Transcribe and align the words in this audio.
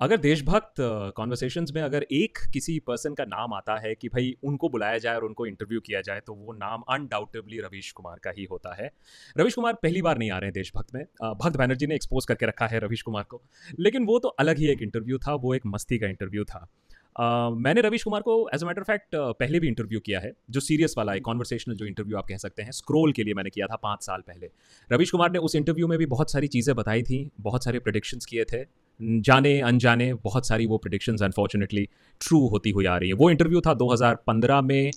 अगर 0.00 0.16
देशभक्त 0.16 0.80
कॉन्वर्सेशंस 1.16 1.72
में 1.74 1.80
अगर 1.82 2.04
एक 2.12 2.38
किसी 2.52 2.78
पर्सन 2.80 3.14
का 3.14 3.24
नाम 3.24 3.54
आता 3.54 3.76
है 3.78 3.94
कि 3.94 4.08
भाई 4.08 4.34
उनको 4.44 4.68
बुलाया 4.68 4.98
जाए 4.98 5.16
और 5.16 5.24
उनको 5.24 5.46
इंटरव्यू 5.46 5.80
किया 5.80 6.00
जाए 6.00 6.20
तो 6.26 6.34
वो 6.34 6.52
नाम 6.52 6.82
अनडाउटेबली 6.88 7.58
रवीश 7.60 7.90
कुमार 7.92 8.18
का 8.18 8.30
ही 8.38 8.44
होता 8.44 8.74
है। 8.74 8.90
रवीश 9.36 9.54
कुमार 9.54 9.74
पहली 9.74 10.02
बार 10.02 10.18
नहीं 10.18 10.30
आ 10.30 10.38
रहे 10.38 10.48
हैं 10.48 10.54
देशभक्त 10.54 10.94
में। 10.94 11.02
भक्त 11.34 11.56
बैनर्जी 11.56 11.86
ने 11.86 11.94
एक्सपोज 11.94 12.26
करके 12.26 12.46
रखा 12.46 12.66
है 12.66 12.78
रवीश 12.78 13.02
कुमार 13.02 13.24
को। 13.24 13.42
लेकिन 13.80 14.06
वो 14.06 14.18
तो 14.18 14.28
अलग 14.40 14.58
ही 14.58 14.70
एक 14.72 14.82
इंटरव्यू 14.82 15.18
था 15.18 15.34
वो 15.34 15.54
एक 15.54 15.66
मस्ती 15.66 15.98
का 15.98 16.08
इंटरव्यू 16.08 16.44
था। 16.44 16.66
Uh, 17.12 17.56
मैंने 17.56 17.80
रवीश 17.80 18.02
कुमार 18.02 18.20
को 18.22 18.34
एज 18.54 18.62
अ 18.62 18.66
मैटर 18.66 18.82
फैक्ट 18.82 19.16
पहले 19.16 19.60
भी 19.60 19.68
इंटरव्यू 19.68 20.00
किया 20.00 20.20
है 20.20 20.32
जो 20.50 20.60
सीरियस 20.60 20.94
वाला 20.98 21.12
है 21.12 21.20
कॉन्वर्सेशनल 21.20 21.74
जो 21.76 21.86
इंटरव्यू 21.86 22.16
आप 22.18 22.26
कह 22.26 22.36
सकते 22.38 22.62
हैं 22.62 22.72
स्क्रोल 22.72 23.12
के 23.12 23.24
लिए 23.24 23.34
मैंने 23.34 23.50
किया 23.50 23.66
था 23.66 23.76
पाँच 23.76 24.02
साल 24.02 24.20
पहले। 24.20 24.50
रवीश 24.90 25.10
कुमार 25.10 25.32
ने 25.32 25.38
उस 25.38 25.54
इंटरव्यू 25.56 25.88
में 25.88 25.98
भी 25.98 26.06
बहुत 26.08 26.32
सारी 26.32 26.48
चीज़ें 26.48 26.74
बताई 26.76 27.02
थी 27.02 27.18
बहुत 27.40 27.64
सारे 27.64 27.78
प्रडिक्शंस 27.78 28.26
किए 28.26 28.44
थे। 28.44 28.62
जाने, 29.02 29.60
अनजाने, 29.60 30.14
बहुत 30.14 30.46
सारी 30.46 30.66
वो 30.66 30.78
प्रडिक्शंस 30.78 31.22
अनफॉर्चुनेटली 31.22 31.88
ट्रू 32.20 32.46
होती 32.46 32.70
हुई 32.70 32.84
आ 32.84 32.98
रही 32.98 33.08
है। 33.08 33.14
वो 33.14 33.30
इंटरव्यू 33.30 33.60
था 33.60 33.74
2015 33.74 34.60
में 34.60 34.90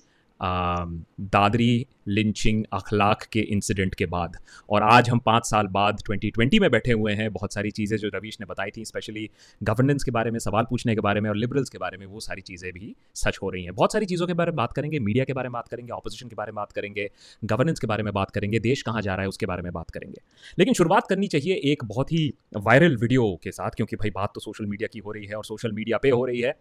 दादरी, 0.44 1.86
लिंचिंग, 2.08 2.64
अखलाक 2.74 3.24
के 3.34 3.40
इंसिडेंट 3.42 3.96
के 3.96 4.06
बाद। 4.06 4.38
और 4.70 4.84
आज 4.84 5.10
हम 5.10 5.20
पाँच 5.20 5.46
साल 5.46 5.68
बाद 5.68 6.02
2020 6.02 6.60
में 6.60 6.70
बैठे 6.72 6.92
हुए 6.92 7.14
हैं। 7.14 7.32
बहुत 7.34 7.54
सारी 7.54 7.72
चीज़ें 7.72 7.98
जो 7.98 8.10
रवीश 8.16 8.38
ने 8.40 8.46
बताई 8.46 8.72
थी 8.78 8.86
स्पेशली 8.86 9.30
गवर्नेंस 9.62 10.04
के 10.04 10.12
बारे 10.12 10.32
में, 10.32 10.40
सवाल 10.40 10.66
पूछने 10.70 10.96
के 10.96 11.02
बारे 11.02 11.22
में 11.22 11.30
और 11.30 11.36
लिबरल्स 11.36 11.70
के 11.70 11.78
बारे 11.78 11.98
में, 11.98 12.06
वो 12.06 12.20
सारी 12.20 12.42
चीज़ें 12.42 12.72
भी 12.74 12.94
सच 13.16 13.40
हो 13.42 13.50
रही 13.50 13.64
हैं। 13.64 13.74
बहुत 13.76 13.94
सारी 13.94 14.06
चीज़ों 14.06 14.28
के 14.28 14.34
बारे 14.34 14.52
में 14.52 14.56
बात 14.56 14.74
करेंगे 14.74 15.00
मीडिया 15.00 15.26
के 15.26 15.34
बारे 15.34 15.50
में 15.50 15.54
बात 15.54 15.68
करेंगे 15.68 15.92
ऑपोजिशन 15.92 16.30
के 16.30 16.36
बारे 16.36 16.52
में 16.52 16.56
बात 16.56 16.72
करेंगे 16.72 17.10
गवर्नेंस 17.44 17.80
के 17.80 17.88
बारे 17.88 18.04
में 18.04 18.14
बात 18.14 18.32
करेंगे, 18.32 18.60
देश 18.60 18.82
कहाँ 18.82 19.02
जा 19.02 19.14
रहा 19.16 19.22
है 19.22 19.28
उसके 19.28 19.46
बारे 19.46 19.62
में 19.62 19.72
बात 19.73 19.90
करेंगे। 19.90 20.22
लेकिन 20.60 20.73
शुरुआत 20.73 21.08
करनी 21.08 21.28
चाहिए 21.28 21.56
एक 21.72 21.84
बहुत 21.86 22.12
ही 22.12 22.34
वायरल 22.58 22.96
वीडियो 22.98 23.34
के 23.44 23.52
साथ, 23.52 23.70
क्योंकि 23.70 23.96
भाई 23.96 24.10
बात 24.10 24.32
तो 24.36 24.42
सोशल 24.42 24.66
मीडिया 24.66 24.88
की 24.94 25.00
हो 25.00 25.12
रही 25.12 25.26
है 25.26 25.36
और 25.36 25.46
सोशल 25.46 25.72
मीडिया 25.72 25.98
पर 25.98 26.12
हो 26.12 26.26
रही 26.26 26.42
है। 26.42 26.56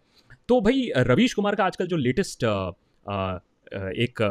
तो 0.48 0.60
भाई, 0.60 0.90
रवीश 0.96 1.34
कुमार 1.34 1.54
का 1.54 1.64
आजकल 1.64 1.86
जो 1.86 1.96
लेटेस्ट 1.96 2.44
एक 3.72 4.22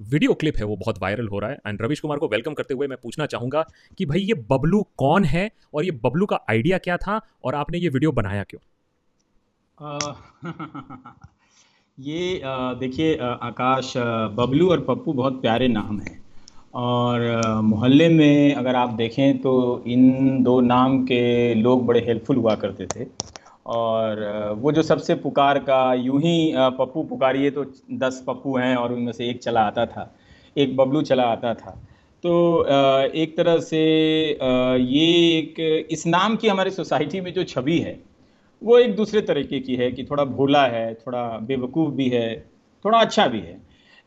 वीडियो 0.00 0.34
क्लिप 0.34 0.56
है, 0.56 0.64
वो 0.64 0.76
बहुत 0.76 0.98
वायरल 1.02 1.28
हो 1.28 1.38
रहा 1.38 1.50
है। 1.50 1.58
एंड 1.66 1.82
रविश 1.82 2.00
कुमार 2.00 2.18
को 2.18 2.28
वेलकम 2.28 2.54
करते 2.54 2.74
हुए 2.74 2.86
मैं 2.86 2.98
पूछना 3.02 3.26
चाहूँगा 3.26 3.64
कि 3.98 4.06
भाई 4.06 4.20
ये 4.20 4.34
बबलू 4.50 4.82
कौन 4.98 5.24
है 5.24 5.50
और 5.74 5.84
ये 5.84 5.90
बबलू 6.04 6.26
का 6.26 6.38
आइडिया 6.50 6.78
क्या 6.78 6.96
था 6.96 7.20
और 7.44 7.54
आपने 7.54 7.78
ये 7.78 7.88
वीडियो 7.88 8.12
बनाया 8.12 8.44
क्यों? 8.50 8.60
ये 11.98 12.40
देखिए 12.78 13.16
आकाश 13.16 13.92
बबलू 14.36 14.70
और 14.70 14.80
पप्पू 14.80 15.12
बहुत 15.12 15.40
प्यारे 15.42 15.68
नाम 15.68 16.00
हैं। 16.00 16.20
और 16.74 17.20
मोहल्ले 17.62 18.08
में 18.08 18.54
अगर 18.54 18.74
आप 18.74 18.90
देखें 18.90 19.38
तो 19.38 19.52
इन 19.86 20.42
दो 20.42 20.60
नाम 20.60 21.02
के 21.04 21.54
लोग 21.54 21.84
बड़े 21.86 22.00
हेल्पफुल 22.00 22.36
हुआ 22.36 22.54
करते 22.54 22.86
थे। 22.86 23.04
और 23.66 24.20
वो 24.58 24.72
जो 24.72 24.82
सबसे 24.82 25.14
पुकार 25.14 25.58
का 25.58 25.82
यूँ 25.94 26.20
ही 26.20 26.52
पप्पू 26.78 27.02
पुकारिए 27.02 27.50
तो 27.50 27.64
दस 27.98 28.22
पप्पू 28.26 28.56
हैं 28.56 28.74
और 28.76 28.92
उनमें 28.92 29.12
से 29.12 29.28
एक 29.30 29.42
चला 29.42 29.60
आता 29.60 29.86
था, 29.86 30.12
एक 30.56 30.76
बबलू 30.76 31.02
चला 31.02 31.24
आता 31.24 31.54
था। 31.54 31.70
तो 32.24 32.64
एक 33.14 33.36
तरह 33.36 33.58
से 33.60 33.78
ये 33.78 35.06
एक, 35.38 35.86
इस 35.90 36.06
नाम 36.06 36.36
की 36.36 36.48
हमारी 36.48 36.70
सोसाइटी 36.70 37.20
में 37.20 37.32
जो 37.34 37.44
छवि 37.44 37.78
है, 37.78 37.98
वो 38.62 38.78
एक 38.78 38.94
दूसरे 38.96 39.20
तरीके 39.22 39.60
की 39.60 39.76
है 39.76 39.90
कि 39.92 40.04
थोड़ा 40.04 40.24
भोला 40.24 40.66
है, 40.66 40.94
थोड़ा 40.96 41.22
बेवकूफ़ 41.38 41.90
भी 41.90 42.08
है, 42.08 42.34
थोड़ा 42.84 42.98
अच्छा 42.98 43.26
भी 43.26 43.40
है। 43.40 43.60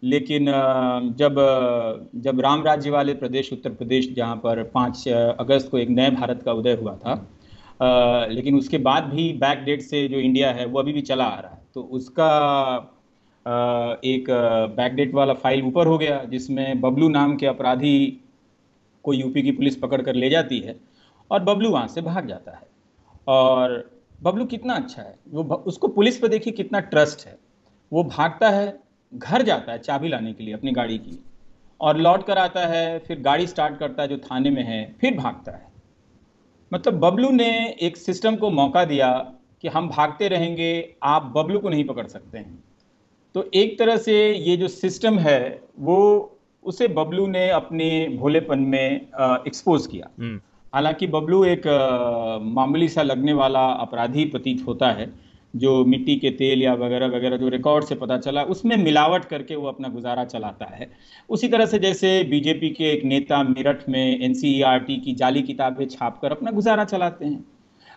लेकिन 0.03 0.45
जब 1.17 1.35
जब 2.15 2.39
राम 2.39 2.63
राज्य 2.63 2.89
वाले 2.89 3.13
प्रदेश, 3.13 3.51
उत्तर 3.53 3.69
प्रदेश, 3.71 4.13
जहाँ 4.13 4.35
पर 4.35 4.63
पाँच, 4.73 5.07
अगस्त 5.07 5.69
को 5.71 5.77
एक 5.77 5.89
नए 5.89 6.09
भारत 6.11 6.41
का 6.45 6.53
उदय 6.53 6.73
हुआ 6.73 6.95
था 6.95 7.15
लेकिन 7.79 8.57
उसके 8.57 8.77
बाद 8.79 9.03
भी 9.05 9.31
बैक 9.33 9.63
डेट 9.65 9.81
से 9.81 10.07
जो 10.07 10.17
इंडिया 10.17 10.51
है, 10.51 10.65
वो 10.65 10.79
अभी 10.79 10.93
भी 10.93 11.01
चला 11.01 11.25
आ 11.25 11.39
रहा 11.39 11.51
है। 11.51 11.61
तो 11.73 11.81
उसका 11.81 12.91
एक 14.05 14.25
बैक 14.75 14.93
डेट 14.93 15.13
वाला 15.13 15.33
फ़ाइल 15.33 15.63
ऊपर 15.63 15.87
हो 15.87 15.97
गया, 15.97 16.23
जिसमें 16.23 16.81
बबलू 16.81 17.09
नाम 17.09 17.35
के 17.35 17.45
अपराधी 17.45 18.21
को 19.05 19.13
यूपी 19.13 19.41
की 19.41 19.51
पुलिस 19.51 19.75
पकड़ 19.75 20.01
कर 20.01 20.15
ले 20.15 20.29
जाती 20.29 20.59
है 20.59 20.75
और 21.31 21.43
बबलू 21.43 21.69
वहाँ 21.69 21.87
से 21.87 22.01
भाग 22.01 22.27
जाता 22.27 22.51
है। 22.51 22.67
और 23.27 23.91
बबलू 24.23 24.45
कितना 24.45 24.73
अच्छा 24.73 25.01
है, 25.01 25.15
वो 25.29 25.43
उसको 25.43 25.87
पुलिस 25.87 26.17
पर 26.17 26.27
देखिए 26.27 26.53
कितना 26.53 26.79
ट्रस्ट 26.79 27.27
है। 27.27 27.37
वो 27.91 28.03
भागता 28.03 28.49
है, 28.49 28.77
घर 29.13 29.41
जाता 29.41 29.71
है 29.71 29.79
चाबी 29.79 30.07
लाने 30.07 30.33
के 30.33 30.43
लिए 30.43 30.53
अपनी 30.53 30.71
गाड़ी 30.71 30.97
की। 30.97 31.19
और 31.79 31.97
लौट 31.97 32.25
कर 32.27 32.37
आता 32.37 32.65
है, 32.67 32.99
फिर 32.99 33.19
गाड़ी 33.21 33.47
स्टार्ट 33.47 33.77
करता 33.79 34.03
है 34.03 34.09
जो 34.09 34.17
थाने 34.17 34.49
में 34.49 34.63
है, 34.63 34.95
फिर 35.01 35.17
भागता 35.17 35.51
है। 35.51 35.74
मतलब 36.73 36.93
बबलू 36.93 37.29
ने 37.29 37.49
एक 37.81 37.97
सिस्टम 37.97 38.35
को 38.35 38.49
मौका 38.49 38.85
दिया 38.85 39.11
कि 39.61 39.67
हम 39.67 39.89
भागते 39.89 40.27
रहेंगे 40.27 40.95
आप 41.03 41.33
बबलू 41.35 41.59
को 41.59 41.69
नहीं 41.69 41.83
पकड़ 41.83 42.07
सकते 42.07 42.37
हैं। 42.37 42.63
तो 43.35 43.49
एक 43.53 43.77
तरह 43.79 43.97
से 43.97 44.33
ये 44.33 44.57
जो 44.57 44.67
सिस्टम 44.67 45.19
है 45.19 45.61
वो 45.79 45.97
उसे 46.63 46.87
बबलू 46.87 47.27
ने 47.27 47.49
अपने 47.49 47.87
भोलेपन 48.17 48.59
में 48.59 49.01
एक्सपोज 49.47 49.87
किया। 49.87 50.09
हम्म। 50.19 50.41
हालाँकि 50.73 51.07
बबलू 51.07 51.43
एक 51.45 51.67
मामूली 52.43 52.87
सा 52.89 53.01
लगने 53.01 53.33
वाला 53.33 53.65
अपराधी 53.65 54.25
प्रतीत 54.25 54.63
होता 54.67 54.91
है। 54.91 55.05
जो 55.55 55.73
मिट्टी 55.85 56.15
के 56.15 56.29
तेल 56.31 56.61
या 56.61 56.73
वगैरह 56.75 57.07
वगैरह 57.07 57.37
जो 57.37 57.49
रिकॉर्ड 57.49 57.85
से 57.85 57.95
पता 57.95 58.17
चला 58.17 58.43
उसमें 58.45 58.75
मिलावट 58.77 59.25
करके 59.25 59.55
वो 59.55 59.67
अपना 59.67 59.87
गुजारा 59.89 60.23
चलाता 60.25 60.65
है। 60.67 60.89
उसी 61.29 61.47
तरह 61.47 61.65
से 61.65 61.79
जैसे 61.79 62.23
बीजेपी 62.23 62.69
के 62.69 62.91
एक 62.93 63.05
नेता 63.05 63.41
मेरठ 63.43 63.89
में 63.89 64.19
एन 64.21 64.33
e 64.33 64.99
की 64.99 65.13
जाली 65.13 65.41
किताबें 65.41 65.85
छापकर 65.87 66.31
अपना 66.31 66.51
गुजारा 66.51 66.83
चलाते 66.85 67.25
हैं। 67.25 67.43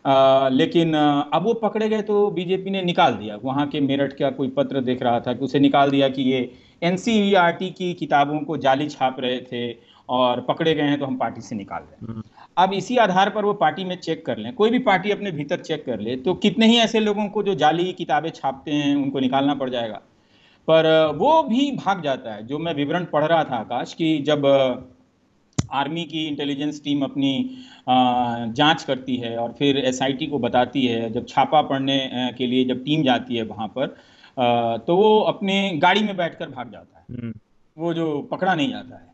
आ, 0.04 0.48
लेकिन 0.48 0.94
अब 0.94 1.44
वो 1.44 1.54
पकड़े 1.54 1.88
गए 1.88 2.02
तो 2.02 2.30
बीजेपी 2.30 2.70
ने 2.70 2.82
निकाल 2.82 3.14
दिया। 3.14 3.36
वहाँ 3.44 3.66
के 3.66 3.80
मेरठ 3.80 4.12
का 4.12 4.30
कोई 4.30 4.48
पत्र 4.48 4.80
देख 4.80 5.02
रहा 5.02 5.20
था 5.20 5.32
कि 5.32 5.44
उसे 5.44 5.58
निकाल 5.58 5.90
दिया 5.90 6.08
कि 6.08 6.22
ये 6.22 6.40
एन 6.82 6.96
e 6.96 7.70
की 7.72 7.92
किताबों 7.94 8.40
को 8.40 8.56
जाली 8.58 8.88
छाप 8.88 9.16
रहे 9.20 9.38
थे। 9.42 9.87
और 10.08 10.40
पकड़े 10.40 10.74
गए 10.74 10.82
हैं 10.82 10.98
तो 11.00 11.06
हम 11.06 11.16
पार्टी 11.16 11.40
से 11.40 11.56
निकाल 11.56 11.82
रहे 11.82 12.12
हैं। 12.12 12.22
अब 12.56 12.72
इसी 12.72 12.96
आधार 12.96 13.30
पर 13.30 13.44
वो 13.44 13.52
पार्टी 13.54 13.84
में 13.84 13.96
चेक 13.96 14.24
कर 14.26 14.38
लें 14.38 14.52
कोई 14.54 14.70
भी 14.70 14.78
पार्टी 14.84 15.10
अपने 15.10 15.30
भीतर 15.30 15.60
चेक 15.60 15.84
कर 15.86 16.00
ले 16.00 16.16
तो 16.16 16.34
कितने 16.36 16.66
ही 16.66 16.76
ऐसे 16.76 17.00
लोगों 17.00 17.28
को 17.28 17.42
जो 17.42 17.54
जाली 17.54 17.92
किताबें 17.92 18.30
छापते 18.30 18.72
हैं 18.72 18.94
उनको 18.96 19.20
निकालना 19.20 19.54
पड़ 19.54 19.70
जाएगा। 19.70 20.00
पर 20.68 20.86
वो 21.16 21.42
भी 21.42 21.70
भाग 21.74 22.02
जाता 22.02 22.32
है। 22.34 22.46
जो 22.46 22.58
मैं 22.58 22.74
विवरण 22.74 23.04
पढ़ 23.04 23.24
रहा 23.24 23.44
था 23.44 23.56
आकाश 23.56 23.94
कि 23.94 24.18
जब 24.18 24.46
आर्मी 25.72 26.04
की 26.04 26.26
इंटेलिजेंस 26.26 26.80
टीम 26.84 27.02
अपनी 27.02 27.32
जाँच 27.88 28.82
करती 28.82 29.16
है 29.16 29.36
और 29.36 29.54
फिर 29.58 29.78
एसआईटी 29.78 30.26
को 30.26 30.38
बताती 30.38 30.86
है 30.86 31.10
जब 31.12 31.26
छापा 31.28 31.62
पड़ने 31.62 31.98
के 32.38 32.46
लिए 32.46 32.64
जब 32.64 32.84
टीम 32.84 33.02
जाती 33.02 33.36
है 33.36 33.42
वहाँ 33.44 33.68
पर 33.68 33.96
तो 34.86 34.96
वो 34.96 35.18
अपने 35.24 35.60
गाड़ी 35.76 36.02
में 36.02 36.16
बैठकर 36.16 36.48
भाग 36.48 36.72
जाता 36.72 36.98
है। 36.98 37.04
हम्म। 37.10 37.32
वो 37.76 37.92
जो 37.94 38.20
पकड़ा 38.22 38.54
नहीं 38.54 38.70
जाता 38.70 38.96
है। 38.96 39.06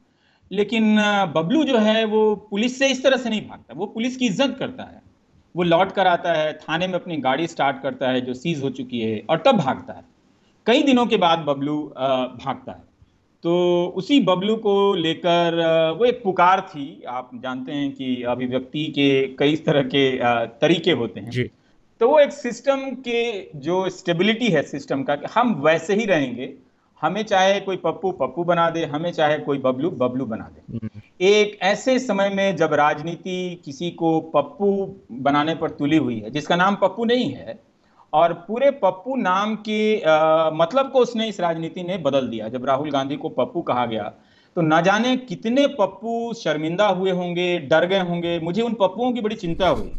लेकिन 0.50 0.96
बबलू 1.34 1.64
जो 1.64 1.78
है 1.78 2.04
वो 2.06 2.34
पुलिस 2.50 2.78
से 2.78 2.88
इस 2.88 3.02
तरह 3.02 3.16
से 3.16 3.30
नहीं 3.30 3.46
भागता। 3.48 3.74
वो 3.74 3.86
पुलिस 3.88 4.16
की 4.16 4.26
इज़्ज़त 4.26 4.56
करता 4.58 4.82
है। 4.84 5.02
वो 5.54 5.62
लौट 5.62 5.92
कर 5.92 6.06
आता 6.06 6.32
है 6.32 6.52
थाने 6.58 6.86
में 6.86 6.94
अपनी 6.94 7.16
गाड़ी 7.18 7.46
स्टार्ट 7.46 7.82
करता 7.82 8.10
है 8.10 8.20
जो 8.20 8.34
सीज 8.34 8.62
हो 8.62 8.70
चुकी 8.70 9.00
है 9.00 9.22
और 9.30 9.42
तब 9.46 9.56
भागता 9.56 9.92
है। 9.92 10.04
कई 10.66 10.82
दिनों 10.82 11.06
के 11.06 11.16
बाद 11.18 11.38
बबलू 11.38 11.76
भागता 11.86 12.72
है। 12.72 12.82
तो 13.44 13.54
उसी 13.96 14.20
बबलू 14.20 14.54
को 14.56 14.94
लेकर 14.94 15.60
वो 15.98 16.04
एक 16.04 16.22
पुकार 16.22 16.60
थी। 16.68 17.02
आप 17.08 17.30
जानते 17.34 17.72
हैं 17.72 17.90
कि 17.92 18.22
अभिव्यक्ति 18.24 18.84
के 18.88 19.08
कई 19.38 19.56
तरह 19.66 19.82
के 19.94 20.04
तरीके 20.60 20.92
होते 20.92 21.20
हैं। 21.20 21.30
जी। 21.30 21.50
तो 22.00 22.08
वो 22.08 22.18
एक 22.20 22.32
सिस्टम 22.32 22.88
के 23.00 23.20
जो 23.60 23.88
स्टेबिलिटी 23.90 24.48
है 24.48 24.62
सिस्टम 24.64 25.02
का 25.02 25.16
हम 25.34 25.54
वैसे 25.64 25.94
ही 25.94 26.04
रहेंगे। 26.06 26.46
हमें 27.02 27.22
चाहे 27.24 27.58
कोई 27.60 27.76
पप्पू 27.76 28.10
पप्पू 28.12 28.44
बना 28.44 28.68
दे, 28.70 28.84
हमें 28.84 29.10
चाहे 29.12 29.38
कोई 29.38 29.58
बबलू 29.58 29.90
बबलू 29.92 30.24
बना 30.26 30.48
दे। 30.48 30.88
एक 31.20 31.58
ऐसे 31.62 31.98
समय 31.98 32.28
में 32.30 32.56
जब 32.56 32.72
राजनीति 32.74 33.62
किसी 33.64 33.90
को 33.92 34.18
पप्पू 34.34 34.68
बनाने 35.22 35.54
पर 35.54 35.70
तुली 35.72 35.96
हुई 35.96 36.18
है, 36.20 36.30
जिसका 36.30 36.56
नाम 36.56 36.76
पप्पू 36.76 37.04
नहीं 37.04 37.30
है, 37.30 37.58
और 38.12 38.32
पूरे 38.48 38.70
पप्पू 38.72 39.16
नाम 39.16 39.54
के 39.68 39.96
मतलब 40.56 40.90
को 40.90 40.98
उसने 41.00 41.28
इस 41.28 41.40
राजनीति 41.40 41.82
ने 41.82 41.98
बदल 41.98 42.28
दिया। 42.28 42.48
जब 42.48 42.64
राहुल 42.64 42.90
गांधी 42.90 43.16
को 43.16 43.28
पप्पू 43.30 43.62
कहा 43.62 43.86
गया 43.86 44.12
तो 44.56 44.62
ना 44.62 44.80
जाने 44.80 45.16
कितने 45.18 45.66
पप्पू 45.68 46.32
शर्मिंदा 46.34 46.86
हुए 46.88 47.10
होंगे, 47.10 47.58
डर 47.60 47.86
गए 47.86 48.00
होंगे। 48.00 48.38
मुझे 48.40 48.62
उन 48.62 48.74
पप्पुओं 48.74 49.12
की 49.12 49.20
बड़ी 49.20 49.36
चिंता 49.36 49.68
हुई। 49.68 49.90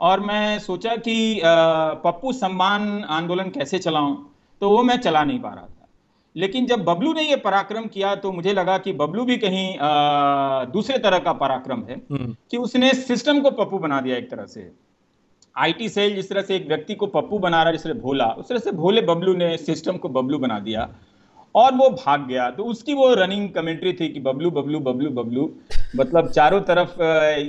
और 0.00 0.20
मैं 0.20 0.58
सोचा 0.58 0.96
कि 0.98 1.40
पप्पू 1.44 2.32
सम्मान 2.32 3.04
आंदोलन 3.10 3.50
कैसे 3.50 3.78
चलाऊं 3.78 4.16
तो 4.62 4.70
वो 4.70 4.82
मैं 4.82 4.96
चला 4.98 5.22
नहीं 5.24 5.38
पा 5.40 5.48
रहा 5.48 5.64
था। 5.64 5.83
लेकिन 6.36 6.66
जब 6.66 6.84
बबलू 6.84 7.12
ने 7.12 7.22
ये 7.22 7.36
पराक्रम 7.36 7.86
किया 7.86 8.14
तो 8.14 8.32
मुझे 8.32 8.52
लगा 8.52 8.76
कि 8.78 8.92
बबलू 8.92 9.24
भी 9.24 9.36
कहीं 9.36 9.78
आ, 9.78 10.64
दूसरे 10.66 10.98
तरह 10.98 11.18
का 11.18 11.32
पराक्रम 11.34 11.82
है 11.88 11.96
हम्म। 12.12 12.34
कि 12.50 12.56
उसने 12.58 12.92
सिस्टम 12.94 13.40
को 13.40 13.50
पप्पू 13.52 13.78
बना 13.78 14.00
दिया 14.00 14.16
एक 14.16 14.30
तरह 14.30 14.46
से। 14.46 14.70
आईटी 15.56 15.88
सेल 15.88 16.14
जिस 16.14 16.28
तरह 16.28 16.42
से 16.42 16.56
एक 16.56 16.66
व्यक्ति 16.68 16.94
को 16.94 17.06
पप्पू 17.06 17.38
बना 17.38 17.62
रहा 17.62 17.66
है 17.66 17.72
जिस 17.72 17.82
तरह 17.84 18.00
भोला 18.00 18.26
उस 18.28 18.48
तरह 18.48 18.58
से 18.58 18.72
भोले 18.72 19.02
बबलू 19.02 19.34
ने 19.34 19.56
सिस्टम 19.56 19.96
को 19.96 20.08
बबलू 20.08 20.38
बना 20.38 20.58
दिया 20.60 20.88
और 21.54 21.74
वो 21.74 21.88
भाग 21.90 22.26
गया। 22.28 22.48
तो 22.50 22.64
उसकी 22.64 22.94
वो 22.94 23.12
रनिंग 23.14 23.48
कमेंट्री 23.50 23.92
थी 23.92 24.08
कि 24.08 24.20
बबलू 24.20 24.50
बबलू 24.50 24.80
बबलू 24.80 25.10
बबलू। 25.12 25.50
मतलब 25.96 26.30
चारों 26.30 26.60
तरफ़ 26.60 27.02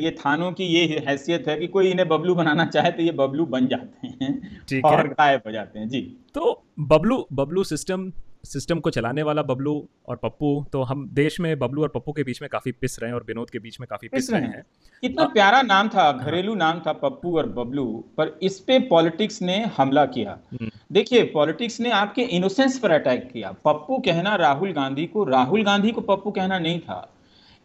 ये 0.03 0.11
थानों 0.19 0.51
की 0.51 0.63
ये 0.65 1.03
हैसियत 1.07 1.47
है 1.47 1.57
कि 1.59 1.67
कोई 1.67 1.89
इन्हें 1.91 2.07
बबलू 2.07 2.35
बनाना 2.35 2.65
चाहे 2.65 2.91
तो 2.91 3.03
ये 3.03 3.11
बबलू 3.11 3.45
बन 3.47 3.67
जाते 3.67 4.07
हैं 4.07 4.81
और 4.81 5.07
गायब 5.09 5.41
हो 5.45 5.51
जाते 5.51 5.79
हैं। 5.79 5.87
जी। 5.89 6.01
तो 6.35 6.61
बबलू 6.79 7.25
बबलू 7.33 7.63
सिस्टम 7.63 8.11
सिस्टम 8.45 8.79
को 8.79 8.89
चलाने 8.89 9.23
वाला 9.23 9.41
बबलू 9.41 9.87
और 10.07 10.15
पप्पू 10.15 10.65
तो 10.73 10.83
हम 10.83 11.09
देश 11.09 11.39
में 11.39 11.59
बबलू 11.59 11.81
और 11.81 11.87
पप्पू 11.87 12.11
के 12.11 12.23
बीच 12.23 12.41
में 12.41 12.49
काफ़ी 12.51 12.71
पिस 12.71 12.99
रहे 12.99 13.09
हैं 13.09 13.15
और 13.15 13.25
विनोद 13.27 13.49
के 13.49 13.59
बीच 13.59 13.79
में 13.79 13.87
काफ़ी 13.89 14.07
पिस, 14.07 14.31
रहे 14.31 14.41
हैं। 14.41 14.63
कितना 15.01 15.25
प्यारा 15.25 15.61
नाम 15.61 15.87
था 15.87 16.11
घरेलू 16.11 16.55
नाम 16.55 16.79
था 16.79 16.93
पप्पू 16.93 17.37
और 17.37 17.49
बबलू 17.49 18.03
पर 18.17 18.39
इस 18.43 18.59
पे 18.59 18.79
पॉलिटिक्स 18.79 19.41
ने 19.41 19.65
हमला 19.77 20.05
किया। 20.05 20.37
हम्म। 20.51 20.71
देखिए 20.91 21.23
पॉलिटिक्स 21.23 21.79
ने 21.81 21.91
आपके 21.91 22.21
इनोसेंस 22.21 22.79
पर 22.79 22.91
अटैक 22.91 23.29
किया। 23.31 23.51
पप्पू 23.51 23.97
कहना 23.97 24.35
राहुल 24.35 24.71
गांधी 24.71 25.05
को 25.05 25.23
राहुल 25.23 25.63
गांधी 25.63 25.91
को 25.91 26.01
पप्पू 26.01 26.31
कहना 26.31 26.59
नहीं 26.59 26.79
था। 26.79 27.11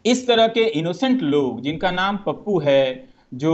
इस 0.05 0.27
तरह 0.27 0.47
के 0.47 0.63
इनोसेंट 0.63 1.21
लोग 1.21 1.61
जिनका 1.61 1.91
नाम 1.91 2.17
पप्पू 2.17 2.59
है 2.59 3.10
जो 3.33 3.51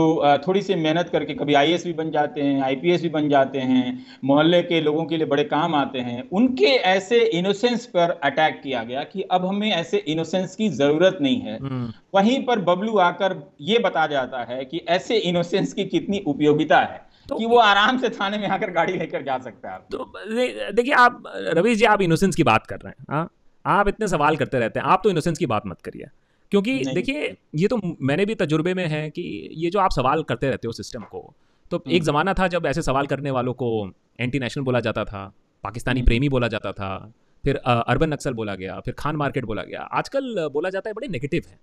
थोड़ी 0.48 0.62
सी 0.62 0.74
मेहनत 0.74 1.08
करके 1.08 1.34
कभी 1.34 1.54
आई 1.54 1.76
भी 1.76 1.92
बन 1.92 2.10
जाते 2.10 2.40
हैं 2.40 2.62
आईपीएस 2.62 3.02
भी 3.02 3.08
बन 3.08 3.28
जाते 3.28 3.58
हैं 3.58 4.06
मोहल्ले 4.24 4.62
के 4.62 4.80
लोगों 4.80 5.04
के 5.04 5.16
लिए 5.16 5.26
बड़े 5.26 5.44
काम 5.44 5.74
आते 5.74 5.98
हैं 5.98 6.28
उनके 6.32 6.66
ऐसे 6.66 7.20
इनोसेंस 7.20 7.86
पर 7.86 8.10
अटैक 8.24 8.60
किया 8.62 8.82
गया 8.82 9.02
कि 9.02 9.22
अब 9.22 9.46
हमें 9.46 9.70
ऐसे 9.70 9.98
इनोसेंस 9.98 10.56
की 10.56 10.68
ज़रूरत 10.68 11.18
नहीं 11.20 11.40
है। 11.40 11.58
हम्म। 11.58 11.92
वहीं 12.14 12.44
पर 12.44 12.58
बबलू 12.58 12.96
आकर 12.98 13.54
ये 13.60 13.78
बता 13.78 14.06
जाता 14.06 14.44
है 14.44 14.64
कि 14.64 14.84
ऐसे 14.88 15.18
इनोसेंस 15.18 15.72
की 15.72 15.84
कितनी 15.84 16.18
उपयोगिता 16.26 16.78
है 16.78 17.06
तो, 17.28 17.38
कि 17.38 17.46
वो 17.46 17.58
आराम 17.58 17.98
से 17.98 18.08
थाने 18.08 18.38
में 18.38 18.48
आकर 18.48 18.70
गाड़ी 18.70 18.92
लेकर 18.92 19.22
जा 19.22 19.38
सकता 19.38 19.72
है। 19.72 19.78
तो 19.92 20.12
देखिए 20.72 20.94
आप 20.94 21.22
रवीश 21.36 21.78
जी 21.78 21.84
आप 21.84 22.02
इनोसेंस 22.02 22.36
की 22.36 22.42
बात 22.42 22.66
कर 22.66 22.76
रहे 22.76 22.90
हैं 22.90 23.06
हाँ? 23.10 23.28
आप 23.64 23.88
इतने 23.88 24.08
सवाल 24.08 24.36
करते 24.36 24.58
रहते 24.58 24.80
हैं 24.80 24.86
आप 24.86 25.00
तो 25.04 25.10
इनोसेंस 25.10 25.38
की 25.38 25.46
बात 25.46 25.66
मत 25.66 25.80
करिए। 25.82 26.06
क्योंकि 26.50 26.84
देखिए 26.94 27.36
ये 27.54 27.68
तो 27.68 27.80
मैंने 28.00 28.24
भी 28.26 28.34
तजुर्बे 28.34 28.74
में 28.74 28.86
है 28.86 29.10
कि 29.10 29.22
ये 29.52 29.70
जो 29.70 29.78
आप 29.78 29.90
सवाल 29.90 30.22
करते 30.22 30.50
रहते 30.50 30.68
हो 30.68 30.72
सिस्टम 30.72 31.02
को 31.02 31.34
तो 31.70 31.76
एक 31.76 31.92
हम्म। 31.92 32.04
ज़माना 32.04 32.34
था 32.34 32.48
जब 32.48 32.66
ऐसे 32.66 32.82
सवाल 32.82 33.06
करने 33.06 33.30
वालों 33.30 33.54
को 33.54 33.92
एंटी 34.20 34.38
नेशनल 34.38 34.64
बोला 34.64 34.80
जाता 34.80 35.04
था 35.04 35.32
पाकिस्तानी 35.64 36.00
हम्म। 36.00 36.06
प्रेमी 36.06 36.28
बोला 36.28 36.48
जाता 36.48 36.72
था 36.72 37.12
फिर 37.44 37.56
अर्बन 37.56 38.12
नक्सल 38.12 38.32
बोला 38.32 38.54
गया 38.54 38.80
फिर 38.80 38.94
खान 38.98 39.16
मार्केट 39.16 39.44
बोला 39.44 39.62
गया। 39.62 39.80
आजकल 39.80 40.48
बोला 40.52 40.70
जाता 40.70 40.90
है 40.90 40.94
बड़े 40.94 41.08
नेगेटिव 41.08 41.42
है। 41.48 41.58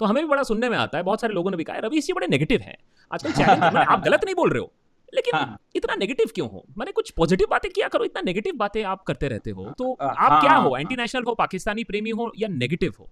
तो 0.00 0.06
हमें 0.06 0.22
भी 0.24 0.28
बड़ा 0.28 0.42
सुनने 0.42 0.68
में 0.68 0.76
आता 0.78 0.98
है 0.98 1.04
बहुत 1.04 1.20
सारे 1.20 1.34
लोगों 1.34 1.50
ने 1.50 1.56
भी 1.56 1.64
कहा 1.64 1.76
रवि 1.76 1.96
ये 1.96 2.12
बड़े 2.12 2.26
नेगेटिव 2.26 2.60
है। 2.60 2.76
आजकल 3.12 3.32
चैलेंज 3.32 3.76
आप 3.76 4.02
गलत 4.04 4.24
नहीं 4.24 4.34
बोल 4.34 4.50
रहे 4.50 4.60
हो। 4.60 4.72
लेकिन 5.14 5.34
हाँ। 5.34 5.58
इतना 5.76 5.94
नेगेटिव 5.94 6.30
क्यों 6.34 6.48
हो? 6.50 6.64
मैंने 6.78 6.92
कुछ 6.92 7.10
पॉजिटिव 7.10 7.46
बातें 7.50 7.70
किया 7.70 7.88
करो 7.88 8.04
इतना 8.04 8.22
नेगेटिव 8.22 8.54
बातें 8.56 8.82
आप 8.84 9.02
करते 9.02 9.28
रहते 9.28 9.50
हो 9.50 9.70
तो 9.78 9.92
आप 9.92 10.16
हाँ, 10.18 10.40
क्या 10.40 10.54
हो। 10.54 10.76
एंटी 10.76 10.96
नेशनल 10.96 11.22
हो 11.22 11.34
पाकिस्तानी 11.34 11.84
प्रेमी 11.84 12.10
हो 12.10 12.32
या 12.38 12.48
नेगेटिव 12.48 12.94
हो? 13.00 13.08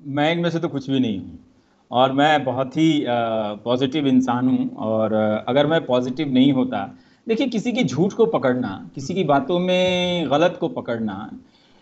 मैं 0.00 0.32
इनमें 0.32 0.50
से 0.50 0.58
तो 0.58 0.68
कुछ 0.68 0.88
भी 0.90 1.00
नहीं 1.00 1.18
हूँ। 1.18 1.38
और 1.90 2.12
मैं 2.12 2.44
बहुत 2.44 2.76
ही 2.76 3.04
पॉजिटिव 3.64 4.06
इंसान 4.06 4.48
हूँ 4.48 4.68
और 4.76 5.12
अगर 5.48 5.66
मैं 5.66 5.84
पॉजिटिव 5.86 6.32
नहीं 6.32 6.52
होता, 6.52 6.94
देखिए 7.26 7.46
किसी 7.46 7.72
की 7.72 7.84
झूठ 7.84 8.12
को 8.12 8.26
पकड़ना, 8.26 8.90
किसी 8.94 9.14
की 9.14 9.24
बातों 9.24 9.58
में 9.58 10.30
गलत 10.30 10.56
को 10.60 10.68
पकड़ना, 10.68 11.30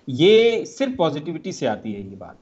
ये 0.09 0.65
सिर्फ़ 0.67 0.97
पॉजिटिविटी 0.97 1.53
से 1.53 1.67
आती 1.67 1.93
है 1.93 2.09
ये 2.11 2.17
बात। 2.17 2.37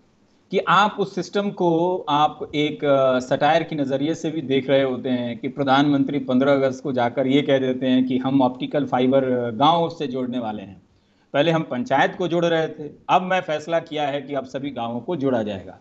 कि 0.52 0.58
आप 0.58 0.96
उस 1.00 1.14
सिस्टम 1.14 1.50
को, 1.50 1.96
आप 2.08 2.50
एक 2.54 2.80
सटायर 3.28 3.62
के 3.62 3.76
नज़रिए 3.76 4.14
से 4.14 4.30
भी 4.30 4.40
देख 4.42 4.68
रहे 4.70 4.82
होते 4.82 5.08
हैं 5.08 5.38
कि 5.38 5.48
प्रधानमंत्री 5.48 6.18
15 6.18 6.52
अगस्त 6.52 6.82
को 6.82 6.92
जाकर 6.92 7.26
ये 7.26 7.42
कह 7.42 7.58
देते 7.58 7.86
हैं 7.86 8.06
कि 8.06 8.18
हम 8.18 8.42
ऑप्टिकल 8.42 8.86
फाइबर 8.86 9.50
गाँव 9.50 9.88
से 9.88 10.06
जोड़ने 10.06 10.38
वाले 10.38 10.62
हैं। 10.62 10.82
पहले 11.34 11.50
हम 11.50 11.62
पंचायत 11.62 12.14
को 12.16 12.28
जोड़ 12.28 12.44
रहे 12.44 12.66
थे 12.68 12.90
अब 13.10 13.22
मैं 13.22 13.40
फैसला 13.40 13.78
किया 13.80 14.06
है 14.08 14.20
कि 14.22 14.34
अब 14.34 14.44
सभी 14.44 14.70
गाँवों 14.70 15.00
को 15.00 15.16
जोड़ा 15.16 15.42
जाएगा। 15.42 15.78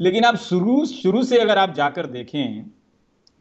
लेकिन 0.00 0.22
अब 0.22 0.36
शुरू 0.36 0.84
शुरू 0.86 1.22
से 1.22 1.38
अगर 1.38 1.58
आप 1.58 1.74
जाकर 1.74 2.06
देखें 2.06 2.64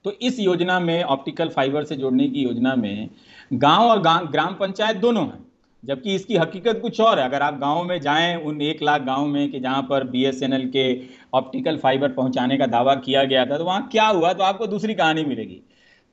तो 0.06 0.12
इस 0.21 0.39
योजना 0.39 0.80
में 0.80 1.04
ऑप्टिकल 1.04 1.50
फाइबर 1.50 1.83
से 1.83 1.95
जोड़ने 1.95 2.27
की 2.30 2.44
योजना 2.44 2.75
में 2.75 3.10
गाँव 3.54 3.89
और 3.89 4.01
ग्राम 4.27 4.54
पंचायत 4.54 4.98
दोनों 4.98 5.25
हैं। 5.25 5.39
जबकि 5.83 6.15
इसकी 6.15 6.38
हकीकत 6.38 6.80
कुछ 6.81 7.00
और 7.01 7.19
है। 7.19 7.25
अगर 7.25 7.42
आप 7.42 7.57
गाँव 7.60 7.83
में 7.83 8.00
जाएँ 8.01 8.36
उन 8.38 8.62
एक 8.62 8.83
लाख 8.83 9.01
गाँव 9.01 9.25
में 9.27 9.51
कि 9.51 9.60
जहाँ 9.60 9.81
पर 9.81 10.04
बीएसएनएल 10.04 10.68
के 10.69 10.86
ऑप्टिकल 11.33 11.77
फाइबर 11.77 12.12
पहुँचाने 12.12 12.57
का 12.57 12.65
दावा 12.68 12.95
किया 12.98 13.24
गया 13.24 13.45
था 13.45 13.57
तो 13.57 13.63
वहाँ 13.63 13.88
क्या 13.92 14.07
हुआ? 14.07 14.33
तो 14.33 14.44
आपको 14.44 14.68
दूसरी 14.68 14.94
कहानी 14.94 15.24
मिलेगी। 15.25 15.62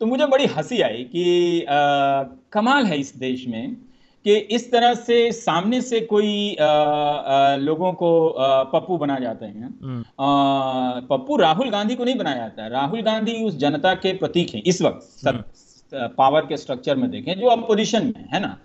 तो 0.01 0.07
मुझे 0.07 0.27
बड़ी 0.27 0.47
हँसी 0.47 0.81
आई 0.81 1.05
कि 1.05 1.63
आ, 1.63 2.23
कमाल 2.53 2.87
है 2.87 2.99
इस 2.99 3.17
देश 3.17 3.47
में 3.49 3.77
कि 4.25 4.37
इस 4.37 4.71
तरह 4.73 4.95
से 4.95 5.33
सामने 5.33 5.81
से 5.81 6.01
कोई 6.01 6.55
आ, 6.55 6.65
आ, 6.65 7.57
लोगों 7.57 7.93
को 7.93 8.35
पप्पू 8.73 8.97
बना 8.99 9.19
जाते 9.19 9.47
हैं। 9.47 9.79
हम्म। 9.83 10.05
पप्पू 11.07 11.37
राहुल 11.37 11.71
गांधी 11.71 11.95
को 11.95 12.05
नहीं 12.05 12.19
बनाया 12.19 12.37
जाता 12.37 12.67
राहुल 12.67 13.03
गांधी 13.03 13.45
उस 13.45 13.57
जनता 13.57 13.95
के 13.95 14.13
प्रतीक 14.13 14.55
हैं 14.55 14.63
इस 14.67 14.83
वक्त। 14.83 15.29
हम्म। 15.29 15.43
पावर 15.95 16.41
के 16.41 16.57
स्ट्रक्चर 16.57 16.97
में 16.97 17.11
देखें 17.11 17.41
जो 17.41 17.47
अपोजिशन 17.47 18.07
में 18.07 18.29
है 18.35 18.41
ना? 18.41 18.59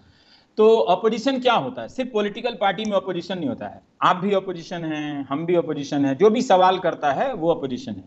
तो 0.58 0.76
अपोजिशन 0.76 1.40
क्या 1.40 1.54
होता 1.54 1.82
है? 1.82 1.88
सिर्फ़ 1.88 2.12
पॉलिटिकल 2.12 2.54
पार्टी 2.54 2.86
में 2.86 2.98
अपोजिशन 2.98 3.38
नहीं 3.38 3.50
होता 3.50 3.68
है। 3.68 3.82
आप 4.04 4.16
भी 4.16 4.34
अपोजिशन 4.34 4.84
हैं 4.84 5.28
हम 5.30 5.46
भी 5.46 5.56
अपोजिशन 5.56 6.06
है 6.06 6.16
जो 6.16 6.30
भी 6.30 6.42
सवाल 6.42 6.80
करता 6.80 7.12
है 7.14 7.34
वो 7.34 7.54
अपोजिशन 7.54 7.92
है। 7.92 8.04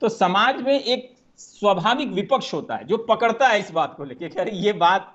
तो 0.00 0.08
समाज 0.08 0.62
में 0.62 0.80
एक 0.80 1.10
स्वाभाविक 1.38 2.08
विपक्ष 2.08 2.54
होता 2.54 2.76
है 2.76 2.86
जो 2.86 2.96
पकड़ता 2.96 3.48
है 3.48 3.60
इस 3.60 3.72
बात 3.72 3.94
को 3.96 4.04
लेकर 4.04 4.40
अरे 4.40 4.52
ये 4.52 4.72
बात 4.72 5.14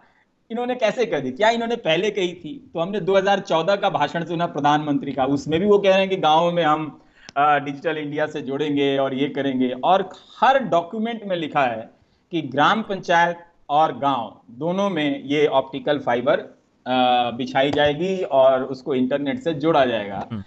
इन्होंने 0.51 0.75
कैसे 0.75 1.05
कह 1.05 1.19
दी? 1.19 1.31
क्या 1.31 1.49
इन्होंने 1.49 1.75
पहले 1.77 2.09
कही 2.11 2.33
थी? 2.35 2.53
तो 2.73 2.79
हमने 2.79 2.99
2014 3.01 3.75
का 3.75 3.89
भाषण 3.89 4.25
सुना 4.25 4.45
प्रधानमंत्री 4.47 5.11
का। 5.11 5.25
उसमें 5.27 5.59
भी 5.59 5.65
वो 5.65 5.77
कह 5.77 5.89
रहे 5.89 5.99
हैं 5.99 6.09
कि 6.09 6.17
गाँव 6.17 6.51
में 6.51 6.63
हम 6.63 6.99
डिजिटल 7.37 7.97
इंडिया 7.97 8.25
से 8.27 8.41
जोड़ेंगे 8.41 8.97
और 8.97 9.13
ये 9.13 9.27
करेंगे। 9.29 9.69
और 9.83 10.09
हर 10.41 10.59
डॉक्यूमेंट 10.65 11.23
में 11.23 11.35
लिखा 11.35 11.63
है 11.63 11.89
कि 12.31 12.41
ग्राम 12.43 12.81
पंचायत 12.81 13.43
और 13.69 13.97
गाँव 13.99 14.39
दोनों 14.59 14.89
में 14.89 15.23
ये 15.25 15.45
ऑप्टिकल 15.47 15.99
फाइबर 15.99 16.45
बिछाई 17.35 17.71
जाएगी 17.71 18.17
और 18.33 18.63
उसको 18.65 18.95
इंटरनेट 18.95 19.43
से 19.43 19.53
जोड़ा 19.55 19.85
जाएगा। 19.85 20.27
हम्म। 20.31 20.43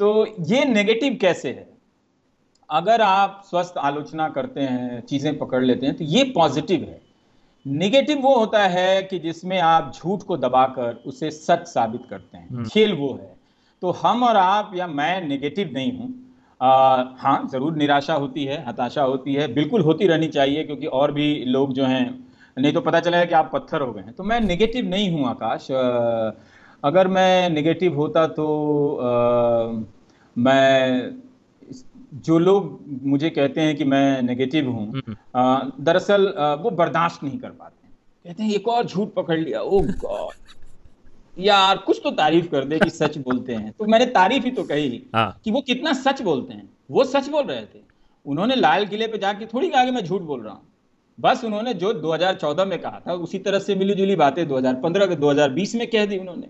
तो 0.00 0.26
ये 0.46 0.64
नेगेटिव 0.66 1.18
कैसे 1.20 1.48
है? 1.48 1.68
अगर 2.68 3.00
आप 3.02 3.42
स्वस्थ 3.46 3.78
आलोचना 3.78 4.28
करते 4.28 4.60
हैं 4.62 5.00
चीज़ें 5.02 5.36
पकड़ 5.38 5.64
लेते 5.64 5.86
हैं 5.86 5.94
तो 5.96 6.04
ये 6.06 6.24
पॉजिटिव 6.34 6.80
है। 6.80 7.00
निगेटिव 7.66 8.18
वो 8.18 8.34
होता 8.34 8.66
है 8.66 9.02
कि 9.02 9.18
जिसमें 9.18 9.58
आप 9.60 9.92
झूठ 9.94 10.22
को 10.22 10.36
दबाकर 10.36 11.02
उसे 11.06 11.30
सच 11.30 11.66
साबित 11.66 12.00
करते 12.10 12.38
हैं। 12.38 12.48
हम्म। 12.50 12.64
खेल 12.64 12.92
वो 12.92 13.12
है। 13.12 13.36
तो 13.82 13.90
हम 13.90 14.22
और 14.22 14.36
आप 14.36 14.72
या 14.74 14.86
मैं 14.86 15.28
निगेटिव 15.28 15.70
नहीं 15.72 15.92
हूँ। 15.98 16.08
हाँ 16.60 17.48
ज़रूर 17.52 17.76
निराशा 17.76 18.14
होती 18.14 18.44
है 18.44 18.64
हताशा 18.66 19.02
होती 19.02 19.34
है 19.34 19.52
बिल्कुल 19.54 19.82
होती 19.82 20.06
रहनी 20.06 20.28
चाहिए 20.28 20.64
क्योंकि 20.64 20.86
और 20.86 21.12
भी 21.12 21.44
लोग 21.44 21.72
जो 21.72 21.84
हैं 21.84 22.26
नहीं 22.58 22.72
तो 22.72 22.80
पता 22.80 23.00
चला 23.00 23.18
है 23.18 23.26
कि 23.26 23.34
आप 23.34 23.50
पत्थर 23.52 23.80
हो 23.80 23.92
गए 23.92 24.02
हैं। 24.02 24.12
तो 24.12 24.24
मैं 24.24 24.40
निगेटिव 24.40 24.88
नहीं 24.88 25.10
हूँ 25.10 25.28
आकाश। 25.28 25.70
अगर 26.82 27.08
मैं 27.08 27.50
निगेटिव 27.50 27.94
होता 27.94 28.26
तो 28.26 28.46
आ, 28.96 29.84
मैं 30.36 31.10
जो 32.14 32.38
लोग 32.38 32.80
मुझे 33.02 33.30
कहते 33.30 33.60
हैं 33.60 33.76
कि 33.76 33.84
मैं 33.84 34.22
नेगेटिव 34.22 34.70
हूँ 34.70 34.86
हम्म। 34.92 35.84
दरअसल 35.84 36.28
वो 36.62 36.70
बर्दाश्त 36.70 37.24
नहीं 37.24 37.38
कर 37.38 37.50
पाते 37.50 37.88
कहते 38.24 38.42
हैं 38.42 38.52
एक 38.52 38.68
और 38.68 38.86
झूठ 38.86 39.12
पकड़ 39.14 39.38
लिया 39.38 39.60
ओ 39.60 39.80
गॉड। 39.80 40.56
यार 41.38 41.76
कुछ 41.76 42.00
तो 42.04 42.10
तारीफ़ 42.10 42.48
कर 42.48 42.64
दे 42.64 42.78
कि 42.78 42.90
सच 42.90 43.18
बोलते 43.18 43.54
हैं। 43.54 43.72
तो 43.72 43.84
मैंने 43.84 44.06
तारीफ़ 44.06 44.44
ही 44.44 44.50
तो 44.50 44.62
कही 44.64 45.02
हाँ। 45.14 45.40
कि 45.44 45.50
वो 45.50 45.60
कितना 45.60 45.92
सच 45.92 46.22
बोलते 46.22 46.54
हैं। 46.54 46.68
वो 46.90 47.04
सच 47.04 47.28
बोल 47.28 47.44
रहे 47.44 47.62
थे। 47.62 47.80
उन्होंने 48.26 48.56
लाल 48.56 48.86
किले 48.86 49.06
पे 49.06 49.18
जाके 49.18 49.46
थोड़ी 49.46 49.68
कहा 49.68 49.84
कि 49.84 49.90
मैं 49.90 50.04
झूठ 50.04 50.22
बोल 50.22 50.40
रहा 50.40 50.54
हूँ। 50.54 50.62
बस 51.20 51.44
उन्होंने 51.44 51.74
जो 51.74 51.92
2014 51.92 52.64
में 52.64 52.78
कहा 52.78 53.00
था 53.06 53.12
उसी 53.12 53.38
तरह 53.38 53.58
से 53.58 53.74
मिली 53.74 53.94
जुली 53.94 54.16
बातें 54.16 54.46
2015 54.48 55.06
के 55.06 55.16
2020 55.16 55.74
में 55.74 55.86
कह 55.86 56.06
दी 56.06 56.18
उन्होंने। 56.18 56.48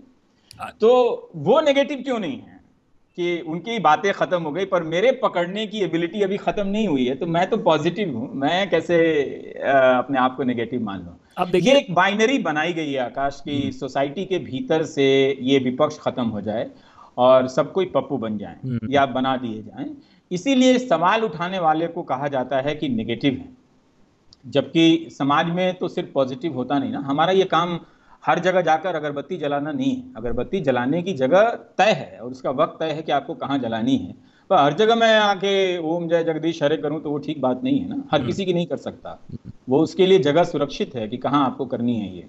हाँ। 0.59 0.71
तो 0.81 1.29
वो 1.35 1.61
नेगेटिव 1.61 2.01
क्यों 2.01 2.19
नहीं 2.19 2.37
है? 2.37 2.58
कि 3.17 3.39
उनकी 3.47 3.77
बातें 3.79 4.11
खत्म 4.13 4.41
हो 4.43 4.51
गई 4.51 4.65
पर 4.65 4.83
मेरे 4.85 5.11
पकड़ने 5.23 5.65
की 5.67 5.81
एबिलिटी 5.81 6.21
अभी 6.21 6.37
खत्म 6.39 6.67
नहीं 6.67 6.87
हुई 6.87 7.05
है 7.05 7.15
तो 7.15 7.25
मैं 7.27 7.49
तो 7.49 7.57
पॉजिटिव 7.59 8.15
हूँ 8.17 8.29
मैं 8.35 8.69
कैसे 8.69 8.99
अपने 9.61 10.19
आप 10.19 10.35
को 10.37 10.43
नेगेटिव 10.43 10.83
मान 10.83 10.99
लू 10.99 11.17
अब 11.37 11.49
देखिए 11.49 11.75
एक 11.77 11.93
बाइनरी 11.95 12.37
बनाई 12.41 12.73
गई 12.73 12.91
है 12.91 12.99
आकाश 13.01 13.41
की 13.45 13.71
सोसाइटी 13.71 14.21
हम्म। 14.21 14.29
के 14.29 14.39
भीतर 14.41 14.83
से 14.85 15.07
ये 15.41 15.59
विपक्ष 15.59 15.97
खत्म 15.99 16.25
हो 16.27 16.41
जाए 16.41 16.69
और 17.17 17.47
सब 17.49 17.71
कोई 17.71 17.85
पप्पू 17.95 18.17
बन 18.17 18.37
जाए 18.37 18.57
हम्म। 18.63 18.91
या 18.91 19.05
बना 19.11 19.35
दिए 19.37 19.61
जाए 19.63 19.89
इसीलिए 20.31 20.77
सवाल 20.79 21.23
उठाने 21.23 21.59
वाले 21.59 21.87
को 21.89 22.03
कहा 22.05 22.27
जाता 22.27 22.61
है 22.61 22.75
कि 22.75 22.89
नेगेटिव 22.89 23.33
है 23.33 23.57
जबकि 24.45 25.07
समाज 25.11 25.45
में 25.51 25.73
तो 25.73 25.87
सिर्फ़ 25.89 26.11
पॉजिटिव 26.11 26.53
होता 26.53 26.79
नहीं 26.79 26.91
ना 26.91 26.99
हमारा 27.05 27.31
ये 27.33 27.43
काम 27.47 27.79
हर 28.23 28.39
जगह 28.39 28.61
जाकर 28.61 28.95
अगरबत्ती 28.95 29.37
जलाना 29.37 29.71
नहीं 29.71 29.95
है। 29.95 30.13
अगरबत्ती 30.17 30.59
जलाने 30.59 31.01
की 31.03 31.13
जगह 31.13 31.49
तय 31.77 31.91
है 31.91 32.19
और 32.19 32.31
उसका 32.31 32.51
वक्त 32.51 32.79
तय 32.79 32.91
है 32.91 33.01
कि 33.01 33.11
आपको 33.11 33.33
कहाँ 33.33 33.57
जलानी 33.59 33.97
है। 33.97 34.13
पर 34.49 34.55
हर 34.55 34.73
जगह 34.73 34.95
मैं 34.95 35.13
आके 35.19 35.77
ओम 35.77 36.07
जय 36.09 36.23
जगदीश 36.23 36.63
हरे 36.63 36.77
करूँ 36.77 37.01
तो 37.01 37.11
वो 37.11 37.17
ठीक 37.17 37.41
बात 37.41 37.61
नहीं 37.63 37.79
है 37.79 37.89
ना। 37.89 38.03
हर। 38.11 38.25
किसी 38.25 38.45
की 38.45 38.53
नहीं 38.53 38.65
कर 38.65 38.77
सकता। 38.77 39.19
वो 39.69 39.79
उसके 39.79 40.05
लिए 40.05 40.19
जगह 40.19 40.43
सुरक्षित 40.43 40.95
है 40.95 41.07
कि 41.07 41.17
कहाँ 41.17 41.45
आपको 41.45 41.65
करनी 41.65 41.95
है 41.99 42.15
ये। 42.15 42.27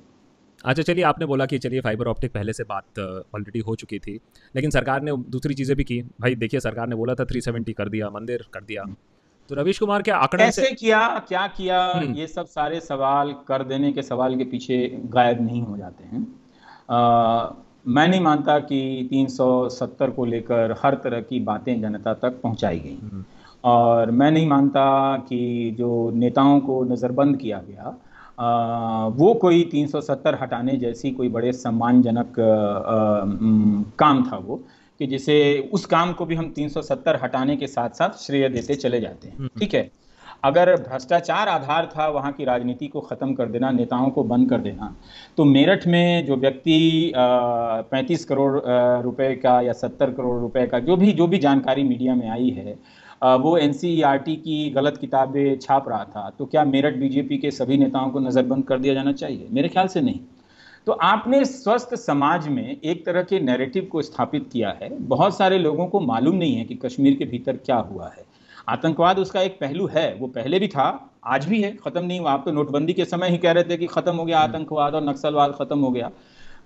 अच्छा 0.64 0.82
चलिए 0.82 1.04
आपने 1.04 1.26
बोला 1.26 1.46
कि 1.46 1.58
चलिए 1.58 1.80
फाइबर 1.80 2.06
ऑप्टिक 2.06 2.32
पहले 2.32 2.52
से 2.52 2.64
बात 2.64 2.98
ऑलरेडी 3.34 3.58
हो 3.58 3.74
चुकी 3.74 3.98
थी। 3.98 4.18
लेकिन 4.54 4.70
सरकार 4.70 5.02
ने 5.02 5.12
दूसरी 5.16 5.54
चीज़ें 5.54 5.76
भी 5.76 5.84
की। 5.84 6.00
भाई 6.20 6.34
देखिए, 6.34 6.60
सरकार 6.60 6.88
ने 6.88 6.96
बोला 6.96 7.14
था 7.14 7.24
370 7.24 7.72
कर 7.72 7.88
दिया, 7.88 8.10
मंदिर 8.10 8.44
कर 8.52 8.60
दिया। 8.60 8.84
तो 9.50 9.56
रवीश 9.56 9.78
कुमार 9.78 10.02
क्या 10.02 10.16
आंकड़े 10.16 10.44
कैसे 10.44 10.62
से... 10.62 10.74
किया 10.74 11.06
क्या 11.28 11.46
किया 11.46 11.80
हम्म। 11.84 12.14
ये 12.14 12.26
सब 12.26 12.46
सारे 12.46 12.78
सवाल 12.80 13.32
कर 13.48 13.62
देने 13.62 13.90
के 13.92 14.02
सवाल 14.02 14.36
के 14.36 14.44
पीछे 14.44 14.76
गायब 15.06 15.40
नहीं 15.42 15.62
हो 15.62 15.76
जाते 15.76 16.04
हैं 16.04 16.20
आ, 16.90 17.48
मैं 17.86 18.06
नहीं 18.08 18.20
मानता 18.20 18.58
कि 18.62 19.08
370 19.12 20.14
को 20.16 20.24
लेकर 20.24 20.74
हर 20.82 20.94
तरह 21.04 21.20
की 21.22 21.40
बातें 21.40 21.80
जनता 21.80 22.14
तक 22.14 22.40
पहुंचाई 22.42 22.78
गई 22.78 22.96
हम्म। 23.02 23.24
और 23.64 24.10
मैं 24.12 24.30
नहीं 24.30 24.48
मानता 24.48 24.86
कि 25.28 25.74
जो 25.78 25.90
नेताओं 26.14 26.60
को 26.60 26.82
नज़रबंद 26.84 27.36
किया 27.36 27.62
गया 27.68 27.94
आ, 28.38 29.06
वो 29.06 29.32
कोई 29.36 29.68
370 29.74 30.40
हटाने 30.42 30.76
जैसी 30.78 31.10
कोई 31.10 31.28
बड़े 31.28 31.52
सम्मानजनक 31.58 32.34
काम 33.98 34.24
था 34.30 34.36
वो 34.36 34.62
कि 35.00 35.06
जिसे 35.06 35.36
उस 35.72 35.84
काम 35.86 36.12
को 36.12 36.24
भी 36.26 36.34
हम 36.34 36.52
370 36.58 37.18
हटाने 37.22 37.56
के 37.56 37.66
साथ 37.66 37.90
साथ 37.90 38.18
श्रेय 38.18 38.48
देते 38.48 38.74
चले 38.74 39.00
जाते 39.00 39.28
हैं। 39.28 39.36
हम्म। 39.38 39.60
ठीक 39.60 39.74
है? 39.74 39.90
अगर 40.44 40.74
भ्रष्टाचार 40.76 41.48
आधार 41.48 41.86
था 41.86 42.08
वहाँ 42.08 42.32
की 42.32 42.44
राजनीति 42.44 42.86
को 42.86 43.00
ख़त्म 43.00 43.34
कर 43.34 43.46
देना 43.46 43.70
नेताओं 43.70 44.10
को 44.10 44.22
बंद 44.24 44.48
कर 44.50 44.58
देना 44.58 44.94
तो 45.36 45.44
मेरठ 45.44 45.86
में 45.86 46.26
जो 46.26 46.36
व्यक्ति 46.36 47.12
पैंतीस 47.16 48.24
करोड़ 48.24 48.60
रुपए 49.02 49.34
का 49.34 49.60
या 49.60 49.72
सत्तर 49.72 50.10
करोड़ 50.10 50.40
रुपए 50.40 50.66
का 50.66 50.78
जो 50.78 50.96
भी 50.96 51.12
जो 51.12 51.26
भी 51.26 51.38
जानकारी 51.38 51.82
मीडिया 51.82 52.14
में 52.14 52.28
आई 52.28 52.48
है 52.50 52.78
आ, 53.22 53.34
वो 53.34 53.56
एन 53.58 53.72
की 53.76 54.70
गलत 54.70 54.96
किताबें 54.96 55.58
छाप 55.58 55.88
रहा 55.88 56.04
था 56.04 56.28
तो 56.38 56.46
क्या 56.46 56.64
मेरठ 56.64 56.96
बीजेपी 56.96 57.38
के 57.38 57.50
सभी 57.50 57.76
नेताओं 57.76 58.10
को 58.10 58.20
नज़रबंद 58.20 58.64
कर 58.64 58.78
दिया 58.78 58.94
जाना 58.94 59.12
चाहिए? 59.12 59.48
मेरे 59.50 59.68
ख्याल 59.68 59.88
से 59.88 60.00
नहीं। 60.00 60.20
तो 60.86 60.92
आपने 60.92 61.44
स्वस्थ 61.44 61.94
समाज 61.96 62.46
में 62.48 62.76
एक 62.82 63.04
तरह 63.06 63.22
के 63.22 63.40
नैरेटिव 63.40 63.84
को 63.84 64.02
स्थापित 64.02 64.48
किया 64.52 64.70
है। 64.82 64.88
बहुत 65.08 65.36
सारे 65.36 65.58
लोगों 65.58 65.86
को 65.86 66.00
मालूम 66.00 66.36
नहीं 66.36 66.54
है 66.56 66.64
कि 66.64 66.74
कश्मीर 66.74 67.14
के 67.14 67.24
भीतर 67.24 67.56
क्या 67.56 67.76
हुआ 67.76 68.08
है। 68.08 68.24
आतंकवाद 68.68 69.18
उसका 69.18 69.42
एक 69.42 69.58
पहलू 69.60 69.86
है 69.86 70.14
वो 70.14 70.26
पहले 70.28 70.58
भी 70.58 70.68
था 70.68 70.88
आज 71.26 71.46
भी 71.46 71.60
है 71.62 71.70
खत्म 71.76 72.04
नहीं 72.04 72.20
हुआ। 72.20 72.32
आप 72.32 72.42
तो 72.44 72.52
नोटबंदी 72.52 72.92
के 72.92 73.04
समय 73.04 73.30
ही 73.30 73.38
कह 73.38 73.52
रहे 73.52 73.64
थे 73.64 73.76
कि 73.76 73.86
खत्म 73.86 74.14
हो 74.16 74.24
गया 74.24 74.38
आतंकवाद 74.38 74.94
और 74.94 75.04
नक्सलवाद 75.08 75.54
खत्म 75.58 75.78
हो 75.78 75.90
गया। 75.90 76.10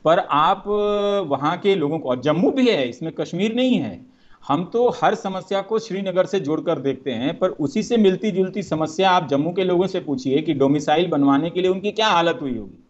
पर 0.05 0.19
आप 0.19 0.65
वहाँ 1.29 1.57
के 1.59 1.75
लोगों 1.75 1.99
को 1.99 2.09
और 2.09 2.21
जम्मू 2.21 2.51
भी 2.51 2.69
है 2.69 2.89
इसमें 2.89 3.13
कश्मीर 3.13 3.55
नहीं 3.55 3.79
है। 3.79 4.01
हम 4.43 4.65
तो 4.65 4.89
हर 5.03 5.15
समस्या 5.15 5.61
को 5.63 5.79
श्रीनगर 5.79 6.27
से 6.27 6.41
जोड़कर 6.41 6.79
देखते 6.79 7.11
हैं 7.13 7.39
पर 7.39 7.51
उसी 7.59 7.83
से 7.83 7.97
मिलती 7.97 8.31
जुलती 8.31 8.63
समस्या 8.63 9.11
आप 9.11 9.29
जम्मू 9.29 9.53
के 9.53 9.65
लोगों 9.65 9.87
से 9.87 10.01
पूछिए 10.01 10.41
कि 10.43 10.55
डोमिसाइल 10.55 11.09
बनवाने 11.09 11.51
के 11.51 11.61
लिए 11.61 11.71
उनकी 11.71 11.93
क्या 11.93 12.09
हालत 12.09 12.39
हुई 12.43 12.57
होगी। 12.59 12.84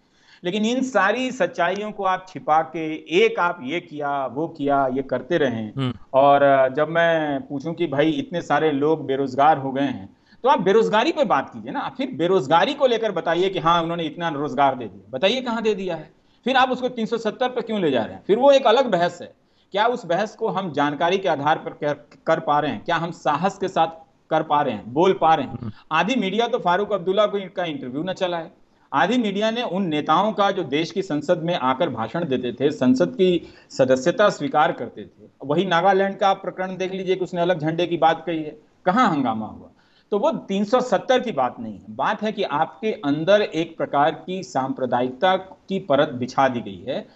लेकिन 0.44 0.64
इन 0.64 0.82
सारी 0.82 1.30
सच्चाइयों 1.32 1.90
को 1.92 2.04
आप 2.04 2.26
छिपा 2.28 2.60
के 2.62 2.86
एक 3.18 3.38
आप 3.38 3.60
ये 3.62 3.80
किया 3.80 4.26
वो 4.26 4.46
किया 4.48 4.86
ये 4.86 5.02
करते 5.02 5.38
रहें। 5.38 5.72
हम्म। 5.76 5.92
और 6.14 6.68
जब 6.76 6.88
मैं 6.88 7.40
पूछूँ 7.40 7.74
कि 7.74 7.86
भाई 7.86 8.10
इतने 8.10 8.42
सारे 8.42 8.72
लोग 8.72 9.06
बेरोजगार 9.06 9.58
हो 9.58 9.72
गए 9.72 9.82
हैं 9.82 10.08
तो 10.44 10.48
आप 10.48 10.60
बेरोजगारी 10.60 11.12
पे 11.12 11.24
बात 11.24 11.48
कीजिए 11.50 11.72
ना। 11.72 11.88
फिर 11.96 12.10
बेरोजगारी 12.14 12.74
को 12.74 12.86
लेकर 12.86 13.12
बताइए 13.12 13.48
कि 13.48 13.58
हाँ 13.58 13.82
उन्होंने 13.82 14.04
इतना 14.04 14.28
रोज़गार 14.28 14.74
दे 14.74 14.84
दिया। 14.84 15.10
बताइए 15.10 15.40
कहाँ 15.40 15.62
दे 15.62 15.74
दिया 15.74 15.96
है। 15.96 16.10
फिर 16.46 16.56
आप 16.56 16.70
उसको 16.70 16.88
370 16.88 17.48
पर 17.48 17.60
क्यों 17.60 17.80
ले 17.80 17.90
जा 17.90 18.02
रहे 18.04 18.14
हैं? 18.14 18.22
फिर 18.26 18.38
वो 18.38 18.50
एक 18.52 18.66
अलग 18.66 18.90
बहस 18.90 19.18
है। 19.22 19.32
क्या 19.72 19.86
उस 19.86 20.04
बहस 20.06 20.34
को 20.34 20.48
हम 20.48 20.70
जानकारी 20.72 21.18
के 21.18 21.28
आधार 21.28 21.58
पर 21.58 21.70
कर, 21.70 21.94
कर 22.26 22.40
पा 22.40 22.58
रहे 22.60 22.70
हैं? 22.70 22.84
क्या 22.84 22.96
हम 22.96 23.10
साहस 23.10 23.58
के 23.58 23.68
साथ 23.68 23.86
कर 24.30 24.42
पा 24.42 24.60
रहे 24.62 24.74
हैं? 24.74 24.92
बोल 24.92 25.12
पा 25.12 25.34
रहे 25.34 25.46
हैं? 25.46 25.58
हम्म। 25.62 25.72
आधी 25.92 26.14
मीडिया 26.14 26.48
तो 26.48 26.58
फारूक 26.58 26.92
अब्दुल्ला 26.92 27.26
को 27.26 27.38
इनका 27.38 27.64
इंटरव्यू 27.64 28.02
न 28.02 28.12
चला 28.12 28.36
है 28.36 28.52
आधी 28.94 29.18
मीडिया 29.18 29.50
ने 29.50 29.62
उन 29.62 29.86
नेताओं 29.86 30.32
का 30.32 30.50
जो 30.50 30.62
देश 30.62 30.90
की 30.90 31.02
संसद 31.02 31.38
में 31.38 31.54
आकर 31.54 31.88
भाषण 31.88 32.24
देते 32.24 32.52
थे, 32.52 32.70
संसद 32.70 33.08
की 33.08 33.54
सदस्यता 33.70 34.28
स्वीकार 34.28 34.72
करते 34.72 35.04
थे। 35.04 35.28
वही 35.44 35.64
नागालैंड 35.64 36.18
का 36.18 36.32
प्रकरण 36.32 36.76
देख 36.76 36.92
लीजिए 36.92 37.16
कि 37.16 37.24
उसने 37.24 37.40
अलग 37.40 37.58
झंडे 37.58 37.86
की 37.86 37.96
बात 37.96 38.22
कही 38.26 38.42
है। 38.42 38.56
कहाँ 38.86 39.10
हंगामा 39.10 39.46
हुआ? 39.46 39.70
तो 40.10 40.18
वो 40.18 40.30
370 40.30 41.20
की 41.20 41.32
बात 41.32 41.56
नहीं 41.60 41.74
है। 41.74 41.84
बात 41.90 42.22
है 42.22 42.32
कि 42.32 42.42
आपके 42.42 42.92
अंदर 42.92 43.42
एक 43.42 43.76
प्रकार 43.76 44.10
की 44.26 44.42
सांप्रदायिकता 44.42 45.36
की 45.36 45.78
परत 45.78 46.08
बिछा 46.08 46.48
दी 46.48 46.60
गई 46.60 46.84
है, 46.88 47.08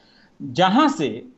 जहाँ 0.42 0.88
से 0.88 1.28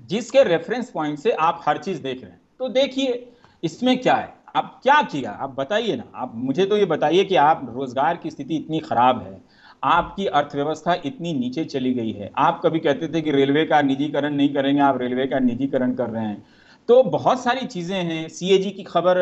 जिसके 0.00 0.42
रेफरेंस 0.44 0.90
पॉइंट 0.90 1.18
से 1.18 1.30
आप 1.30 1.62
हर 1.66 1.78
चीज़ 1.78 2.02
देख 2.02 2.22
रहे 2.22 2.30
हैं। 2.30 2.40
तो 2.58 2.68
देखिए, 2.68 3.32
इसमें 3.62 4.00
क्या 4.00 4.14
है? 4.14 4.34
आप 4.56 4.80
क्या 4.82 5.02
किया? 5.02 5.30
आप 5.30 5.50
बताइए 5.50 5.96
ना। 5.96 6.04
आप 6.14 6.32
मुझे 6.34 6.66
तो 6.66 6.76
ये 6.76 6.84
बताइए 6.84 7.24
कि 7.24 7.36
आप 7.36 7.72
रोज़गार 7.74 8.16
की 8.16 8.30
स्थिति 8.30 8.56
इतनी 8.56 8.80
खराब 8.80 9.22
है। 9.22 9.51
आपकी 9.82 10.26
अर्थव्यवस्था 10.26 10.94
इतनी 11.04 11.32
नीचे 11.32 11.64
चली 11.64 11.92
गई 11.94 12.12
है। 12.12 12.30
आप 12.38 12.60
कभी 12.64 12.78
कहते 12.78 13.08
थे 13.08 13.20
कि 13.20 13.30
रेलवे 13.30 13.64
का 13.64 13.80
निजीकरण 13.82 14.34
नहीं 14.34 14.52
करेंगे 14.54 14.80
आप 14.80 14.98
रेलवे 15.00 15.26
का 15.26 15.38
निजीकरण 15.38 15.94
कर 15.94 16.08
रहे 16.08 16.24
हैं। 16.24 16.44
तो 16.88 17.02
बहुत 17.02 17.42
सारी 17.42 17.66
चीज़ें 17.66 17.96
हैं। 17.96 18.28
सीएजी 18.28 18.70
की 18.70 18.82
खबर 18.82 19.20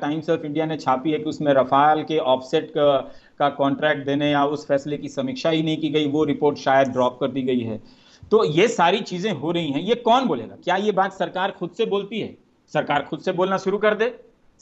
टाइम्स 0.00 0.30
ऑफ़ 0.30 0.44
इंडिया 0.46 0.66
ने 0.66 0.76
छापी 0.76 1.10
है 1.10 1.18
कि 1.18 1.24
उसमें 1.24 1.52
रफाल 1.54 2.02
के 2.02 2.18
ऑफसेट 2.18 2.70
का, 2.70 2.96
का 3.38 3.48
कॉन्ट्रैक्ट 3.50 4.06
देने 4.06 4.30
या 4.30 4.44
उस 4.46 4.66
फैसले 4.66 4.98
की 4.98 5.08
समीक्षा 5.08 5.50
ही 5.50 5.62
नहीं 5.62 5.76
की 5.76 5.88
गई 5.88 6.08
वो 6.08 6.24
रिपोर्ट 6.24 6.58
शायद 6.58 6.88
ड्रॉप 6.88 7.18
कर 7.20 7.30
दी 7.30 7.42
गई 7.42 7.60
है। 7.60 7.80
तो 8.30 8.44
ये 8.44 8.68
सारी 8.68 9.00
चीज़ें 9.02 9.30
हो 9.32 9.50
रही 9.52 9.70
हैं। 9.70 9.80
ये 9.80 9.94
कौन 9.94 10.26
बोलेगा? 10.26 10.56
क्या 10.64 10.76
ये 10.76 10.92
बात 10.92 11.12
सरकार 11.12 11.50
खुद 11.50 11.70
से 11.70 11.86
बोलती 11.86 12.20
है? 12.20 12.36
सरकार 12.72 13.02
खुद 13.02 13.20
से 13.20 13.32
बोलना 13.32 13.56
शुरू 13.56 13.78
कर 13.78 13.94
दे। 13.94 14.06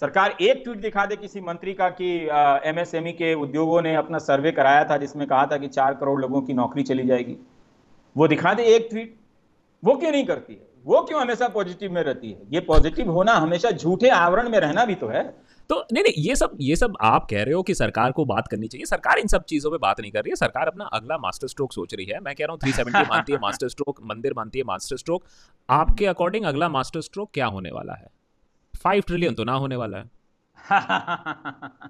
सरकार 0.02 0.36
एक 0.40 0.60
ट्वीट 0.64 0.78
दिखा 0.78 1.06
दे 1.06 1.16
किसी 1.16 1.40
मंत्री 1.40 1.72
का 1.74 1.88
कि 1.88 2.28
एमएसएमई 2.68 3.10
के 3.12 3.34
उद्योगों 3.34 3.82
ने 3.82 3.94
अपना 3.94 4.18
सर्वे 4.18 4.52
कराया 4.52 4.84
था 4.84 4.96
जिसमें 4.96 5.26
कहा 5.28 5.46
था 5.46 5.56
कि 5.56 5.68
चार 5.68 5.94
करोड़ 5.94 6.20
लोगों 6.20 6.42
की 6.42 6.52
नौकरी 6.52 6.82
चली 6.82 7.06
जाएगी। 7.06 7.36
वो 8.16 8.28
दिखा 8.28 8.54
दे 8.54 8.62
एक 8.62 8.88
ट्वीट। 8.90 9.14
वो 9.84 9.96
क्यों 9.96 10.10
नहीं 10.10 10.24
करती 10.24 10.54
है? 10.54 10.68
वो 10.86 11.02
क्यों 11.02 11.20
हमेशा 11.20 11.48
पॉजिटिव 11.48 11.92
में 11.92 12.02
रहती 12.02 12.30
है? 12.30 12.38
ये 12.50 12.60
पॉजिटिव 12.60 13.10
होना 13.10 13.32
हमेशा 13.32 13.70
झूठे 13.70 14.08
आवरण 14.08 14.48
में 14.48 14.58
रहना 14.60 14.84
भी 14.84 14.94
तो 14.94 15.08
है। 15.08 15.22
तो 15.70 15.84
नहीं 15.92 16.04
नहीं 16.04 16.24
ये 16.24 16.36
सब 16.36 16.56
ये 16.60 16.76
सब 16.76 16.96
आप 17.00 17.26
कह 17.30 17.42
रहे 17.42 17.54
हो 17.54 17.62
कि 17.62 17.74
सरकार 17.74 18.12
को 18.12 18.24
बात 18.24 18.48
करनी 18.48 18.68
चाहिए। 18.68 18.86
सरकार 18.86 19.18
इन 19.18 19.26
सब 19.26 19.44
चीज़ों 19.44 19.70
पे 19.70 19.78
बात 19.78 20.00
नहीं 20.00 20.12
कर 20.12 20.22
रही 20.22 20.30
है। 20.30 20.36
सरकार 20.36 20.66
अपना 20.66 20.84
अगला 20.84 21.18
मास्टर 21.18 21.48
स्ट्रोक 21.48 21.72
सोच 21.72 21.94
रही 21.94 22.06
है। 22.06 22.20
मैं 22.20 22.34
कह 22.34 22.44
रहा 22.44 22.52
हूँ 22.52 22.58
थ्री 22.58 22.72
सेवेंटी 22.72 23.10
मानती 23.10 23.32
है 23.32 23.38
मास्टर 23.42 23.68
स्ट्रोक 23.68 24.00
मंदिर 24.04 24.34
मानती 24.36 24.58
है 24.58 24.64
मास्टर 24.64 24.96
स्ट्रोक। 24.96 25.24
आपके 25.70 26.06
अकॉर्डिंग 26.06 26.44
अगला 26.44 26.68
मास्टर 26.68 27.00
स्ट्रोक 27.00 27.30
क्या 27.34 27.46
होने 27.46 27.70
वाला 27.70 27.92
है? 27.92 28.19
फाइव 28.80 29.02
ट्रिलियन 29.06 29.34
तो 29.34 29.44
ना 29.44 29.52
होने 29.52 29.76
वाला 29.76 29.98
है। 29.98 30.10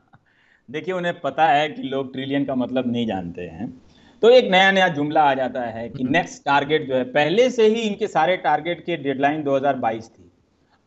देखिए 0.71 0.95
उन्हें 0.95 1.21
पता 1.21 1.47
है 1.47 1.69
कि 1.69 1.83
लोग 1.83 2.13
ट्रिलियन 2.13 2.45
का 2.45 2.55
मतलब 2.55 2.93
नहीं 2.93 3.07
जानते 3.07 3.43
हैं। 3.43 3.83
तो 4.23 4.31
एक 4.31 4.51
नया 4.51 4.71
नया 4.71 4.89
जुमला 4.89 5.23
आ 5.23 5.35
जाता 5.35 5.63
है 5.63 5.89
कि 5.89 6.05
नेक्स्ट 6.05 6.49
हम्म। 6.49 6.59
टारगेट 6.59 6.89
जो 6.89 6.95
है 6.95 7.05
पहले 7.05 7.51
से 7.51 7.67
ही 7.67 7.81
इनके 7.81 8.07
सारे 8.07 8.37
टारगेट 8.37 8.85
के 8.85 8.97
डेडलाइन 8.97 9.43
2022 9.43 10.09
थी। 10.09 10.33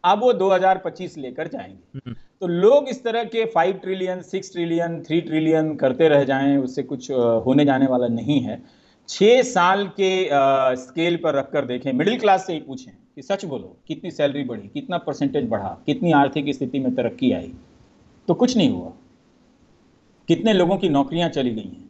अब 0.03 0.19
वो 0.19 0.33
2025 0.33 1.17
लेकर 1.17 1.47
जाएँगे। 1.47 1.97
हम्म। 1.97 2.15
तो 2.41 2.47
लोग 2.47 2.89
इस 2.89 3.03
तरह 3.03 3.23
के 3.23 3.45
five 3.45 3.73
trillion 3.73 4.21
six 4.21 4.51
trillion 4.51 5.01
three 5.01 5.21
trillion 5.21 5.75
करते 5.75 6.07
रह 6.07 6.23
जाएँ 6.23 6.57
उससे 6.57 6.83
कुछ 6.83 7.11
होने 7.11 7.65
जाने 7.65 7.85
वाला 7.85 8.07
नहीं 8.07 8.41
है। 8.41 8.63
छः 9.09 9.41
साल 9.41 9.87
के 9.87 10.29
स्केल 10.75 11.17
पर 11.17 11.35
रखकर 11.35 11.65
देखें 11.65 11.93
मिडिल 11.93 12.19
क्लास 12.19 12.47
से 12.47 12.53
ही 12.53 12.59
पूछें। 12.59 12.91
कि 13.17 13.21
सच 13.21 13.45
बोलो 13.45 13.75
कितनी 13.87 14.11
सैलरी 14.11 14.43
बढ़ी 14.43 14.67
कितना 14.69 14.97
परसेंटेज 14.97 15.47
बढ़ा 15.49 15.77
कितनी 15.85 16.11
आर्थिक 16.13 16.53
स्थिति 16.55 16.79
में 16.79 16.93
तरक्की 16.95 17.31
आई 17.31 17.51
तो 18.27 18.33
कुछ 18.33 18.55
नहीं 18.57 18.69
हुआ। 18.69 18.91
कितने 20.29 20.53
लोगों 20.53 20.77
की 20.77 20.89
नौकरियाँ 20.89 21.29
चली 21.29 21.51
गई 21.51 21.61
हैं 21.61 21.81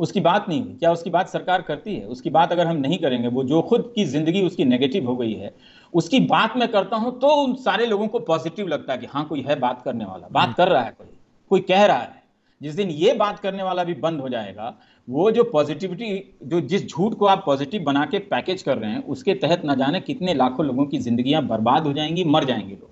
उसकी 0.00 0.20
बात 0.20 0.48
नहीं 0.48 0.62
हुई। 0.62 0.74
क्या 0.74 0.92
उसकी 0.92 1.10
बात 1.10 1.28
सरकार 1.28 1.62
करती 1.62 1.94
है? 1.96 2.04
उसकी 2.06 2.30
बात 2.30 2.52
अगर 2.52 2.66
हम 2.66 2.76
नहीं 2.76 2.98
करेंगे 2.98 3.28
वो 3.28 3.44
जो 3.44 3.62
खुद 3.62 3.92
की 3.94 4.04
ज़िंदगी 4.06 4.42
उसकी 4.42 4.64
नेगेटिव 4.64 5.06
हो 5.06 5.16
गई 5.16 5.32
है 5.32 5.54
उसकी 5.92 6.20
बात 6.26 6.56
मैं 6.56 6.68
करता 6.68 6.96
हूँ 6.96 7.18
तो 7.20 7.28
उन 7.36 7.54
सारे 7.56 7.86
लोगों 7.86 8.08
को 8.08 8.18
पॉजिटिव 8.20 8.68
लगता 8.68 8.92
है 8.92 8.98
कि 8.98 9.06
हाँ 9.06 9.24
कोई 9.28 9.42
है 9.42 9.58
बात 9.60 9.82
करने 9.82 10.04
वाला 10.04 10.28
बात 10.32 10.54
कर 10.56 10.68
रहा 10.68 10.82
है 10.82 10.90
कोई 10.90 11.08
कोई 11.50 11.60
कह 11.60 11.84
रहा 11.84 11.98
है। 11.98 12.17
जिस 12.60 12.74
दिन 12.74 12.90
ये 12.90 13.12
बात 13.14 13.38
करने 13.38 13.62
वाला 13.62 13.84
भी 13.84 13.94
बंद 13.94 14.20
हो 14.20 14.28
जाएगा 14.28 14.74
वो 15.08 15.30
जो 15.30 15.44
पॉजिटिविटी 15.44 16.36
जो 16.44 16.60
जिस 16.60 16.88
झूठ 16.88 17.14
को 17.14 17.26
आप 17.26 17.42
पॉजिटिव 17.46 17.82
बना 17.82 18.04
के 18.04 18.18
पैकेज 18.18 18.62
कर 18.62 18.78
रहे 18.78 18.90
हैं 18.90 19.04
उसके 19.04 19.34
तहत 19.34 19.62
न 19.66 19.74
जाने 19.74 20.00
कितने 20.00 20.34
लाखों 20.34 20.66
लोगों 20.66 20.86
की 20.86 20.98
जिंदगियाँ 20.98 21.46
बर्बाद 21.46 21.86
हो 21.86 21.92
जाएँगी 21.92 22.24
मर 22.24 22.44
जाएँगे 22.44 22.74
लोग। 22.74 22.90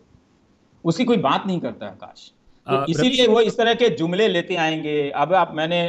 उसकी 0.84 1.04
कोई 1.04 1.16
बात 1.16 1.46
नहीं 1.46 1.60
करता 1.60 1.86
आकाश। 1.86 2.30
तो 2.66 2.84
इसीलिए 2.86 3.26
वो 3.26 3.40
इस 3.40 3.56
तरह 3.56 3.74
के 3.74 3.88
जुमले 3.88 4.28
लेते 4.28 4.56
आएँगे। 4.56 5.10
अब 5.10 5.34
आप 5.34 5.52
मैंने 5.54 5.80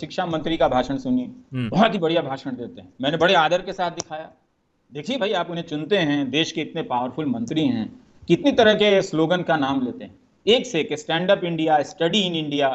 शिक्षा 0.00 0.26
मंत्री 0.26 0.56
का 0.56 0.68
भाषण 0.68 0.96
सुनिए 0.98 1.24
हम्म। 1.24 1.68
बहुत 1.68 1.94
ही 1.94 1.98
बढ़िया 1.98 2.22
भाषण 2.22 2.50
देते 2.50 2.80
हैं। 2.80 2.92
मैंने 3.02 3.16
बड़े 3.16 3.34
आदर 3.34 3.62
के 3.62 3.72
साथ 3.72 3.90
दिखाया। 3.90 4.30
देखिए 4.92 5.18
भाई 5.18 5.32
आप 5.32 5.50
उन्हें 5.50 5.64
चुनते 5.64 5.98
हैं 5.98 6.30
देश 6.30 6.52
के 6.52 6.60
इतने 6.60 6.82
पावरफुल 6.82 7.26
मंत्री 7.26 7.66
हैं। 7.66 7.88
कितनी 8.28 8.52
तरह 8.52 8.74
के 8.74 9.00
स्लोगन 9.02 9.42
का 9.42 9.56
नाम 9.56 9.84
लेते 9.84 10.04
हैं। 10.04 10.14
एक 10.46 10.66
से 10.66 10.80
एक 10.80 10.98
stand 10.98 11.30
up 11.30 11.44
India 11.44 11.82
study 11.82 12.20
in 12.20 12.34
India 12.34 12.68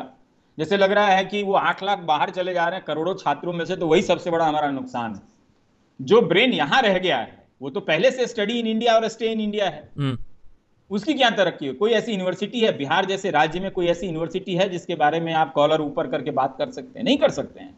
जैसे 0.58 0.78
लग 0.78 0.92
रहा 0.92 1.08
है 1.08 1.26
कि 1.26 1.44
वो 1.44 1.54
आठ 1.54 1.84
लाख 1.84 2.00
बाहर 2.06 2.30
चले 2.30 2.54
जा 2.54 2.66
रहे 2.66 2.76
हैं 2.76 2.86
करोड़ों 2.86 3.14
छात्रों 3.16 3.54
में 3.54 3.66
से 3.66 3.76
तो 3.76 3.88
वही 3.88 4.02
सबसे 4.02 4.32
बड़ा 4.32 4.46
हमारा 4.46 4.70
नुकसान 4.72 5.14
है। 5.16 5.22
जो 6.00 6.22
ब्रेन 6.22 6.54
यहाँ 6.54 6.82
रह 6.82 6.98
गया 6.98 7.18
है 7.18 7.40
वो 7.62 7.70
तो 7.70 7.80
पहले 7.82 8.12
से 8.12 8.28
स्टडी 8.28 8.60
इन 8.60 8.68
इंडिया 8.68 8.96
और 8.96 9.08
स्टे 9.08 9.32
इन 9.32 9.42
इंडिया 9.42 9.66
है। 9.66 9.90
हम्म। 9.98 10.18
उसकी 10.92 11.14
क्या 11.14 11.30
तरक्की 11.30 11.66
है? 11.66 11.74
कोई 11.74 11.92
ऐसी 11.92 12.12
यूनिवर्सिटी 12.12 12.60
है 12.60 12.78
बिहार 12.78 13.06
जैसे 13.06 13.32
राज्य 13.32 13.60
में 13.60 13.70
कोई 13.72 13.88
ऐसी 13.88 14.06
यूनिवर्सिटी 14.06 14.56
है 14.56 14.68
जिसके 14.70 14.96
बारे 14.96 15.20
में 15.20 15.34
आप 15.34 15.54
कॉलर 15.54 15.82
ऊपर 15.82 16.08
करके 16.08 16.32
बात 16.32 16.56
कर 16.58 16.72
सकते 16.72 17.00
हैं? 17.00 17.04
नहीं 17.06 17.18
कर 17.18 17.32
सकते 17.32 17.60
हैं। 17.60 17.78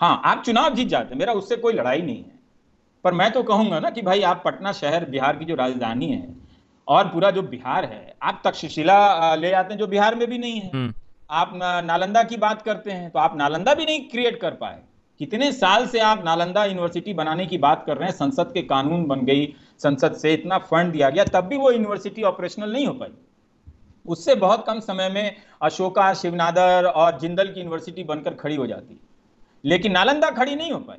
हाँ 0.00 0.20
आप 0.24 0.42
चुनाव 0.46 0.74
जीत 0.74 0.88
जाते 0.88 1.14
मेरा 1.14 1.32
उससे 1.32 1.56
कोई 1.56 1.72
लड़ाई 1.72 2.02
नहीं 2.02 2.16
है। 2.16 2.38
पर 3.04 3.12
मैं 3.12 3.30
तो 3.32 3.42
कहूँगा 3.42 3.78
ना 3.80 3.90
कि 3.90 4.02
भाई 4.02 4.22
आप 4.22 4.42
पटना 4.44 4.72
शहर 4.72 5.04
बिहार 5.04 5.36
की 5.36 5.44
जो 5.44 5.54
राजधानी 5.54 6.06
है 6.06 6.28
और 6.88 7.08
पूरा 7.08 7.30
जो 7.30 7.42
बिहार 7.42 7.84
है 7.84 8.14
आप 8.22 8.40
तक्षशिला 8.44 9.34
ले 9.34 9.52
आते 9.52 9.74
हैं 9.74 9.78
जो 9.80 9.86
बिहार 9.86 10.14
में 10.14 10.26
भी 10.30 10.38
नहीं 10.38 10.60
है। 10.60 10.70
हम्म। 10.74 10.92
आप 11.30 11.50
नालंदा 11.84 12.22
की 12.22 12.36
बात 12.36 12.62
करते 12.62 12.90
हैं 12.90 13.10
तो 13.10 13.18
आप 13.18 13.36
नालंदा 13.36 13.74
भी 13.74 13.84
नहीं 13.84 14.00
क्रिएट 14.00 14.40
कर 14.40 14.50
पाए। 14.50 14.80
कितने 15.18 15.52
साल 15.52 15.86
से 15.86 16.00
आप 16.00 16.24
नालंदा 16.24 16.64
यूनिवर्सिटी 16.64 17.14
बनाने 17.14 17.46
की 17.46 17.58
बात 17.58 17.84
कर 17.86 17.96
रहे 17.96 18.08
हैं, 18.08 18.16
संसद 18.16 18.50
के 18.54 18.62
कानून 18.62 19.04
बन 19.04 19.20
गई, 19.20 19.54
संसद 19.78 20.14
से 20.14 20.32
इतना 20.34 20.58
फंड 20.58 20.92
दिया 20.92 21.10
गया, 21.10 21.24
तब 21.24 21.40
भी 21.40 21.56
वो 21.56 21.70
यूनिवर्सिटी 21.70 22.22
ऑपरेशनल 22.22 22.72
नहीं 22.72 22.86
हो 22.86 22.92
पाई। 22.92 23.12
उससे 24.06 24.34
बहुत 24.34 24.64
कम 24.66 24.80
समय 24.80 25.08
में 25.08 25.36
अशोका, 25.62 26.14
शिवनादर 26.14 26.84
और 26.84 27.18
जिंदल 27.18 27.52
की 27.52 27.60
यूनिवर्सिटी 27.60 28.04
बनकर 28.04 28.34
खड़ी 28.34 28.56
हो 28.56 28.66
जाती। 28.66 29.00
लेकिन 29.64 29.92
नालंदा 29.92 30.30
खड़ी 30.30 30.54
नहीं 30.54 30.72
हो 30.72 30.78
पाई। 30.78 30.98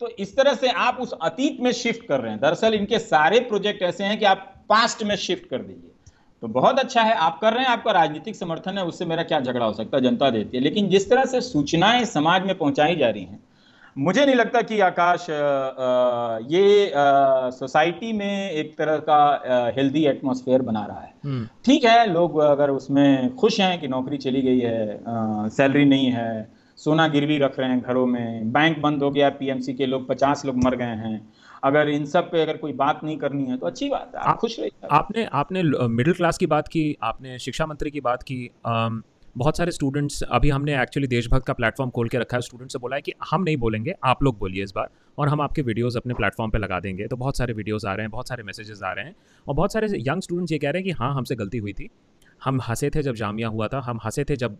तो 0.00 0.08
इस 0.08 0.36
तरह 0.36 0.54
से 0.54 0.68
आप 0.68 0.96
उस 1.00 1.14
अतीत 1.22 1.60
में 1.60 1.72
शिफ्ट 1.72 2.06
कर 2.06 2.20
रहे 2.20 2.32
हैं। 2.32 2.40
दरअसल 2.40 2.74
इनके 2.74 2.98
सारे 2.98 3.40
प्रोजेक्ट 3.40 3.82
ऐसे 3.82 4.04
हैं 4.04 4.18
कि 4.18 4.24
आप 4.24 4.54
पास्ट 4.68 5.02
में 5.02 5.16
शिफ्ट 5.16 5.48
कर 5.48 5.58
दीजिए। 5.58 5.89
तो 6.42 6.48
बहुत 6.48 6.78
अच्छा 6.78 7.02
है 7.02 7.14
आप 7.14 7.38
कर 7.40 7.52
रहे 7.52 7.64
हैं 7.64 7.70
आपका 7.70 7.92
राजनीतिक 7.92 8.36
समर्थन 8.36 8.78
है 8.78 8.84
उससे 8.84 9.04
मेरा 9.04 9.22
क्या 9.22 9.40
झगड़ा 9.40 9.64
हो 9.64 9.72
सकता 9.72 9.96
है 9.96 10.02
जनता 10.02 10.30
देती 10.30 10.56
है 10.56 10.62
लेकिन 10.62 10.88
जिस 10.88 11.08
तरह 11.10 11.24
से 11.24 11.40
सूचनाएँ 11.42 12.04
समाज 12.06 12.46
में 12.46 12.56
पहुंचाई 12.58 12.96
जा 12.96 13.08
रही 13.08 13.24
हैं 13.24 13.38
मुझे 13.96 14.24
नहीं 14.26 14.34
लगता 14.34 14.60
कि 14.62 14.78
आकाश 14.80 15.26
ये 16.50 16.92
सोसाइटी 17.52 18.12
में 18.12 18.50
एक 18.50 18.76
तरह 18.78 18.98
का 19.08 19.72
हेल्दी 19.76 20.04
एटमॉस्फेयर 20.06 20.62
बना 20.62 20.84
रहा 20.86 21.00
है 21.00 21.12
हम्म। 21.24 21.46
ठीक 21.64 21.84
है 21.84 22.06
लोग 22.12 22.38
अगर 22.40 22.70
उसमें 22.70 23.34
खुश 23.36 23.60
हैं 23.60 23.80
कि 23.80 23.88
नौकरी 23.88 24.18
चली 24.18 24.42
गई 24.42 24.60
है 24.60 24.98
सैलरी 25.50 25.84
नहीं 25.84 26.10
है 26.12 26.30
सोना 26.78 27.06
गिरवी 27.08 27.38
रख 27.38 27.58
रहे 27.58 27.68
हैं 27.68 27.80
घरों 27.80 28.06
में 28.06 28.52
बैंक 28.52 28.78
बंद 28.80 29.02
हो 29.02 29.10
गया 29.10 29.28
पीएमसी 29.34 29.74
के 29.74 29.86
लोग 29.86 30.08
पचास 30.08 30.44
लोग 30.44 30.64
मर 30.64 30.76
गए 30.76 30.96
हैं 30.98 31.20
अगर 31.64 31.88
इन 31.88 32.04
सब 32.06 32.30
पे 32.30 32.42
अगर 32.42 32.56
कोई 32.56 32.72
बात 32.72 33.00
नहीं 33.04 33.16
करनी 33.18 33.44
है 33.44 33.56
तो 33.56 33.66
अच्छी 33.66 33.88
बात 33.88 34.12
है 34.16 34.22
आप 34.22 34.36
खुश 34.36 34.58
रहिए। 34.60 34.88
आपने 34.90 35.24
आपने 35.32 35.62
मिडिल 35.88 36.14
क्लास 36.14 36.38
की 36.38 36.46
बात 36.46 36.68
की 36.68 36.96
आपने 37.02 37.38
शिक्षा 37.38 37.66
मंत्री 37.66 37.90
की 37.90 38.00
बात 38.00 38.22
की 38.22 38.50
बहुत 39.36 39.56
सारे 39.56 39.70
स्टूडेंट्स 39.70 40.22
अभी 40.22 40.50
हमने 40.50 40.82
एक्चुअली 40.82 41.06
देशभक्त 41.08 41.46
का 41.46 41.52
प्लेटफॉर्म 41.52 41.90
खोल 41.90 42.08
के 42.08 42.18
रखा 42.18 42.36
है 42.36 42.40
स्टूडेंट 42.40 42.70
से 42.70 42.78
बोला 42.78 42.96
है 42.96 43.02
कि 43.02 43.12
हम 43.30 43.42
नहीं 43.42 43.56
बोलेंगे 43.56 43.94
आप 44.04 44.22
लोग 44.22 44.38
बोलिए 44.38 44.64
इस 44.64 44.72
बार 44.76 44.88
और 45.18 45.28
हम 45.28 45.40
आपके 45.40 45.62
वीडियोस 45.62 45.96
अपने 45.96 46.14
प्लेटफॉर्म 46.14 46.50
पे 46.50 46.58
लगा 46.58 46.80
देंगे 46.80 47.06
तो 47.06 47.16
बहुत 47.16 47.36
सारे 47.36 47.52
वीडियोस 47.52 47.84
आ 47.84 47.94
रहे 47.94 48.04
हैं 48.04 48.10
बहुत 48.10 48.28
सारे 48.28 48.42
मैसेजेस 48.42 48.82
आ 48.82 48.92
रहे 48.92 49.04
हैं 49.04 49.14
और 49.48 49.54
बहुत 49.54 49.72
सारे 49.72 49.88
यंग 50.00 50.22
स्टूडेंट्स 50.22 50.52
ये 50.52 50.58
कह 50.58 50.70
रहे 50.70 50.82
हैं 50.82 50.84
कि 50.84 50.90
हाँ 50.90 51.14
हमसे 51.14 51.34
गलती 51.34 51.58
हुई 51.58 51.72
थी 51.72 51.88
हम 52.44 52.60
हंसे 52.60 52.90
थे 52.90 53.02
जब 53.02 53.14
जामिया 53.14 53.48
हुआ 53.48 53.68
था 53.68 53.80
हम 53.80 53.98
हंसे 54.04 54.24
थे 54.24 54.36
जब 54.36 54.58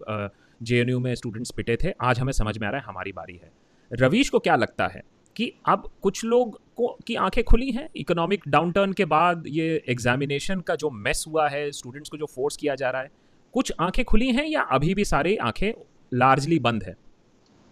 जेएनयू 0.63 0.99
में 1.01 1.15
स्टूडेंट्स 1.15 1.51
पिटे 1.51 1.77
थे 1.85 1.93
आज 2.03 2.21
हमें 2.21 2.33
समझ 2.33 2.59
में 2.59 2.69
आ 2.69 2.71
रहा 2.71 2.81
है 2.81 2.87
हमारी 2.87 3.13
बारी 3.13 3.41
है। 3.43 3.51
रवीश 3.93 4.29
को 4.29 4.39
क्या 4.39 4.57
लगता 4.57 4.87
है? 4.87 5.03
कि 5.41 5.53
अब 5.67 5.89
कुछ 6.03 6.25
लोग 6.25 6.59
को 6.77 6.87
की 7.07 7.15
आँखें 7.19 7.43
खुली 7.45 7.71
हैं 7.73 7.89
इकोनॉमिक 7.97 8.43
डाउनटर्न 8.49 8.93
के 8.93 9.05
बाद 9.07 9.45
ये 9.49 9.69
एग्जामिनेशन 9.89 10.61
का 10.61 10.75
जो 10.77 10.91
मेस 10.99 11.25
हुआ 11.29 11.49
है 11.49 11.71
स्टूडेंट्स 11.73 12.11
को 12.11 12.17
जो 12.17 12.27
फोर्स 12.29 12.57
किया 12.57 12.75
जा 12.75 12.91
रहा 12.91 13.03
है 13.03 13.11
कुछ 13.55 13.73
आँखें 13.81 14.05
खुली 14.05 14.29
हैं 14.31 14.45
या 14.47 14.61
अभी 14.73 14.95
भी 14.95 15.05
सारी 15.07 15.37
आँखें 15.43 15.73
लार्जली 16.13 16.59
बंद 16.59 16.83
है 16.83 16.95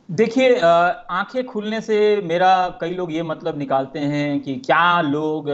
देखिए 0.08 0.54
आँखें 0.60 1.44
खुलने 1.44 1.80
से 1.80 1.98
मेरा 2.24 2.52
कई 2.80 2.94
लोग 2.94 3.12
ये 3.12 3.22
मतलब 3.24 3.58
निकालते 3.58 3.98
हैं 4.06 4.40
कि 4.40 4.54
क्या 4.62 5.00
लोग 5.02 5.50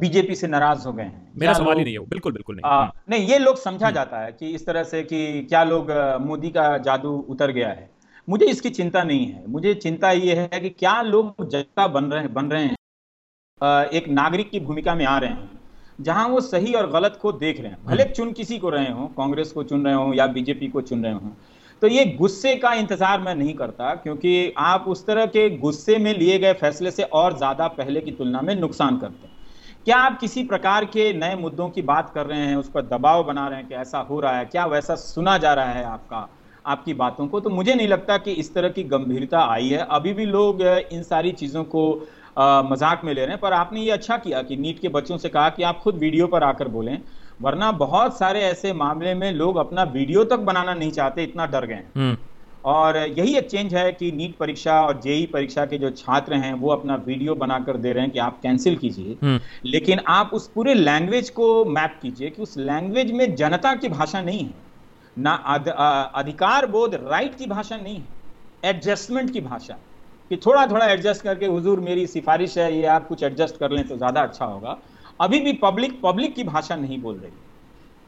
बीजेपी 0.00 0.34
से 0.34 0.46
नाराज़ 0.48 0.86
हो 0.86 0.92
गए 0.92 1.04
हैं 1.04 1.32
मेरा 1.36 1.52
सवाल 1.54 1.78
ही 1.78 1.84
नहीं 1.84 1.94
है 1.94 2.06
बिल्कुल 2.06 2.32
बिल्कुल 2.32 2.56
नहीं 2.56 2.70
आ, 2.70 2.80
हम्म। 2.80 3.12
नहीं 3.12 3.28
ये 3.28 3.38
लोग 3.38 3.58
समझा 3.58 3.86
हम्म। 3.86 3.94
जाता 3.94 4.20
है 4.20 4.32
कि 4.32 4.50
इस 4.50 4.66
तरह 4.66 4.84
से 4.86 5.02
कि 5.04 5.46
क्या 5.48 5.64
लोग 5.66 5.92
मोदी 6.22 6.50
का 6.50 6.76
जादू 6.80 7.16
उतर 7.28 7.50
गया 7.52 7.68
है 7.70 7.90
मुझे 8.28 8.46
इसकी 8.46 8.70
चिंता 8.70 9.02
नहीं 9.02 9.26
है। 9.26 9.44
मुझे 9.48 9.74
चिंता 9.76 10.10
ये 10.12 10.34
है 10.36 10.60
कि 10.60 10.70
क्या 10.70 11.00
लोग 11.02 11.48
जनता 11.50 11.86
बन 11.88 12.04
रहे 12.04 12.28
बन 12.30 12.46
रहे 12.46 12.64
हैं। 12.64 13.86
एक 13.90 14.08
नागरिक 14.10 14.50
की 14.50 14.60
भूमिका 14.60 14.94
में 14.94 15.04
आ 15.06 15.16
रहे 15.18 15.30
हैं, 15.30 15.50
जहाँ 16.00 16.28
वो 16.28 16.40
सही 16.42 16.72
और 16.74 16.90
गलत 16.90 17.18
को 17.22 17.32
देख 17.34 17.60
रहे 17.60 17.70
हैं। 17.70 17.84
भले। 17.84 18.04
चुन 18.06 18.32
किसी 18.32 18.58
को 18.58 18.70
रहे 18.70 18.90
हो, 18.90 19.06
कांग्रेस 19.16 19.52
को 19.52 19.62
चुन 19.64 19.84
रहे 19.84 19.94
हो 19.94 20.12
या 20.14 20.26
बीजेपी 20.28 20.68
को 20.68 20.80
चुन 20.82 21.04
रहे 21.04 21.12
हो। 21.12 21.32
तो 21.82 21.86
ये 21.86 22.04
गुस्से 22.14 22.54
का 22.56 22.72
इंतज़ार 22.74 23.20
मैं 23.20 23.34
नहीं 23.34 23.54
करता, 23.54 23.94
क्योंकि 23.94 24.52
आप 24.58 24.84
उस 24.88 25.06
तरह 25.06 25.26
के 25.26 25.48
गुस्से 25.58 25.98
में 25.98 26.12
लिए 26.14 26.38
गए 26.38 26.52
फैसले 26.54 26.90
से 26.90 27.02
और 27.02 27.36
ज़्यादा 27.38 27.68
पहले 27.70 28.00
की 28.00 28.12
तुलना 28.12 28.40
में 28.40 28.54
नुकसान 28.56 28.96
करते 28.98 29.26
हैं। 29.26 29.36
क्या 29.84 29.96
आप 29.96 30.18
किसी 30.20 30.42
प्रकार 30.44 30.84
के 30.86 31.12
नए 31.12 31.36
मुद्दों 31.36 31.68
की 31.68 31.82
बात 31.84 32.10
कर 32.14 32.26
रहे 32.26 32.40
हैं, 32.40 32.56
उस 32.56 32.70
पर 32.70 32.82
दबाव 32.86 33.24
बना 33.24 33.46
रहे 33.48 33.58
हैं 33.58 33.68
कि 33.68 33.74
ऐसा 33.76 33.98
हो 34.00 34.20
रहा 34.20 34.36
है, 34.38 34.44
क्या 34.44 34.66
वैसा 34.66 34.94
सुना 34.96 35.38
जा 35.38 35.54
रहा 35.54 35.72
है 35.72 35.84
आपका? 35.84 36.28
आपकी 36.68 36.94
बातों 36.94 37.26
को 37.28 37.40
तो 37.40 37.50
मुझे 37.50 37.74
नहीं 37.74 37.88
लगता 37.88 38.16
कि 38.18 38.32
इस 38.34 38.52
तरह 38.54 38.68
की 38.68 38.84
गंभीरता 38.86 39.40
आई 39.46 39.68
है 39.68 39.86
अभी 39.90 40.12
भी 40.12 40.26
लोग 40.26 40.62
इन 40.62 41.02
सारी 41.04 41.32
चीज़ों 41.34 41.64
को 41.66 41.84
मज़ाक 42.64 43.00
में 43.04 43.12
ले 43.14 43.20
रहे 43.20 43.30
हैं 43.30 43.40
पर 43.40 43.52
आपने 43.52 43.80
ये 43.80 43.90
अच्छा 43.90 44.16
किया 44.16 44.42
कि 44.42 44.56
नीट 44.56 44.80
के 44.80 44.88
बच्चों 44.90 45.18
से 45.18 45.28
कहा 45.28 45.48
कि 45.50 45.62
आप 45.62 45.80
खुद 45.80 45.96
वीडियो 45.98 46.26
पर 46.26 46.42
आकर 46.44 46.68
बोलें 46.68 46.98
वरना 47.42 47.70
बहुत 47.78 48.18
सारे 48.18 48.40
ऐसे 48.42 48.72
मामले 48.74 49.14
में 49.14 49.30
लोग 49.32 49.56
अपना 49.56 49.82
वीडियो 49.90 50.24
तक 50.26 50.38
बनाना 50.46 50.74
नहीं 50.74 50.90
चाहते 50.90 51.22
इतना 51.22 51.46
डर 51.46 51.66
गए 51.66 51.82
हम्म। 51.96 52.16
और 52.64 52.96
यही 52.96 53.36
एक 53.36 53.48
चेंज 53.50 53.74
है 53.74 53.90
कि 53.92 54.10
नीट 54.12 54.36
परीक्षा 54.36 54.80
और 54.82 55.00
जेई 55.00 55.26
परीक्षा 55.26 55.64
के 55.66 55.78
जो 55.78 55.90
छात्र 55.92 56.34
हैं 56.36 56.52
वो 56.54 56.70
अपना 56.70 56.94
वीडियो 57.06 57.34
बनाकर 57.34 57.76
दे 57.76 57.92
रहे 57.92 58.02
हैं 58.02 58.12
कि 58.12 58.18
आप 58.18 58.40
कैंसिल 58.42 58.76
कीजिए 58.76 59.16
हम्म। 59.22 59.40
लेकिन 59.66 60.00
आप 60.08 60.30
उस 60.34 60.48
पूरे 60.48 60.74
लैंग्वेज 60.74 61.30
को 61.30 61.64
मैप 61.70 61.98
कीजिए 62.02 62.30
कि 62.30 62.42
उस 62.42 62.56
लैंग्वेज 62.60 63.12
में 63.12 63.34
जनता 63.36 63.74
की 63.74 63.88
भाषा 63.88 64.22
नहीं 64.22 64.44
है 64.44 64.67
ना 65.18 65.32
अधिकार 66.14 66.66
बोध 66.68 66.94
राइट 67.02 67.34
की 67.34 67.46
भाषा 67.46 67.76
नहीं 67.76 67.96
है 67.96 68.08
एडजस्टमेंट 68.62 69.30
की 69.32 69.40
भाषा। 69.40 69.74
कि 70.30 70.36
थोड़ा 70.36 70.66
थोड़ा 70.66 70.86
एडजस्ट 70.86 71.22
करके 71.22 71.46
हुजूर 71.46 71.80
मेरी 71.80 72.06
सिफारिश 72.06 72.56
है 72.58 72.72
ये 72.76 72.84
आप 72.88 73.06
कुछ 73.08 73.22
एडजस्ट 73.22 73.56
कर 73.56 73.70
लें 73.70 73.86
तो 73.88 73.96
ज़्यादा 73.96 74.22
अच्छा 74.22 74.44
होगा। 74.44 74.76
अभी 75.20 75.38
भी 75.40 75.52
पब्लिक 75.62 76.00
पब्लिक 76.02 76.34
की 76.34 76.44
भाषा 76.44 76.76
नहीं 76.76 77.00
बोल 77.02 77.16
रही। 77.16 77.30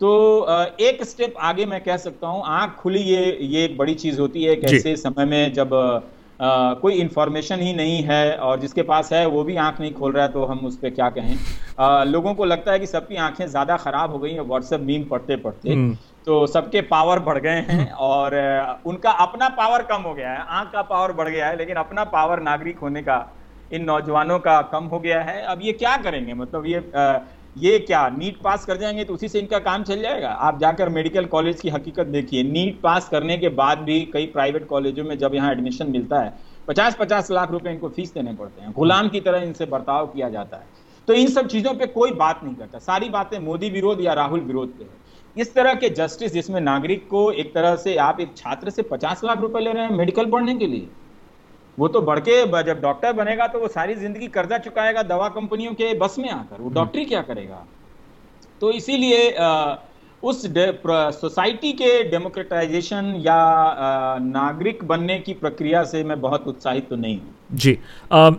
तो 0.01 0.77
एक 0.81 1.03
स्टेप 1.05 1.35
आगे 1.42 1.66
मैं 1.66 1.81
कह 1.85 1.96
सकता 1.99 2.27
हूँ 2.27 2.42
आँख 2.49 2.75
खुली 2.75 3.01
ये 3.01 3.38
ये 3.42 3.64
एक 3.64 3.77
बड़ी 3.79 3.94
चीज़ 3.96 4.20
होती 4.20 4.44
है 4.44 4.55
कैसे 4.57 4.96
समय 4.96 5.25
में 5.25 5.53
जब 5.53 5.70
आ, 6.40 6.74
कोई 6.74 6.94
इंफॉर्मेशन 6.94 7.61
ही 7.61 7.72
नहीं 7.72 8.03
है 8.03 8.37
और 8.38 8.61
जिसके 8.61 8.83
पास 8.83 9.12
है 9.12 9.24
वो 9.26 9.42
भी 9.44 9.57
आँख 9.59 9.81
नहीं 9.81 9.92
खोल 9.94 10.12
रहा 10.12 10.24
है 10.24 10.33
तो 10.33 10.44
हम 10.44 10.59
उस 10.66 10.76
पर 10.76 10.90
क्या 10.90 11.09
कहें 11.11 11.37
आ, 11.81 12.05
लोगों 12.05 12.35
को 12.35 12.44
लगता 12.44 12.72
है 12.72 12.79
कि 12.79 12.87
सबकी 12.87 13.16
आँखें 13.16 13.46
ज़्यादा 13.46 13.76
खराब 13.76 14.12
हो 14.12 14.18
गई 14.18 14.33
हैं 14.33 14.40
व्हाट्सएप 14.40 14.81
मीम 14.81 15.05
पढ़ते 15.05 15.37
पढ़ते। 15.37 15.74
तो 16.26 16.46
सबके 16.46 16.81
पावर 16.83 17.18
बढ़ 17.18 17.38
गए 17.38 17.50
हैं 17.50 17.76
हम्म। 17.79 17.94
और 18.07 18.35
उनका 18.87 19.11
अपना 19.11 19.48
पावर 19.48 19.83
कम 19.83 20.03
हो 20.03 20.14
गया 20.14 20.33
है 20.33 20.44
आँख 20.50 20.70
का 20.72 20.83
पावर 20.83 21.12
बढ़ 21.12 21.29
गया 21.29 21.46
है 21.46 21.57
लेकिन 21.57 21.76
अपना 21.76 22.05
पावर 22.14 22.40
नागरिक 22.40 22.79
होने 22.79 23.03
का 23.03 23.18
इन 23.72 23.85
नौजवानों 23.85 24.38
का 24.38 24.61
कम 24.72 24.85
हो 24.85 24.98
गया 25.00 25.20
है 25.22 25.40
अब 25.42 25.61
ये 25.62 25.72
क्या 25.72 25.96
करेंगे 25.96 26.35
मतलब 26.35 26.66
ये 26.66 26.79
ये 27.56 27.78
क्या 27.78 28.08
नीट 28.08 28.36
पास 28.42 28.64
कर 28.64 28.76
जाएँगे 28.76 29.04
तो 29.04 29.14
उसी 29.14 29.28
से 29.28 29.38
इनका 29.38 29.58
काम 29.58 29.82
चल 29.82 30.02
जाएगा? 30.02 30.28
आप 30.28 30.58
जाकर 30.58 30.88
मेडिकल 30.88 31.24
कॉलेज 31.24 31.60
की 31.60 31.68
हकीकत 31.68 32.06
देखिए। 32.06 32.42
नीट 32.42 32.80
पास 32.80 33.08
करने 33.08 33.36
के 33.38 33.48
बाद 33.50 33.78
भी 33.78 34.00
कई 34.12 34.26
प्राइवेट 34.26 34.66
कॉलेजों 34.66 35.04
में 35.04 35.16
जब 35.18 35.34
यहाँ 35.34 35.50
एडमिशन 35.52 35.90
मिलता 35.90 36.20
है 36.20 36.32
पचास 36.68 36.96
पचास 37.00 37.30
लाख 37.30 37.50
रुपए 37.50 37.70
इनको 37.70 37.88
फ़ीस 37.88 38.12
देने 38.14 38.32
पड़ते 38.32 38.62
हैं। 38.62 38.72
गुलाम 38.72 39.08
की 39.08 39.20
तरह 39.20 39.42
इनसे 39.42 39.66
बर्ताव 39.66 40.06
किया 40.06 40.28
जाता 40.28 40.56
है। 40.56 40.66
तो 41.08 41.12
इन 41.12 41.28
सब 41.28 41.46
चीज़ों 41.46 41.74
पे 41.74 41.86
कोई 41.86 42.10
बात 42.12 42.40
नहीं 42.44 42.54
करता। 42.54 42.78
सारी 42.78 43.08
बातें 43.08 43.38
मोदी 43.38 43.70
विरोध 43.70 44.00
या 44.00 44.12
राहुल 44.12 44.40
विरोध 44.40 44.76
पे 44.78 44.84
है। 44.84 44.98
इस 45.36 45.54
तरह 45.54 45.74
के 45.74 45.88
जस्टिस 45.90 46.32
जिसमें 46.32 46.60
नागरिक 46.60 47.06
को 47.08 47.30
एक 47.32 47.54
तरह 47.54 47.76
से 47.76 47.96
आप 47.98 48.20
एक 48.20 48.36
छात्र 48.36 48.70
से 48.70 48.82
पचास 48.82 49.24
लाख 49.24 49.40
रुपए 49.40 49.60
ले 49.60 49.72
रहे 49.72 49.84
हैं 49.84 49.90
मेडिकल 49.90 50.30
पढ़ने 50.30 50.54
के 50.54 50.66
लिए। 50.66 50.88
वो 51.78 51.88
तो 51.88 52.00
बढ़ 52.00 52.20
के 52.20 52.62
जब 52.62 52.80
डॉक्टर 52.80 53.12
बनेगा 53.12 53.46
तो 53.46 53.59
वो 53.59 53.68
सारी 53.68 53.94
ज़िंदगी 53.94 54.26
कर्जा 54.28 54.59
चुकाएगा 54.59 55.02
दवा 55.02 55.28
कंपनियों 55.28 55.74
के 55.74 55.92
बस 55.94 56.18
में 56.18 56.30
आकर 56.30 56.56
वो 56.56 56.64
हम्म। 56.64 56.74
डॉक्टरी 56.74 57.04
क्या 57.04 57.22
करेगा 57.22 57.64
तो 58.61 58.70
इसीलिए 58.70 59.30
उस 60.22 60.42
सोसाइटी 61.12 61.72
के 61.72 62.02
डेमोक्रेटाइजेशन 62.11 63.14
या 63.18 63.37
नागरिक 64.22 64.85
बनने 64.85 65.18
की 65.18 65.33
प्रक्रिया 65.35 65.83
से 65.85 66.02
मैं 66.04 66.20
बहुत 66.20 66.46
उत्साहित 66.48 66.88
तो 66.88 66.96
नहीं 66.96 67.16
हूँ। 67.16 67.35
जी 67.52 67.70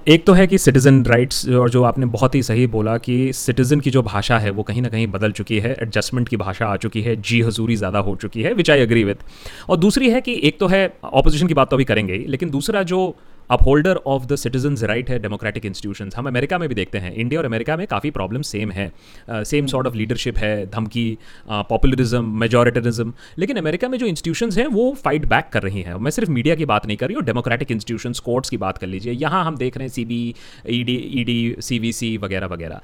एक 0.07 0.23
तो 0.25 0.33
है 0.33 0.45
कि 0.47 0.57
सिटीज़न 0.57 1.03
राइट्स 1.05 1.47
और 1.51 1.69
जो 1.69 1.83
आपने 1.83 2.05
बहुत 2.07 2.35
ही 2.35 2.41
सही 2.43 2.67
बोला 2.67 2.97
कि 2.99 3.31
सिटीज़न 3.33 3.79
की 3.79 3.91
जो 3.91 4.01
भाषा 4.03 4.37
है, 4.37 4.49
वो 4.49 4.63
कहीं 4.63 4.81
ना 4.81 4.89
कहीं 4.89 5.07
बदल 5.07 5.31
चुकी 5.31 5.59
है 5.59 5.71
एडजस्टमेंट 5.73 6.29
की 6.29 6.37
भाषा 6.37 6.67
आ 6.67 6.75
चुकी 6.77 7.01
है, 7.01 7.15
जी 7.17 7.41
हजूरी 7.41 7.75
ज़्यादा 7.75 7.99
हो 7.99 8.15
चुकी 8.15 8.41
है 8.41 8.53
विच 8.53 8.71
आई 8.71 8.81
अग्री 8.81 9.03
विथ 9.03 9.25
और 9.69 9.77
दूसरी 9.77 10.09
है 10.09 10.21
कि 10.21 10.39
एक 10.43 10.59
तो 10.59 10.67
है 10.67 10.87
ऑपोजिशन 11.03 11.47
की 11.47 11.53
बात 11.53 11.69
तो 11.69 11.75
अभी 11.75 11.85
करेंगे 11.85 12.13
ही, 12.13 12.25
लेकिन 12.27 12.49
दूसरा 12.49 12.83
जो 12.83 13.15
upholder 13.51 13.95
of 14.07 14.25
the 14.25 14.35
citizen 14.35 14.75
right 14.87 15.09
है 15.09 15.17
डेमोक्रेटिक 15.19 15.65
इंस्टीट्यूशन 15.65 16.09
हम 16.15 16.27
अमेरिका 16.27 16.57
में 16.57 16.67
भी 16.69 16.75
देखते 16.75 16.97
हैं। 16.97 17.13
इंडिया 17.13 17.39
और 17.39 17.45
अमेरिका 17.45 17.75
में 17.77 17.85
काफ़ी 17.87 18.11
प्रॉब्लम 18.11 18.41
सेम 18.41 18.71
है। 18.71 18.91
सेम 19.29 19.65
सॉर्ट 19.67 19.87
ऑफ़ 19.87 19.95
लीडरशिप 19.95 20.37
है, 20.37 20.65
धमकी 20.67 21.17
पॉपुलरिज्म 21.49 22.39
मेजोरिटरिज्म 22.39 23.13
लेकिन 23.39 23.57
अमेरिका 23.57 23.89
में 23.89 23.97
जो 23.97 24.05
इंस्टीट्यूशन 24.05 24.51
हैं, 24.51 24.67
वो 24.67 24.93
फाइट 25.03 25.25
बैक 25.25 25.49
कर 25.53 25.63
रही 25.63 25.81
हैं। 25.81 25.95
मैं 25.95 26.11
सिर्फ़ 26.11 26.31
मीडिया 26.31 26.55
की 26.55 26.65
बात 26.65 26.85
नहीं 26.87 26.97
कर 26.97 27.07
रही 27.07 27.15
हूँ 27.15 27.23
डेमोक्रेटिक 27.25 27.71
इंस्टीट्यूशन 27.71 28.13
कोर्ट्स 28.25 28.49
की 28.49 28.57
बात 28.57 28.77
कर 28.77 28.87
लीजिए। 28.87 29.13
यहाँ 29.13 29.43
हम 29.45 29.57
देख 29.57 29.77
रहे 29.77 29.87
हैं 29.87 29.93
C 29.93 30.05
B 30.05 30.23
E 30.69 30.83
D 30.83 30.95
E 30.95 31.23
D 31.23 31.55
C 31.61 31.79
V 31.79 31.91
C 31.93 32.17
वगैरह 32.17 32.47
वगैरह। 32.47 32.81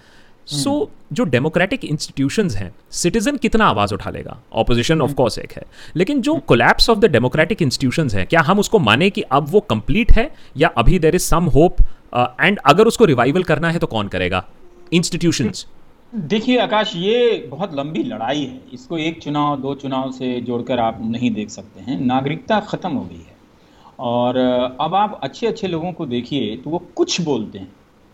सो 0.48 0.70
so, 0.72 0.90
जो 1.14 1.24
डेमोक्रेटिक 1.26 1.84
इंस्टीट्यूशंस 1.86 2.56
हैं 2.56 2.72
सिटीजन 2.92 3.38
कितना 3.38 3.66
आवाज़ 3.66 3.94
उठा 3.94 4.10
लेगा? 4.10 4.38
ऑपोजिशन 4.54 5.02
ऑफ़ 5.02 5.14
कोर्स 5.14 5.38
एक 5.40 5.52
है। 5.52 5.64
लेकिन 5.96 6.22
जो 6.22 6.36
collapse 6.48 6.90
of 6.90 7.00
the 7.00 7.06
democratic 7.12 7.62
institutions 7.62 8.16
हैं 8.16 8.26
क्या 8.28 8.42
हम 8.42 8.60
उसको 8.60 8.80
माने 8.80 9.10
कि 9.10 9.22
अब 9.22 9.48
वो 9.50 9.60
कंप्लीट 9.70 10.12
है 10.12 10.30
या 10.58 10.68
अभी 10.78 11.00
there 11.00 11.16
is 11.16 11.24
some 11.24 11.46
hope 11.56 11.82
and 12.42 12.60
अगर 12.66 12.88
उसको 12.88 13.06
रिवाइवल 13.06 13.44
करना 13.44 13.72
है 13.72 13.80
तो 13.80 13.88
कौन 13.88 14.08
करेगा? 14.08 14.44
इंस्टीट्यूशंस 14.94 15.66
देखिए 16.16 16.58
आकाश 16.60 16.96
ये 16.96 17.48
बहुत 17.52 17.74
लंबी 17.76 18.04
लड़ाई 18.04 18.42
है। 18.42 18.60
इसको 18.74 18.98
एक 18.98 19.22
चुनाव 19.22 19.58
दो 19.62 19.74
चुनाव 19.76 20.12
से 20.12 20.40
जोड़कर 20.42 20.80
आप 20.80 21.00
नहीं 21.06 21.32
देख 21.32 21.50
सकते 21.50 21.82
हैं। 21.82 22.00
नागरिकता 22.02 22.60
ख़त्म 22.60 22.92
हो 22.92 23.04
गई 23.04 23.16
है। 23.18 23.36
और 24.02 24.38
अब 24.82 24.96
आप 24.96 25.20
अच्छे 25.24 25.48
अच्छे 25.48 25.68
लोगों 25.68 25.92
को 25.94 26.06
देखिए 26.06 26.56
तो 26.56 26.70
वो 26.70 26.82
कुछ 26.96 27.20
बोलते 27.22 27.60
हैं। 27.60 27.72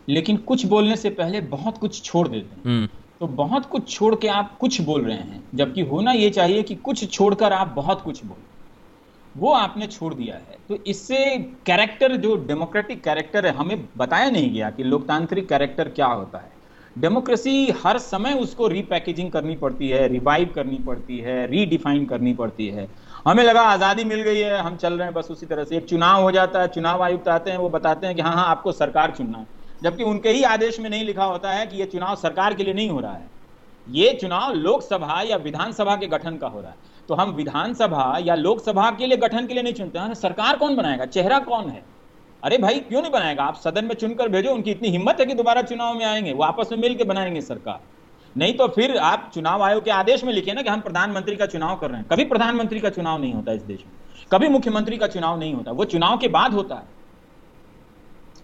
लेकिन 0.07 0.37
कुछ 0.37 0.65
बोलने 0.65 0.95
से 0.95 1.09
पहले 1.09 1.41
बहुत 1.49 1.77
कुछ 1.77 2.01
छोड़ 2.03 2.27
देते 2.27 2.55
हैं। 2.55 2.63
हम्म। 2.65 2.87
तो 3.19 3.27
बहुत 3.27 3.65
कुछ 3.65 3.89
छोड़ 3.89 4.15
के 4.15 4.27
आप 4.27 4.57
कुछ 4.57 4.79
बोल 4.81 5.03
रहे 5.05 5.17
हैं 5.17 5.43
जबकि 5.55 5.81
होना 5.81 6.11
ये 6.11 6.29
चाहिए 6.29 6.63
कि 6.63 6.75
कुछ 6.75 7.09
छोड़कर 7.11 7.53
आप 7.53 7.73
बहुत 7.75 8.01
कुछ 8.01 8.25
बोल 8.25 8.41
वो 9.35 9.51
आपने 9.53 9.87
छोड़ 9.87 10.13
दिया 10.13 10.35
है। 10.35 10.57
तो 10.69 10.77
इससे 10.87 11.37
कैरेक्टर 11.65 12.15
जो 12.15 12.35
डेमोक्रेटिक 12.47 13.03
कैरेक्टर 13.03 13.45
है 13.45 13.53
हमें 13.53 13.87
बताया 13.97 14.29
नहीं 14.29 14.51
गया 14.53 14.69
कि 14.69 14.83
लोकतांत्रिक 14.83 15.47
कैरेक्टर 15.49 15.89
क्या 15.89 16.07
होता 16.07 16.37
है। 16.37 16.51
डेमोक्रेसी 16.95 17.71
हर 17.85 17.97
समय 17.97 18.33
उसको 18.33 18.67
रीपैकेजिंग 18.67 19.31
करनी 19.31 19.55
पड़ती 19.55 19.89
है 19.89 20.07
रिवाइव 20.07 20.49
करनी 20.55 20.77
पड़ती 20.77 21.17
है 21.17 21.45
रीडिफाइन 21.47 22.05
करनी 22.05 22.33
पड़ती 22.33 22.67
है। 22.67 22.87
हमें 23.27 23.43
लगा 23.43 23.61
आज़ादी 23.61 24.03
मिल 24.03 24.21
गई 24.21 24.39
है 24.39 24.57
हम 24.57 24.75
चल 24.75 24.93
रहे 24.93 25.07
हैं 25.07 25.13
बस 25.13 25.27
उसी 25.31 25.45
तरह 25.45 25.63
से। 25.63 25.77
एक 25.77 25.85
चुनाव 25.85 26.23
हो 26.23 26.31
जाता 26.31 26.61
है 26.61 26.67
चुनाव 26.67 27.03
आयुक्त 27.03 27.27
आते 27.27 27.51
हैं 27.51 27.57
वो 27.57 27.69
बताते 27.69 28.07
हैं 28.07 28.15
कि 28.15 28.21
हाँ 28.21 28.35
हाँ 28.35 28.45
आपको 28.45 28.71
सरकार 28.71 29.13
चुनना 29.17 29.37
है। 29.37 29.45
जबकि 29.83 30.03
उनके 30.03 30.29
ही 30.29 30.43
आदेश 30.43 30.79
में 30.79 30.89
नहीं 30.89 31.05
लिखा 31.05 31.23
होता 31.23 31.51
है 31.51 31.67
कि 31.67 31.77
ये 31.77 31.85
चुनाव 31.85 32.15
सरकार 32.15 32.53
के 32.53 32.63
लिए 32.63 32.73
नहीं 32.73 32.89
हो 32.89 32.99
रहा 32.99 33.13
है। 33.13 33.31
ये 33.89 34.17
चुनाव 34.21 34.53
लोकसभा 34.53 35.21
या 35.21 35.37
विधानसभा 35.37 35.95
के 35.95 36.07
गठन 36.07 36.37
का 36.37 36.47
हो 36.47 36.61
रहा 36.61 36.69
है। 36.69 36.75
तो 37.09 37.15
हम 37.15 37.29
विधानसभा 37.29 38.17
या 38.21 38.35
लोकसभा 38.35 38.91
के 38.91 39.07
लिए 39.07 39.17
गठन 39.17 39.47
के 39.47 39.53
लिए 39.53 39.63
नहीं 39.63 39.73
चुनते 39.73 39.99
हैं। 39.99 40.13
सरकार 40.13 40.55
कौन 40.55 40.75
बनाएगा? 40.75 41.05
चेहरा 41.05 41.39
कौन 41.39 41.69
है? 41.69 41.85
अरे 42.43 42.57
भाई, 42.57 42.79
क्यों 42.79 43.01
नहीं 43.01 43.11
बनाएगा? 43.11 43.43
आप 43.43 43.55
सदन 43.55 43.85
में 43.85 43.95
चुनकर 43.95 44.29
भेजो, 44.29 44.51
उनकी 44.51 44.71
इतनी 44.71 44.89
हिम्मत 44.89 45.17
है 45.19 45.25
कि 45.25 45.33
दोबारा 45.33 45.61
चुनाव 45.61 45.95
में 45.95 46.05
आएँगे। 46.05 46.33
वो 46.33 46.43
आपस 46.43 46.69
में 46.71 46.79
मिलकर 46.79 47.03
बनाएँगे 47.03 47.41
सरकार। 47.41 47.79
नहीं 48.37 48.53
तो 48.53 48.67
फिर 48.67 48.97
आप 48.97 49.31
चुनाव 49.33 49.63
आयोग 49.63 49.83
के 49.83 49.91
आदेश 49.91 50.23
में 50.23 50.33
लिखे 50.33 50.53
ना 50.53 50.61
कि 50.61 50.69
हम 50.69 50.81
प्रधानमंत्री 50.81 51.35
का 51.35 51.45
चुनाव 51.45 51.75
कर 51.75 51.89
रहे 51.89 51.99
हैं। 51.99 52.07
कभी 52.07 52.25
प्रधानमंत्री 52.25 52.79
का 52.79 52.89
चुनाव 52.89 53.21
नहीं 53.21 53.33
होता 53.33 53.51
इस 53.51 53.61
देश 53.61 53.79
में। 53.79 53.93
कभी 54.31 54.47
मुख्यमंत्री 54.47 54.97
का 54.97 55.07
चुनाव 55.07 55.39
नहीं 55.39 55.53
होता। 55.53 55.71
वो 55.71 55.85
चुनाव 55.85 56.17
के 56.17 56.27
बाद 56.27 56.53
होता 56.53 56.75
है। 56.75 57.02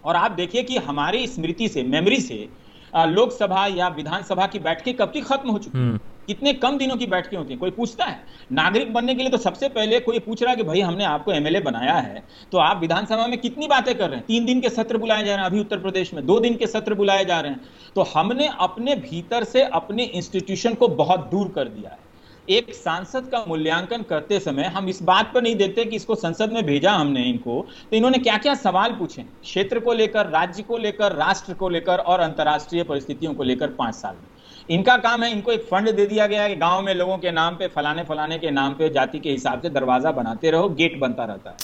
और 0.04 0.16
आप 0.16 0.30
देखिए 0.32 0.62
कि 0.62 0.76
हमारी 0.78 1.26
स्मृति 1.26 1.68
से 1.68 1.82
मेमोरी 1.82 2.20
से 2.20 2.48
लोकसभा 2.92 3.66
या 3.66 3.88
विधानसभा 3.88 4.46
की 4.46 4.58
बैठकें 4.58 4.94
कब 4.94 5.10
की 5.12 5.20
खत्म 5.20 5.50
हो 5.50 5.58
चुकी 5.58 5.78
है? 5.78 5.84
हम्म। 5.84 5.98
कितने 6.26 6.52
कम 6.52 6.76
दिनों 6.78 6.96
की 6.96 7.06
बैठकें 7.06 7.36
होती 7.38 7.52
हैं? 7.52 7.58
कोई 7.60 7.70
पूछता 7.70 8.04
है? 8.04 8.18
नागरिक 8.52 8.92
बनने 8.92 9.14
के 9.14 9.22
लिए 9.22 9.30
तो 9.30 9.38
सबसे 9.38 9.68
पहले 9.68 10.00
कोई 10.00 10.18
पूछ 10.18 10.42
रहा 10.42 10.50
है 10.50 10.56
कि 10.56 10.62
भाई 10.62 10.80
हमने 10.80 11.04
आपको 11.04 11.32
एमएलए 11.32 11.60
बनाया 11.60 11.94
है 11.94 12.22
तो 12.52 12.58
आप 12.58 12.80
विधानसभा 12.80 13.26
में 13.26 13.38
कितनी 13.38 13.66
बातें 13.66 13.94
कर 13.94 14.08
रहे 14.08 14.16
हैं? 14.16 14.26
तीन 14.26 14.44
दिन 14.44 14.60
के 14.60 14.68
सत्र 14.68 14.98
बुलाए 14.98 15.24
जा 15.24 15.34
रहे 15.34 15.44
हैं 15.44 15.50
अभी 15.50 15.60
उत्तर 15.60 15.78
प्रदेश 15.78 16.14
में 16.14 16.24
दो 16.26 16.38
दिन 16.40 16.56
के 16.56 16.66
सत्र 16.66 16.94
बुलाए 16.94 17.24
जा 17.24 17.40
रहे 17.40 17.52
हैं। 17.52 17.60
तो 17.94 18.02
हमने 18.14 18.50
अपने 18.60 18.94
भीतर 18.98 19.44
से 19.44 19.62
अपने 19.62 20.04
इंस्टीट्यूशन 20.04 20.74
को 20.74 20.88
बहुत 20.88 21.28
दूर 21.30 21.48
कर 21.48 21.68
दिया 21.68 21.90
है। 21.90 21.98
एक 22.48 22.74
सांसद 22.74 23.28
का 23.32 23.44
मूल्यांकन 23.48 24.02
करते 24.02 24.38
समय 24.40 24.64
हम 24.66 24.88
इस 24.88 25.02
बात 25.02 25.30
पर 25.34 25.42
नहीं 25.42 25.56
देते 25.56 25.84
कि 25.84 25.96
इसको 25.96 26.14
संसद 26.14 26.52
में 26.52 26.64
भेजा 26.66 26.92
हमने 26.92 27.22
इनको। 27.22 27.60
तो 27.90 27.96
इन्होंने 27.96 28.18
क्या 28.18 28.36
क्या 28.36 28.54
सवाल 28.54 28.92
पूछे? 28.92 29.22
क्षेत्र 29.22 29.80
को 29.80 29.92
लेकर, 29.92 30.26
राज्य 30.26 30.62
को 30.62 30.78
लेकर, 30.78 31.12
राष्ट्र 31.12 31.54
को 31.54 31.68
लेकर 31.68 31.98
और 31.98 32.20
अंतर्राष्ट्रीय 32.20 32.82
परिस्थितियों 32.82 33.34
को 33.34 33.42
लेकर 33.42 33.70
पाँच 33.70 33.94
साल 33.94 34.14
में। 34.14 34.28
इनका 34.70 34.96
काम 34.96 35.22
है, 35.22 35.32
इनको 35.32 35.52
एक 35.52 35.64
फंड 35.64 35.90
दे 35.90 36.06
दिया 36.06 36.26
गया 36.26 36.42
है 36.42 36.56
गाँव 36.56 36.82
में 36.82 36.94
लोगों 36.94 37.18
के 37.18 37.30
नाम 37.30 37.56
पे, 37.56 37.68
फलाने 37.68 38.04
फलाने 38.04 38.38
के 38.38 38.50
नाम 38.50 38.74
पे, 38.74 38.88
जाति 38.88 39.18
के 39.18 39.30
हिसाब 39.30 39.62
से 39.62 39.70
दरवाज़ा 39.70 40.12
बनाते 40.12 40.50
रहो, 40.50 40.68
गेट 40.68 40.98
बनता 40.98 41.24
रहता 41.24 41.50
है। 41.50 41.56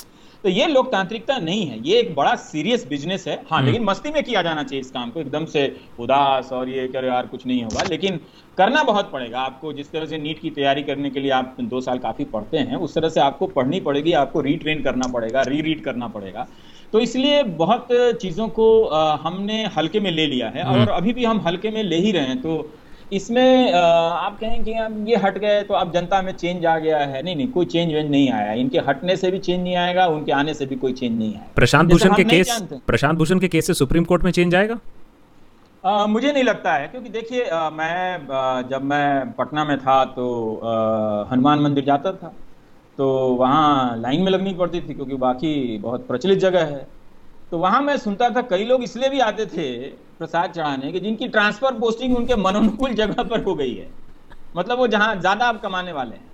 तो 0.46 0.50
ये 0.50 0.66
लोकतांत्रिकता 0.66 1.36
नहीं 1.38 1.64
है। 1.66 1.78
ये 1.84 1.98
एक 1.98 2.14
बड़ा 2.14 2.34
सीरियस 2.36 2.86
बिज़नेस 2.88 3.24
है। 3.28 3.34
हाँ 3.50 3.58
हम्म। 3.58 3.66
लेकिन 3.66 3.84
मस्ती 3.84 4.10
में 4.10 4.22
किया 4.22 4.42
जाना 4.42 4.62
चाहिए 4.62 4.80
इस 4.80 4.90
काम 4.90 5.10
को। 5.10 5.20
एकदम 5.20 5.44
से 5.44 5.64
उदास 6.00 6.52
और 6.52 6.68
ये 6.68 6.86
करे 6.88 7.08
यार 7.08 7.26
कुछ 7.26 7.46
नहीं 7.46 7.62
होगा। 7.62 7.82
लेकिन 7.90 8.20
करना 8.58 8.82
बहुत 8.82 9.10
पड़ेगा। 9.12 9.40
आपको 9.40 9.72
जिस 9.72 9.90
तरह 9.92 10.06
से 10.06 10.18
नीट 10.18 10.38
की 10.40 10.50
तैयारी 10.50 10.82
करने 10.82 11.10
के 11.10 11.20
लिए 11.20 11.30
आप 11.30 11.56
दो 11.60 11.80
साल 11.80 11.98
काफ़ी 11.98 12.24
पढ़ते 12.24 12.58
हैं 12.58 12.76
उस 12.76 12.94
तरह 12.94 13.08
से 13.08 13.20
आपको 13.20 13.46
पढ़नी 13.46 13.80
पड़ेगी 13.80 14.12
आपको 14.12 14.40
रीट्रेन 14.40 14.82
करना 14.82 15.12
पड़ेगा 15.12 15.42
री 15.42 15.60
रीड 15.60 15.84
करना 15.84 16.08
पड़ेगा। 16.08 16.46
तो 16.92 17.00
इसलिए 17.00 17.42
बहुत 17.42 17.88
चीज़ों 17.92 18.48
को 18.48 18.68
हमने 19.22 19.64
हल्के 19.76 20.00
में 20.00 20.10
ले 20.10 20.26
लिया 20.26 20.48
है। 20.48 20.62
हम्म। 20.62 20.80
और 20.80 20.88
अभी 20.88 21.12
भी 21.12 21.24
हम 21.24 21.40
हल्के 21.40 21.70
में 21.70 21.82
ले 21.82 21.96
ही 21.96 22.12
रहे 22.12 22.26
हैं। 22.26 22.40
तो 22.42 22.58
इसमें 23.12 23.72
आप 23.72 24.38
कहें 24.40 24.62
कि 24.64 24.72
हम 24.72 25.06
ये 25.08 25.16
हट 25.16 25.38
गए 25.38 25.62
तो 25.62 25.74
अब 25.74 25.92
जनता 25.92 26.20
में 26.22 26.32
चेंज 26.32 26.64
आ 26.66 26.78
गया 26.78 26.98
है। 26.98 27.22
नहीं 27.22 27.36
नहीं 27.36 27.48
कोई 27.48 27.66
चेंज 27.66 27.92
वेंज 27.94 28.10
नहीं 28.10 28.30
आया। 28.32 28.52
इनके 28.54 28.78
हटने 28.88 29.16
से 29.16 29.30
भी 29.30 29.38
चेंज 29.38 29.62
नहीं 29.62 29.76
आएगा 29.76 30.06
उनके 30.08 30.32
आने 30.32 30.54
से 30.54 30.66
भी 30.66 30.76
कोई 30.76 30.92
चेंज 30.92 31.18
नहीं 31.18 31.28
आएगा। 31.28 31.52
प्रशांत 31.56 31.90
भूषण 31.90 32.14
के 32.14 32.24
केस 32.24 32.60
प्रशांत 32.86 33.18
भूषण 33.18 33.38
के 33.38 33.48
केस 33.48 33.66
से 33.66 33.74
सुप्रीम 33.74 34.04
कोर्ट 34.04 34.24
में 34.24 34.30
चेंज 34.30 34.54
आएगा? 34.54 34.78
आ, 35.84 36.06
मुझे 36.06 36.32
नहीं 36.32 36.44
लगता 36.44 36.72
है 36.74 36.88
क्योंकि 36.88 37.08
देखिए 37.10 37.44
मैं 37.72 38.28
आ, 38.28 38.62
जब 38.62 38.84
मैं 38.84 39.32
पटना 39.32 39.64
में 39.64 39.78
था 39.78 40.04
तो 40.16 40.26
हनुमान 41.30 41.60
मंदिर 41.60 41.84
जाता 41.84 42.12
था। 42.12 42.32
तो 42.98 43.06
वहाँ 43.38 43.96
लाइन 44.00 44.22
में 44.22 44.30
लगनी 44.32 44.54
पड़ती 44.54 44.80
थी 44.80 44.94
क्योंकि 44.94 45.16
बाकी 45.18 45.78
बहुत 45.78 46.06
प्रचलित 46.06 46.38
जगह 46.38 46.64
है। 46.66 46.86
तो 47.50 47.58
वहाँ 47.58 47.80
मैं 47.82 47.96
सुनता 47.98 48.28
था 48.30 48.42
कई 48.42 48.64
लोग 48.64 48.82
इसलिए 48.82 49.08
भी 49.08 49.20
आते 49.20 49.46
थे 49.46 49.66
प्रसाद 50.20 50.52
चढ़ाने 50.52 50.92
कि 50.92 51.00
जिनकी 51.00 51.28
ट्रांसफ़र 51.28 51.78
पोस्टिंग 51.78 52.16
उनके 52.16 52.36
मनोनुकूल 52.36 52.94
जगह 52.94 53.22
पर 53.22 53.42
हो 53.42 53.54
गई 53.54 53.74
है। 53.74 53.88
मतलब 54.56 54.78
वो 54.78 54.86
जहाँ 54.86 55.14
ज़्यादा 55.16 55.46
आप 55.46 55.60
कमाने 55.62 55.92
वाले 55.92 56.14
हैं। 56.14 56.24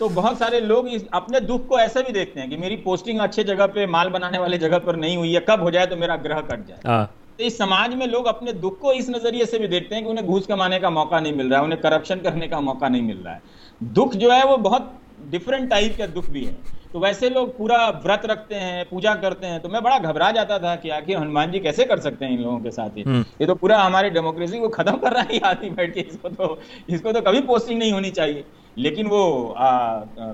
तो 0.00 0.08
बहुत 0.10 0.38
सारे 0.38 0.60
लोग 0.60 0.88
इस 0.88 1.06
अपने 1.14 1.40
दुख 1.42 1.66
को 1.68 1.78
ऐसे 1.78 2.02
भी 2.02 2.12
देखते 2.12 2.40
हैं 2.40 2.48
कि 2.50 2.56
मेरी 2.56 2.76
पोस्टिंग 2.76 3.18
अच्छे 3.20 3.44
जगह 3.44 3.66
पे 3.68 3.86
माल 3.86 4.08
बनाने 4.08 4.38
वाले 4.38 4.58
जगह 4.58 4.78
पर 4.78 4.96
नहीं 4.96 5.16
हुई 5.16 5.32
है 5.34 5.40
कब 5.48 5.62
हो 5.62 5.70
जाए 5.70 5.86
तो 5.86 5.96
मेरा 5.96 6.16
ग्रह 6.18 6.40
कट 6.42 6.66
जाए। 6.66 6.80
हाँ। 6.86 7.04
तो 7.38 7.44
इस 7.44 7.58
समाज 7.58 7.94
में 7.94 8.06
लोग 8.06 8.26
अपने 8.26 8.52
दुख 8.54 8.78
को 8.80 8.92
इस 8.92 9.10
नज़रिए 9.10 9.46
से 9.46 9.58
भी 9.58 9.68
देखते 9.68 9.94
हैं 9.94 10.04
कि 10.04 10.10
उन्हें 10.10 10.26
घूस 10.26 10.46
कमाने 10.46 10.78
का 10.78 10.90
मौका 10.90 11.20
नहीं 11.20 11.32
मिल 11.32 11.50
रहा 11.50 11.58
है 11.58 11.64
उन्हें 11.64 11.80
करप्शन 11.80 12.20
करने 12.20 12.48
का 12.48 12.60
मौका 12.60 12.88
नहीं 12.88 13.02
मिल 13.02 13.18
रहा 13.18 13.34
है। 13.34 13.42
दुख 13.80 14.14
जो 14.14 14.30
है 14.32 14.44
वो 14.44 14.56
बहुत 14.58 14.96
डिफरेंट 15.28 15.68
टाइप 15.70 15.96
का 15.98 16.06
दुख 16.08 16.28
भी 16.30 16.44
है। 16.44 16.56
तो 16.92 16.98
वैसे 16.98 17.28
लोग 17.30 17.56
पूरा 17.58 17.76
व्रत 18.04 18.22
रखते 18.26 18.54
हैं 18.54 18.84
पूजा 18.84 19.14
करते 19.14 19.46
हैं 19.46 19.60
तो 19.60 19.68
मैं 19.68 19.82
बड़ा 19.82 19.98
घबरा 19.98 20.30
जाता 20.30 20.58
था 20.58 20.74
कि 20.76 20.88
आखिर 20.90 21.16
हनुमान 21.16 21.50
जी 21.50 21.58
कैसे 21.58 21.84
कर 21.84 21.98
सकते 22.00 22.24
हैं 22.24 22.32
इन 22.32 22.42
लोगों 22.42 22.58
के 22.58 22.70
साथ 22.70 22.96
ही। 22.96 23.02
हम्म। 23.02 23.24
ये 23.40 23.46
तो 23.46 23.54
पूरा 23.54 23.78
हमारे 23.82 24.10
डेमोक्रेसी 24.10 24.58
को 24.58 24.68
खत्म 24.68 24.96
कर 24.96 25.12
रहा 25.12 25.22
है 25.30 25.38
आदमी 25.40 25.70
बैठ 25.70 25.94
के 25.94 26.00
इसको 26.00 26.28
तो 26.28 26.58
इसको 26.90 27.12
तो 27.12 27.20
कभी 27.20 27.40
पोस्टिंग 27.42 27.78
नहीं 27.78 27.92
होनी 27.92 28.10
चाहिए। 28.10 28.44
लेकिन 28.78 29.06
वो 29.06 29.54
आ, 29.56 29.68
आ, 29.68 30.32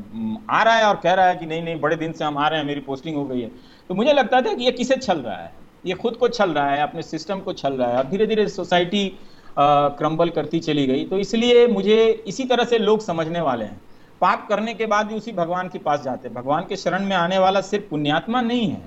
आ 0.51 0.62
रहा 0.62 0.75
है 0.75 0.85
और 0.85 1.01
कह 1.03 1.14
रहा 1.14 1.27
है 1.27 1.37
कि 1.37 1.46
नहीं 1.46 1.62
नहीं 1.62 1.81
बड़े 1.81 1.96
दिन 1.96 2.12
से 2.12 2.25
हम 2.25 2.38
आ 2.38 2.49
रहे 2.49 2.61
हैं 2.61 2.66
मेरी 2.66 2.81
पोस्टिंग 2.81 3.16
हो 3.16 3.25
गई 3.25 3.40
है। 3.40 3.51
तो 3.88 3.94
मुझे 3.94 4.12
लगता 4.12 4.40
था 4.40 4.55
कि 4.55 4.64
ये 4.64 4.72
किसे 4.72 4.96
छल 4.96 5.18
रहा 5.18 5.37
है? 5.37 5.53
ये 5.87 5.94
खुद 5.94 6.16
को 6.16 6.29
छल 6.29 6.51
रहा 6.51 6.70
है 6.70 6.83
अपने 6.83 7.03
सिस्टम 7.03 7.40
को 7.40 7.53
छल 7.53 7.72
रहा 7.72 7.88
है। 7.88 7.96
और 7.96 8.07
धीरे 8.07 8.27
धीरे 8.27 8.49
सोसाइटी 8.49 9.09
क्रम्बल 9.59 10.29
करती 10.29 10.59
चली 10.61 10.87
गई। 10.87 11.05
तो 11.05 11.18
इसलिए 11.18 11.66
मुझे 11.66 12.25
इसी 12.27 12.44
तरह 12.44 12.64
से 12.64 12.79
लोग 12.79 13.01
समझने 13.01 13.40
वाले 13.40 13.64
हैं। 13.64 13.81
पाप 14.20 14.46
करने 14.48 14.74
के 14.74 14.87
बाद 14.87 15.07
भी 15.07 15.14
उसी 15.14 15.33
भगवान 15.33 15.68
के 15.68 15.79
पास 15.79 16.02
जाते 16.02 16.29
हैं। 16.29 16.37
भगवान 16.37 16.64
के 16.68 16.76
शरण 16.76 17.05
में 17.05 17.16
आने 17.16 17.38
वाला 17.38 17.61
सिर्फ़ 17.61 17.85
पुण्यात्मा 17.85 18.40
नहीं 18.40 18.70
है। 18.70 18.83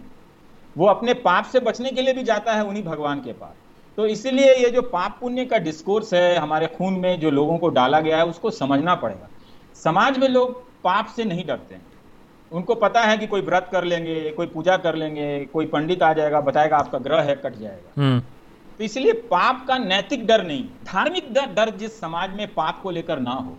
वो 0.78 0.88
अपने 0.88 1.14
पाप 1.14 1.46
से 1.46 1.60
बचने 1.60 1.92
के 1.92 2.02
लिए 2.02 2.14
भी 2.14 2.24
जाता 2.24 2.54
है 2.54 2.64
उन्हीं 2.64 2.84
भगवान 2.84 3.20
के 3.20 3.34
पास। 3.34 3.54
तो 3.98 4.06
इसीलिए 4.06 4.54
ये 4.54 4.70
जो 4.70 4.82
पाप 4.82 5.18
पुण्य 5.22 5.46
का 5.46 5.58
डिस्कोर्स 5.58 6.14
है 6.14 6.38
हमारे 6.38 6.68
खून 6.68 6.94
में 6.94 7.20
जो 7.20 7.32
लोगों 7.32 7.58
को 7.58 7.70
डाला 7.70 8.00
गया 8.00 8.18
है 8.18 8.26
उसको 8.26 8.52
समझना 8.52 8.96
पड़ेगा। 8.96 9.30
समाज 9.76 10.18
में 10.18 10.28
लोग 10.28 10.64
पाप 10.84 11.08
से 11.08 11.24
नहीं 11.24 11.46
डरते 11.46 11.76
हैं। 11.76 11.86
उनको 12.52 12.76
पता 12.76 13.02
है 13.02 13.18
कि 13.18 13.28
कोई 13.28 13.42
व्रत 13.42 13.70
कर 13.72 13.84
लेंगे 13.84 14.30
कोई 14.30 14.48
पूजा 14.48 14.78
कर 14.78 14.96
लेंगे 14.96 15.46
कोई 15.46 15.66
पंडित 15.66 16.04
आ 16.04 16.14
जाएगा 16.14 16.42
बताएगा 16.42 16.78
आपका 16.78 17.00
ग्रह 17.00 17.22
है 17.22 17.36
कट 17.36 17.56
जाएगा। 17.56 18.02
हम्म। 18.02 18.20
तो 18.78 18.84
इसलिए 18.84 19.14
पाप 19.14 19.66
का 19.68 19.78
नैतिक 19.78 20.28
डर 20.28 20.44
नहीं 20.44 20.64
धार्मिक 20.86 21.34
डर 21.34 21.46
डर 21.46 21.70
जिस 21.70 22.00
समाज 22.00 22.34
में 22.34 22.48
पाप 22.54 22.82
को 22.82 22.92
लेकर 22.92 23.20
ना 23.20 23.32
हो। 23.32 23.58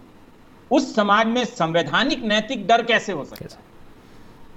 उस 0.70 0.94
समाज 0.94 1.26
में 1.26 1.44
संवैधानिक 1.44 2.22
नैतिक 2.24 2.66
डर 2.66 2.82
कैसे 2.82 3.12
हो 3.12 3.24
सकता 3.24 3.44
है? 3.44 3.68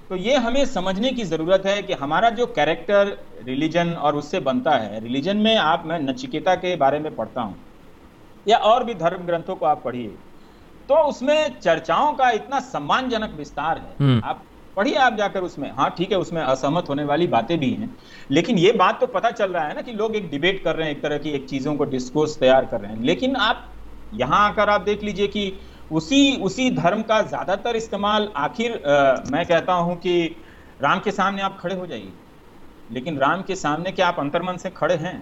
तो 0.10 0.15
ये 0.17 0.36
हमें 0.38 0.65
समझने 0.65 1.12
की 1.12 1.23
ज़रूरत 1.26 1.63
है 1.65 1.82
कि 1.84 1.93
हमारा 1.93 2.30
जो 2.32 2.45
कैरेक्टर 2.47 3.17
रिलीजन 3.45 3.93
और 3.99 4.15
उससे 4.15 4.39
बनता 4.41 4.71
है 4.78 4.99
रिलीजन 4.99 5.38
में 5.38 5.56
आप 5.58 5.84
मैं 5.86 5.99
नचिकेता 5.99 6.56
के 6.56 6.76
बारे 6.76 6.99
में 6.99 7.15
पढ़ता 7.15 7.41
हूँ 7.41 7.56
या 8.45 8.58
और 8.69 8.84
भी 8.84 8.93
धर्म 8.95 9.26
ग्रंथों 9.26 9.56
को 9.56 9.65
आप 9.65 9.82
पढ़िए 9.86 10.08
तो 10.89 10.95
उसमें 11.10 11.60
चर्चाओं 11.60 12.13
का 12.13 12.30
इतना 12.32 12.60
सम्मानजनक 12.62 13.36
विस्तार 13.38 13.78
है। 13.78 13.95
हम्म। 13.99 14.21
आप 14.26 14.43
पढ़िए 14.78 14.95
आप 14.97 15.15
जाकर 15.17 15.43
उसमें। 15.43 15.69
हाँ 15.71 15.89
ठीक 15.97 16.12
है 16.12 16.17
उसमें 16.17 16.41
असहमत 16.41 16.89
होने 16.89 17.04
वाली 17.04 17.28
बातें 17.28 17.58
भी 17.60 17.69
हैं 17.71 17.89
लेकिन 18.32 18.58
ये 18.58 18.71
बात 18.78 18.99
तो 18.99 19.08
पता 19.10 19.32
चल 19.32 19.52
रहा 19.52 19.63
है 19.67 19.76
ना 19.76 19.82
कि 19.82 19.93
लोग 19.93 20.15
एक 20.15 20.30
डिबेट 20.30 20.63
कर 20.63 20.76
रहे 20.76 20.88
हैं 20.88 20.95
एक 20.95 21.02
तरह 21.04 21.17
की 21.17 21.30
एक 21.32 21.47
चीज़ों 21.49 21.76
को 21.76 21.86
डिस्कोर्स 21.88 22.38
तैयार 22.39 22.65
कर 22.65 22.82
रहे 22.82 22.91
हैं 22.91 23.02
लेकिन 23.02 23.36
आप 23.41 23.69
यहाँ 24.13 24.47
आकर 24.49 24.69
आप 24.69 24.82
देख 24.82 25.04
लीजिए 25.04 25.28
कि 25.28 25.52
उसी 25.94 26.36
उसी 26.42 26.70
धर्म 26.72 27.02
का 27.02 27.22
ज़्यादातर 27.22 27.76
इस्तेमाल 27.76 28.28
आखिर 28.38 28.72
मैं 29.32 29.46
कहता 29.46 29.74
हूँ 29.74 29.96
कि 29.96 30.16
राम 30.82 31.00
के 31.00 31.12
सामने 31.12 31.42
आप 31.42 31.58
खड़े 31.62 31.76
हो 31.76 31.86
जाइए। 31.88 32.12
लेकिन 32.92 33.18
राम 33.18 33.42
के 33.42 33.56
सामने 33.56 33.92
क्या 33.92 34.08
आप 34.08 34.20
अंतर्मन 34.20 34.58
से 34.58 34.70
खड़े 34.70 34.96
हैं? 34.96 35.18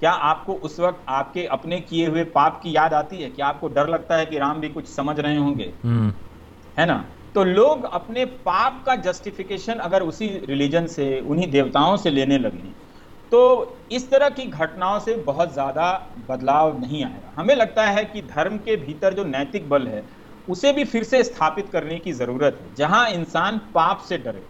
क्या 0.00 0.10
आपको 0.10 0.54
उस 0.54 0.78
वक्त 0.80 1.04
आपके 1.08 1.44
अपने 1.46 1.80
किए 1.80 2.06
हुए 2.06 2.24
पाप 2.24 2.60
की 2.62 2.76
याद 2.76 2.94
आती 2.94 3.16
है? 3.16 3.30
क्या 3.30 3.46
आपको 3.46 3.68
डर 3.68 3.88
लगता 3.88 4.16
है 4.16 4.26
कि 4.26 4.38
राम 4.38 4.60
भी 4.60 4.68
कुछ 4.68 4.86
समझ 4.86 5.18
रहे 5.20 5.36
होंगे? 5.36 5.72
हम्म। 5.84 6.12
है 6.78 6.86
ना? 6.86 7.04
तो 7.34 7.44
लोग 7.44 7.84
अपने 7.84 8.24
पाप 8.24 8.82
का 8.86 8.96
जस्टिफिकेशन 8.96 9.78
अगर 9.78 10.02
उसी 10.02 10.26
रिलीजन 10.44 10.86
से 10.86 11.08
उन्हीं 11.20 11.50
देवताओं 11.50 11.96
से 11.96 12.10
लेने 12.10 12.38
लगे। 12.38 12.87
तो 13.32 13.40
इस 13.92 14.10
तरह 14.10 14.28
की 14.30 14.44
घटनाओं 14.44 14.98
से 15.00 15.14
बहुत 15.24 15.52
ज़्यादा 15.52 15.90
बदलाव 16.28 16.78
नहीं 16.80 17.04
आएगा। 17.04 17.32
हमें 17.36 17.54
लगता 17.54 17.86
है 17.86 18.04
कि 18.04 18.22
धर्म 18.24 18.56
के 18.58 18.76
भीतर 18.76 19.14
जो 19.14 19.24
नैतिक 19.26 19.68
बल 19.68 19.86
है 19.88 20.02
उसे 20.48 20.72
भी 20.72 20.84
फिर 20.84 21.04
से 21.04 21.22
स्थापित 21.24 21.68
करने 21.72 21.98
की 21.98 22.12
ज़रूरत 22.14 22.58
है। 22.60 22.74
जहाँ 22.76 23.08
इंसान 23.10 23.60
पाप 23.74 24.04
से 24.08 24.18
डरे 24.18 24.42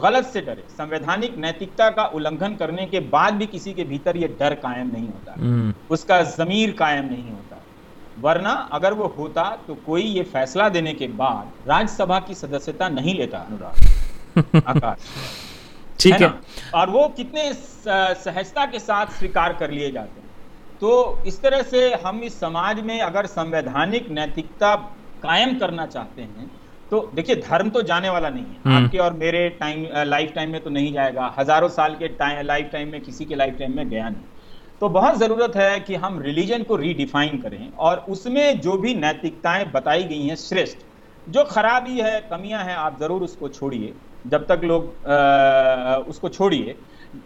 गलत 0.00 0.24
से 0.26 0.40
डरे 0.40 0.64
संवैधानिक 0.70 1.36
नैतिकता 1.38 1.88
का 1.90 2.04
उल्लंघन 2.14 2.54
करने 2.56 2.86
के 2.86 3.00
बाद 3.08 3.34
भी 3.34 3.46
किसी 3.46 3.72
के 3.74 3.84
भीतर 3.84 4.16
ये 4.16 4.28
डर 4.40 4.54
कायम 4.62 4.90
नहीं 4.92 5.06
होता। 5.06 5.34
हम्म। 5.34 5.74
उसका 5.90 6.20
जमीर 6.30 6.72
कायम 6.78 7.04
नहीं 7.04 7.30
होता। 7.30 7.60
वरना 8.20 8.52
अगर 8.72 8.92
वो 8.92 9.06
होता 9.18 9.44
तो 9.66 9.74
कोई 9.86 10.02
ये 10.02 10.22
फैसला 10.32 10.68
देने 10.68 10.92
के 10.94 11.08
बाद 11.14 11.68
राज्यसभा 11.68 12.18
की 12.20 12.34
सदस्यता 12.34 12.88
नहीं 12.90 13.14
लेता 13.14 13.38
अनुराग। 13.40 14.62
आकाश। 14.66 14.98
ठीक 16.00 16.12
है, 16.14 16.28
है। 16.28 16.70
और 16.74 16.90
वो 16.90 17.06
कितने 17.16 17.52
सहजता 17.52 18.66
के 18.66 18.78
साथ 18.80 19.12
स्वीकार 19.14 19.52
कर 19.54 19.70
लिए 19.70 19.90
जाते 19.92 20.20
हैं। 20.20 20.28
तो 20.80 21.22
इस 21.26 21.40
तरह 21.42 21.62
से 21.64 21.92
हम 21.96 22.20
इस 22.22 22.38
समाज 22.40 22.80
में 22.82 23.00
अगर 23.02 23.26
संवैधानिक 23.28 24.10
नैतिकता 24.10 24.74
कायम 25.22 25.58
करना 25.58 25.86
चाहते 25.88 26.22
हैं 26.22 26.50
तो 26.90 27.00
देखिए 27.14 27.36
धर्म 27.36 27.70
तो 27.70 27.82
जाने 27.82 28.10
वाला 28.10 28.28
नहीं 28.30 28.44
है। 28.44 28.60
हम्म। 28.64 28.76
आपके 28.76 28.98
और 28.98 29.12
मेरे 29.14 29.48
टाइम 29.60 29.86
लाइफ 30.06 30.32
टाइम 30.34 30.50
में 30.50 30.60
तो 30.62 30.70
नहीं 30.70 30.92
जाएगा। 30.92 31.32
हज़ारों 31.38 31.68
साल 31.70 31.94
के 31.94 32.08
टाइम 32.16 32.46
लाइफ 32.46 32.68
टाइम 32.72 32.88
में 32.88 33.00
किसी 33.00 33.24
के 33.24 33.34
लाइफ 33.34 33.56
टाइम 33.58 33.76
में 33.76 33.88
गया 33.90 34.08
नहीं। 34.08 34.32
तो 34.80 34.88
बहुत 34.90 35.18
ज़रूरत 35.18 35.56
है 35.56 35.80
कि 35.80 35.94
हम 35.96 36.18
रिलीजन 36.22 36.62
को 36.62 36.76
रीडिफाइन 36.76 37.38
करें 37.38 37.72
और 37.78 38.04
उसमें 38.08 38.60
जो 38.60 38.76
भी 38.78 38.94
नैतिकताएँ 38.96 39.64
बताई 39.72 40.04
गई 40.04 40.26
हैं 40.26 40.36
श्रेष्ठ 40.38 40.78
जो 41.28 41.44
खराबी 41.46 41.98
है 42.00 42.20
कमियाँ 42.30 42.64
हैं 42.64 42.74
आप 42.76 42.98
ज़रूर 43.00 43.22
उसको 43.22 43.48
छोड़िए। 43.50 43.92
जब 44.26 44.46
तक 44.46 44.60
लोग 44.64 44.84
उसको 46.08 46.28
छोड़िए 46.28 46.74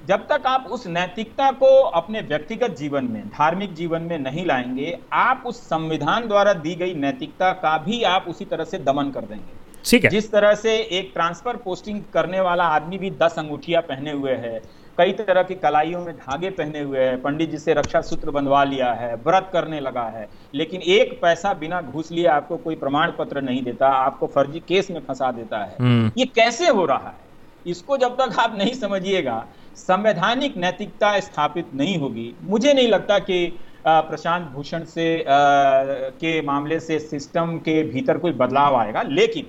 जब 0.08 0.26
तक 0.28 0.46
आप 0.46 0.66
उस 0.70 0.86
नैतिकता 0.86 1.50
को 1.52 1.66
अपने 1.92 2.20
व्यक्तिगत 2.20 2.76
जीवन 2.78 3.04
में 3.04 3.28
धार्मिक 3.28 3.74
जीवन 3.74 4.02
में 4.02 4.18
नहीं 4.18 4.44
लाएँगे 4.46 4.98
आप 5.12 5.42
उस 5.46 5.60
संविधान 5.60 6.26
द्वारा 6.28 6.52
दी 6.56 6.74
गई 6.74 6.94
नैतिकता 6.94 7.52
का 7.52 7.76
भी 7.78 8.02
आप 8.06 8.24
उसी 8.28 8.44
तरह 8.44 8.64
से 8.64 8.78
दमन 8.78 9.10
कर 9.10 9.20
देंगे। 9.20 9.56
ठीक 9.84 10.04
है। 10.04 10.10
जिस 10.10 10.30
तरह 10.32 10.54
से 10.54 10.76
एक 10.76 11.10
ट्रांसफ़र 11.14 11.56
पोस्टिंग 11.56 12.02
करने 12.12 12.40
वाला 12.40 12.64
आदमी 12.68 12.98
भी 12.98 13.10
दस 13.22 13.34
अंगूठिया 13.38 13.80
पहने 13.80 14.12
हुए 14.12 14.34
है 14.36 14.60
कई 14.98 15.12
तरह 15.12 15.42
की 15.42 15.54
कलाइयों 15.54 16.00
में 16.04 16.14
धागे 16.16 16.50
पहने 16.50 16.80
हुए 16.80 16.98
हैं। 16.98 17.20
पंडित 17.22 17.50
जी 17.50 17.58
से 17.58 17.74
रक्षा 17.74 18.00
सूत्र 18.00 18.30
बनवा 18.30 18.62
लिया 18.64 18.92
है 18.92 19.14
व्रत 19.16 19.50
करने 19.52 19.80
लगा 19.80 20.02
है। 20.08 20.28
लेकिन 20.54 20.80
एक 20.80 21.18
पैसा 21.22 21.52
बिना 21.54 21.80
घूस 21.82 22.10
लिए 22.12 22.26
आपको 22.26 22.56
कोई 22.56 22.76
प्रमाण 22.76 23.12
पत्र 23.18 23.40
नहीं 23.40 23.62
देता 23.62 23.88
आपको 23.88 24.26
फर्जी 24.26 24.60
केस 24.60 24.90
में 24.90 25.00
फंसा 25.00 25.30
देता 25.32 25.58
है। 25.58 25.76
हम्म। 25.80 26.10
ये 26.18 26.24
कैसे 26.26 26.68
हो 26.68 26.84
रहा 26.86 27.08
है? 27.08 27.26
इसको 27.66 27.96
जब 27.96 28.16
तक 28.16 28.38
आप 28.38 28.54
नहीं 28.58 28.72
समझिएगा 28.72 29.46
संवैधानिक 29.76 30.56
नैतिकता 30.56 31.18
स्थापित 31.20 31.74
नहीं 31.74 31.98
होगी। 31.98 32.34
मुझे 32.42 32.72
नहीं 32.72 32.88
लगता 32.88 33.18
कि 33.18 33.58
प्रशांत 33.86 34.48
भूषण 34.48 34.84
से 34.84 35.18
आ, 35.20 35.24
के 35.24 36.40
मामले 36.42 36.80
से 36.80 36.98
सिस्टम 36.98 37.56
के 37.58 37.82
भीतर 37.84 38.18
कोई 38.18 38.32
बदलाव 38.32 38.76
आएगा। 38.76 39.02
लेकिन 39.02 39.46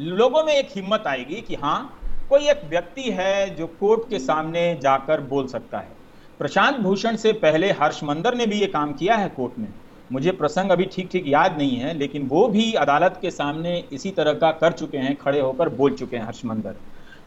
लोगों 0.00 0.42
में 0.44 0.52
एक 0.52 0.68
हिम्मत 0.74 1.04
आएगी 1.06 1.40
कि 1.40 1.54
हाँ 1.54 1.78
कोई 2.28 2.48
एक 2.50 2.60
व्यक्ति 2.68 3.10
है 3.10 3.54
जो 3.56 3.66
कोर्ट 3.80 4.08
के 4.10 4.18
सामने 4.18 4.62
जाकर 4.82 5.20
बोल 5.22 5.46
सकता 5.46 5.78
है। 5.78 5.94
प्रशांत 6.40 6.76
भूषण 6.76 7.16
से 7.16 7.32
पहले 7.34 7.70
हर्षमंदर 7.72 8.34
ने 8.34 8.46
भी 8.46 8.60
ये 8.60 8.66
काम 8.66 8.92
किया 8.92 9.16
है 9.16 9.28
कोर्ट 9.28 9.58
में। 9.58 9.68
मुझे 10.10 10.30
प्रसंग 10.30 10.70
अभी 10.70 10.84
ठीक 10.84 11.08
ठीक 11.12 11.24
याद 11.26 11.56
नहीं 11.58 11.76
है, 11.76 11.92
लेकिन 11.94 12.26
वो 12.28 12.46
भी 12.48 12.72
अदालत 12.74 13.18
के 13.22 13.30
सामने 13.30 13.78
इसी 13.92 14.10
तरह 14.10 14.32
का 14.34 14.50
कर 14.52 14.72
चुके 14.72 14.98
हैं, 14.98 15.14
खड़े 15.16 15.40
होकर 15.40 15.68
बोल 15.70 15.94
चुके 15.94 16.16
हैं 16.16 16.24
हर्षमंदर 16.24 16.74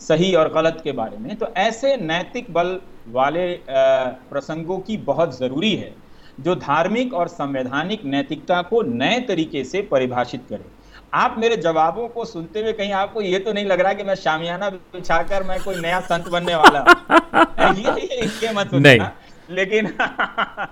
सही 0.01 0.33
और 0.33 0.51
गलत 0.53 0.81
के 0.83 0.91
बारे 0.91 1.17
में। 1.17 1.35
तो 1.35 1.47
ऐसे 1.57 1.95
नैतिक 1.97 2.51
बल 2.53 2.79
वाले 3.07 3.47
प्रसंगों 3.69 4.77
की 4.79 4.97
बहुत 5.05 5.37
ज़रूरी 5.37 5.75
है, 5.75 5.93
जो 6.39 6.55
धार्मिक 6.57 7.13
और 7.13 7.27
संवैधानिक 7.27 8.05
नैतिकता 8.05 8.61
को 8.61 8.81
नए 8.83 9.19
तरीके 9.21 9.63
से 9.63 9.81
परिभाषित 9.81 10.45
करे। 10.49 10.77
आप 11.13 11.35
मेरे 11.37 11.57
जवाबों 11.57 12.07
को 12.07 12.25
सुनते 12.25 12.61
हुए 12.61 12.73
कहीं 12.73 12.91
आपको 12.93 13.21
ये 13.21 13.39
तो 13.39 13.53
नहीं 13.53 13.65
लग 13.65 13.79
रहा 13.81 13.93
कि 13.93 14.03
मैं 14.03 14.15
शामियाना 14.15 14.69
बिछाकर 14.69 15.43
मैं 15.43 15.63
कोई 15.63 15.79
नया 15.81 15.99
संत 15.99 16.27
बनने 16.29 16.55
वाला 16.55 16.79
ये, 17.71 18.01
ये, 18.01 18.25
ये 18.25 18.53
मत 18.53 18.73
नहीं। 18.73 18.99
लेकिन 19.49 19.85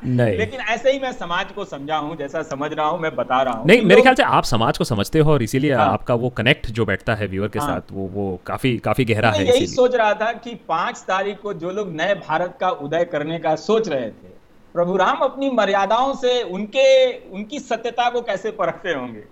नहीं। 0.05 0.37
लेकिन 0.37 0.59
ऐसे 0.59 0.91
ही 0.91 0.99
मैं 0.99 1.11
समाज 1.11 1.51
को 1.51 1.65
समझा 1.65 1.95
हूँ 1.97 2.15
जैसा 2.17 2.41
समझ 2.41 2.71
रहा 2.73 2.85
हूँ 2.87 2.99
मैं 2.99 3.15
बता 3.15 3.41
रहा 3.41 3.53
हूँ। 3.53 3.65
नहीं 3.67 3.81
मेरे 3.81 4.01
ख्याल 4.01 4.15
से 4.15 4.23
आप 4.23 4.43
समाज 4.43 4.77
को 4.77 4.83
समझते 4.83 5.19
हो 5.19 5.31
और 5.33 5.43
इसीलिए 5.43 5.73
हाँ, 5.73 5.87
आपका 5.93 6.13
वो 6.13 6.29
कनेक्ट 6.29 6.67
जो 6.67 6.85
बैठता 6.85 7.15
है 7.15 7.27
व्यूअर 7.27 7.49
के 7.49 7.59
हाँ, 7.59 7.67
साथ 7.67 7.81
वो 7.91 8.07
वो 8.13 8.39
काफ़ी 8.45 8.77
काफ़ी 8.77 9.05
गहरा 9.05 9.31
है 9.31 9.45
यही 9.47 9.67
सोच 9.67 9.95
रहा 9.95 10.13
था 10.13 10.31
कि 10.33 10.55
पाँच 10.67 11.03
तारीख 11.07 11.39
को 11.41 11.53
जो 11.53 11.71
लोग 11.71 11.91
नए 11.95 12.15
भारत 12.27 12.57
का 12.59 12.69
उदय 12.69 13.05
करने 13.05 13.39
का 13.39 13.55
सोच 13.55 13.89
रहे 13.89 14.09
थे 14.09 14.35
प्रभु 14.75 14.97
राम 14.97 15.17
अपनी 15.17 15.49
मर्यादाओं 15.49 16.13
से 16.15 16.41
उनके 16.43 17.17
उनकी 17.29 17.59
सत्यता 17.59 18.09
को 18.09 18.21
कैसे 18.21 18.51
परखते 18.51 18.93
होंगे? 18.93 19.23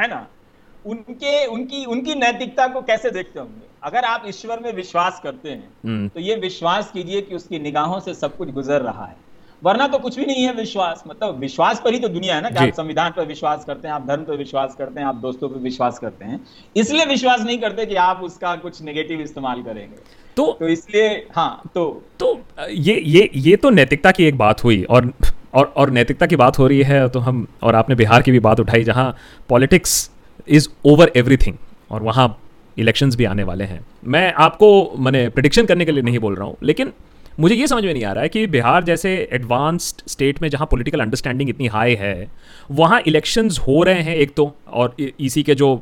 है 0.00 0.08
ना? 0.08 0.26
उनके 0.84 1.44
उनकी 1.46 1.84
उनकी 1.86 2.14
नैतिकता 2.14 2.66
को 2.68 2.80
कैसे 2.82 3.10
देखते 3.10 3.40
होंगे? 3.40 3.66
अगर 3.82 4.04
आप 4.04 4.22
ईश्वर 4.28 4.60
में 4.60 4.72
विश्वास 4.72 5.20
करते 5.24 5.50
हैं 5.50 5.68
हम्म। 5.84 6.08
तो 6.08 6.20
ये 6.20 6.34
विश्वास 6.38 6.90
कीजिए 6.90 7.20
कि 7.20 7.34
उसकी 7.34 7.58
निगाहों 7.58 8.00
से 8.00 8.14
सब 8.14 8.36
कुछ 8.36 8.50
गुजर 8.50 8.80
रहा 8.82 9.04
है। 9.04 9.16
वरना 9.62 9.86
तो 9.86 9.98
कुछ 9.98 10.16
भी 10.18 10.24
नहीं 10.26 10.44
है 10.44 10.52
विश्वास। 10.54 11.02
मतलब 11.08 11.38
विश्वास 11.38 11.80
पर 11.84 11.92
ही 11.92 11.98
तो 11.98 12.08
दुनिया 12.08 12.34
है 12.34 12.42
ना 12.42 12.50
कि 12.50 12.56
आप 12.58 12.72
संविधान 12.74 13.12
पर 13.16 13.26
विश्वास 13.26 13.64
करते 13.64 13.88
हैं 13.88 13.94
आप 13.94 14.06
धर्म 14.06 14.24
पर 14.24 14.36
विश्वास 14.36 14.74
करते 14.78 15.00
हैं 15.00 15.06
आप 15.06 15.16
दोस्तों 15.16 15.48
पर 15.48 15.58
विश्वास 15.60 15.98
करते 15.98 16.24
हैं। 16.24 16.40
इसलिए 16.76 17.04
विश्वास 17.06 17.40
नहीं 17.40 17.58
करते 17.58 17.86
कि 17.86 17.94
आप 18.04 18.22
उसका 18.22 18.54
कुछ 18.56 18.80
नेगेटिव 18.82 19.20
इस्तेमाल 19.20 19.62
करेंगे। 19.62 19.96
तो 20.36 20.50
तो 20.60 20.68
इसलिए 20.68 21.08
हाँ 21.34 21.62
तो 21.74 21.84
तो 22.18 22.38
ये 22.70 23.00
ये 23.06 23.28
ये 23.34 23.56
तो 23.56 23.70
नैतिकता 23.70 24.10
की 24.10 24.24
एक 24.24 24.38
बात 24.38 24.64
हुई 24.64 24.82
और 24.84 25.12
और 25.54 25.72
और 25.76 25.90
नैतिकता 25.90 26.26
की 26.26 26.36
बात 26.36 26.58
हो 26.58 26.66
रही 26.66 26.82
है 26.82 27.08
तो 27.08 27.20
हम 27.20 27.46
और 27.62 27.74
आपने 27.74 27.94
बिहार 27.94 28.22
की 28.22 28.30
भी 28.30 28.40
बात 28.40 28.60
उठाई 28.60 28.84
जहाँ 28.84 29.14
पॉलिटिक्स 29.48 30.10
इज़ 30.48 30.68
ओवर 30.84 31.12
एवरीथिंग 31.16 31.56
और 31.90 32.02
वहाँ 32.02 32.38
इलेक्शंस 32.78 33.16
भी 33.16 33.24
आने 33.24 33.42
वाले 33.42 33.64
हैं। 33.64 33.80
मैं 34.04 34.32
आपको, 34.32 34.92
मैंने 34.98 35.28
प्रडिक्शन 35.28 35.66
करने 35.66 35.84
के 35.84 35.92
लिए 35.92 36.02
नहीं 36.02 36.18
बोल 36.18 36.34
रहा 36.34 36.46
हूँ, 36.46 36.56
लेकिन 36.62 36.92
मुझे 37.40 37.54
ये 37.54 37.66
समझ 37.66 37.84
में 37.84 37.92
नहीं 37.92 38.04
आ 38.04 38.12
रहा 38.12 38.22
है 38.22 38.28
कि 38.28 38.46
बिहार 38.46 38.84
जैसे 38.84 39.28
एडवांस्ड 39.32 40.02
स्टेट 40.08 40.42
में 40.42 40.48
जहाँ 40.48 40.66
पॉलिटिकल 40.70 41.00
अंडरस्टैंडिंग 41.00 41.50
इतनी 41.50 41.66
हाई 41.66 41.94
है 41.94 42.30
वहाँ 42.70 43.00
इलेक्शंस 43.06 43.58
हो 43.58 43.82
रहे 43.82 44.02
हैं 44.02 44.16
एक 44.16 44.34
तो 44.34 44.54
और 44.68 44.96
इसी 45.20 45.42
के 45.42 45.54
जो 45.54 45.74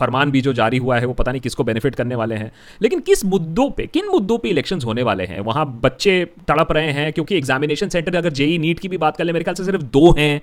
फरमान 0.00 0.30
भी 0.30 0.40
जो 0.40 0.52
जारी 0.52 0.78
हुआ 0.78 0.98
है 0.98 1.06
वो 1.06 1.12
पता 1.12 1.32
नहीं 1.32 1.40
किसको 1.40 1.64
बेनिफिट 1.64 1.94
करने 1.94 2.14
वाले 2.14 2.34
हैं। 2.34 2.50
लेकिन 2.82 3.00
किस 3.00 3.24
मुद्दों 3.24 3.70
पे 3.70 3.86
किन 3.86 4.08
मुद्दों 4.08 4.38
पे 4.38 4.48
इलेक्शंस 4.48 4.84
होने 4.84 5.02
वाले 5.02 5.24
हैं? 5.24 5.40
वहाँ 5.40 5.80
बच्चे 5.84 6.24
तड़प 6.48 6.72
रहे 6.72 6.90
हैं 6.92 7.12
क्योंकि 7.12 7.36
एग्जामिनेशन 7.36 7.88
सेंटर 7.88 8.16
अगर 8.16 8.32
जेई 8.32 8.58
नीट 8.58 8.78
की 8.78 8.88
भी 8.88 8.98
बात 8.98 9.16
कर 9.16 9.24
ले 9.24 9.32
मेरे 9.32 9.44
ख्याल 9.44 9.54
से 9.54 9.64
सिर्फ़ 9.64 9.82
दो 9.82 10.10
हैं। 10.18 10.40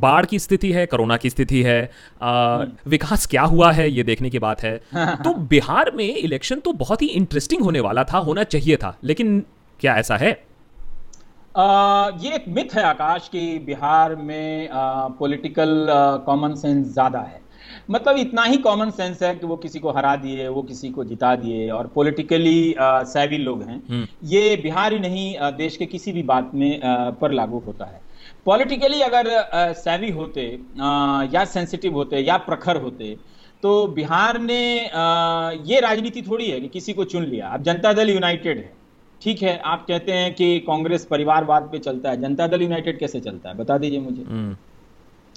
बाढ़ 0.00 0.26
की 0.26 0.38
स्थिति 0.38 0.72
है 0.72 0.86
कोरोना 0.86 1.16
की 1.16 1.30
स्थिति 1.30 1.62
है। 1.62 1.90
विकास 2.88 3.26
क्या 3.26 3.42
हुआ 3.42 3.72
है 3.72 3.90
ये 3.90 4.02
देखने 4.02 4.30
की 4.30 4.38
बात 4.38 4.62
है। 4.62 4.76
तो 4.96 5.34
बिहार 5.34 5.92
में 5.94 6.16
इलेक्शन 6.16 6.60
तो 6.60 6.72
बहुत 6.72 7.02
ही 7.02 7.06
इंटरेस्टिंग 7.06 7.62
होने 7.62 7.80
वाला 7.80 8.04
था 8.04 8.18
होना 8.18 8.42
चाहिए 8.42 8.76
था 8.76 8.98
लेकिन 9.04 9.42
क्या 9.80 9.94
ऐसा 9.96 10.16
है? 10.16 10.30
आ, 11.54 12.10
ये 12.20 12.34
एक 12.34 12.44
मिथ 12.48 12.74
है 12.74 12.82
आकाश 12.84 13.28
कि 13.28 13.58
बिहार 13.58 14.14
में 14.16 14.68
पॉलिटिकल 15.18 15.86
कॉमन 16.26 16.54
सेंस 16.54 16.86
ज़्यादा 16.86 17.20
है। 17.20 17.40
मतलब 17.90 18.16
इतना 18.18 18.42
ही 18.44 18.56
कॉमन 18.58 18.90
सेंस 18.90 19.22
है 19.22 19.34
कि 19.34 19.46
वो 19.46 19.56
किसी 19.56 19.78
को 19.78 19.90
हरा 19.92 20.14
दिए 20.16 20.48
वो 20.48 20.62
किसी 20.62 20.88
को 20.90 21.04
जिता 21.04 21.34
दिए 21.36 21.68
और 21.70 21.86
पॉलिटिकली 21.94 22.74
सैवी 22.80 23.38
लोग 23.38 23.62
हैं। 23.62 23.80
हम्म। 23.88 24.06
ये 24.24 24.56
बिहार 24.62 24.92
ही 24.92 24.98
नहीं 24.98 25.36
आ, 25.36 25.50
देश 25.52 25.76
के 25.76 25.86
किसी 25.86 26.12
भी 26.12 26.22
बात 26.24 26.50
में 26.54 26.80
आ, 26.82 27.10
पर 27.10 27.32
लागू 27.32 27.58
होता 27.66 27.84
है। 27.84 28.00
पॉलिटिकली 28.46 29.00
अगर 29.02 29.26
सैवी 29.74 30.10
होते 30.10 30.46
आ, 30.80 31.22
या 31.34 31.44
सेंसिटिव 31.46 31.94
होते 31.94 32.18
या 32.18 32.36
प्रखर 32.46 32.80
होते 32.82 33.16
तो 33.62 33.86
बिहार 33.88 34.38
ने 34.40 34.62
आ, 34.86 35.50
ये 35.64 35.80
राजनीति 35.80 36.22
थोड़ी 36.22 36.50
है 36.50 36.60
कि 36.60 36.68
किसी 36.68 36.92
को 36.92 37.04
चुन 37.04 37.24
लिया। 37.24 37.48
अब 37.48 37.62
जनता 37.62 37.92
दल 37.92 38.10
यूनाइटेड 38.10 38.58
है। 38.58 38.72
ठीक 39.22 39.42
है 39.42 39.58
आप 39.58 39.84
कहते 39.88 40.12
हैं 40.12 40.34
कि 40.34 40.60
कांग्रेस 40.60 41.04
परिवारवाद 41.04 41.62
पे 41.62 41.78
चलता 41.78 42.10
है 42.10 42.20
जनता 42.20 42.46
दल 42.46 42.62
यूनाइटेड 42.62 42.98
कैसे 42.98 43.20
चलता 43.20 43.48
है? 43.48 43.56
बता 43.56 43.78
दीजिए 43.78 44.00
मुझे। 44.00 44.22
हम्म। 44.22 44.56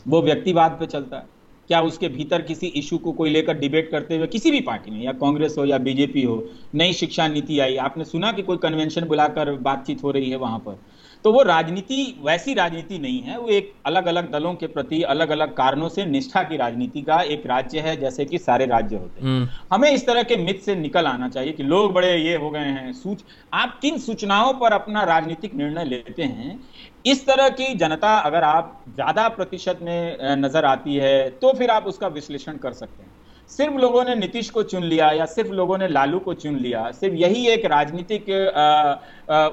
वो 0.07 0.21
व्यक्तिवाद 0.21 0.71
पे 0.71 0.85
चलता 0.85 1.17
है। 1.17 1.23
क्या 1.67 1.81
उसके 1.81 2.09
भीतर 2.09 2.41
किसी 2.41 2.67
इशू 2.67 2.97
को 2.97 3.11
कोई 3.11 3.29
लेकर 3.29 3.57
डिबेट 3.57 3.91
करते 3.91 4.17
हुए 4.17 4.27
किसी 4.27 4.51
भी 4.51 4.61
पार्टी 4.61 4.91
में 4.91 5.03
या 5.03 5.11
कांग्रेस 5.11 5.55
हो 5.57 5.65
या 5.65 5.77
बीजेपी 5.77 6.23
हो 6.23 6.49
नई 6.75 6.93
शिक्षा 6.93 7.27
नीति 7.27 7.59
आई 7.59 7.75
आपने 7.75 8.05
सुना 8.05 8.31
कि 8.31 8.41
कोई 8.41 8.57
कन्वेंशन 8.57 9.05
बुलाकर 9.05 9.51
बातचीत 9.51 10.03
हो 10.03 10.11
रही 10.11 10.29
है 10.29 10.35
वहाँ 10.35 10.59
पर? 10.59 10.79
तो 11.25 11.31
वो 11.33 11.41
राजनीति 11.43 12.03
वैसी 12.21 12.53
राजनीति 12.53 12.97
नहीं 12.99 13.21
है। 13.21 13.37
वो 13.39 13.47
एक 13.49 13.71
अलग 13.85 14.05
अलग 14.05 14.31
दलों 14.31 14.53
के 14.55 14.67
प्रति 14.67 15.01
अलग 15.05 15.29
अलग 15.29 15.53
कारणों 15.55 15.89
से 15.89 16.05
निष्ठा 16.05 16.43
की 16.43 16.57
राजनीति 16.57 17.01
का 17.01 17.21
एक 17.23 17.45
राज्य 17.47 17.79
है 17.79 17.95
जैसे 17.97 18.25
कि 18.25 18.37
सारे 18.39 18.65
राज्य 18.65 18.95
होते 18.95 19.21
हैं। 19.21 19.27
हम्म। 19.27 19.47
हमें 19.73 19.89
इस 19.91 20.05
तरह 20.07 20.23
के 20.23 20.35
मिथ 20.37 20.61
से 20.61 20.75
निकल 20.75 21.05
आना 21.07 21.29
चाहिए 21.29 21.53
कि 21.53 21.63
लोग 21.63 21.93
बड़े 21.93 22.15
ये 22.15 22.35
हो 22.35 22.49
गए 22.49 22.59
हैं 22.59 22.91
सूच 22.93 23.23
आप 23.53 23.77
किन 23.81 23.97
सूचनाओं 23.99 24.53
पर 24.53 24.73
अपना 24.73 25.03
राजनीतिक 25.05 25.55
निर्णय 25.55 25.85
लेते 25.85 26.23
हैं 26.23 26.59
इस 27.05 27.25
तरह 27.27 27.49
की 27.51 27.73
जनता 27.75 28.17
अगर 28.19 28.43
आप 28.43 28.83
ज़्यादा 28.89 29.27
प्रतिशत 29.29 29.79
में 29.81 30.17
नज़र 30.37 30.65
आती 30.65 30.95
है 30.95 31.29
तो 31.31 31.53
फिर 31.53 31.69
आप 31.69 31.85
उसका 31.87 32.07
विश्लेषण 32.09 32.57
कर 32.57 32.73
सकते 32.73 33.03
हैं। 33.03 33.09
सिर्फ़ 33.51 33.73
लोगों 33.75 34.03
ने 34.05 34.15
नीतीश 34.15 34.49
को 34.49 34.63
चुन 34.65 34.83
लिया 34.83 35.09
या 35.11 35.25
सिर्फ़ 35.27 35.51
लोगों 35.51 35.77
ने 35.77 35.87
लालू 35.87 36.19
को 36.19 36.33
चुन 36.35 36.57
लिया 36.57 36.89
सिर्फ़ 36.93 37.15
यही 37.15 37.47
एक 37.49 37.65
राजनीतिक 37.67 38.29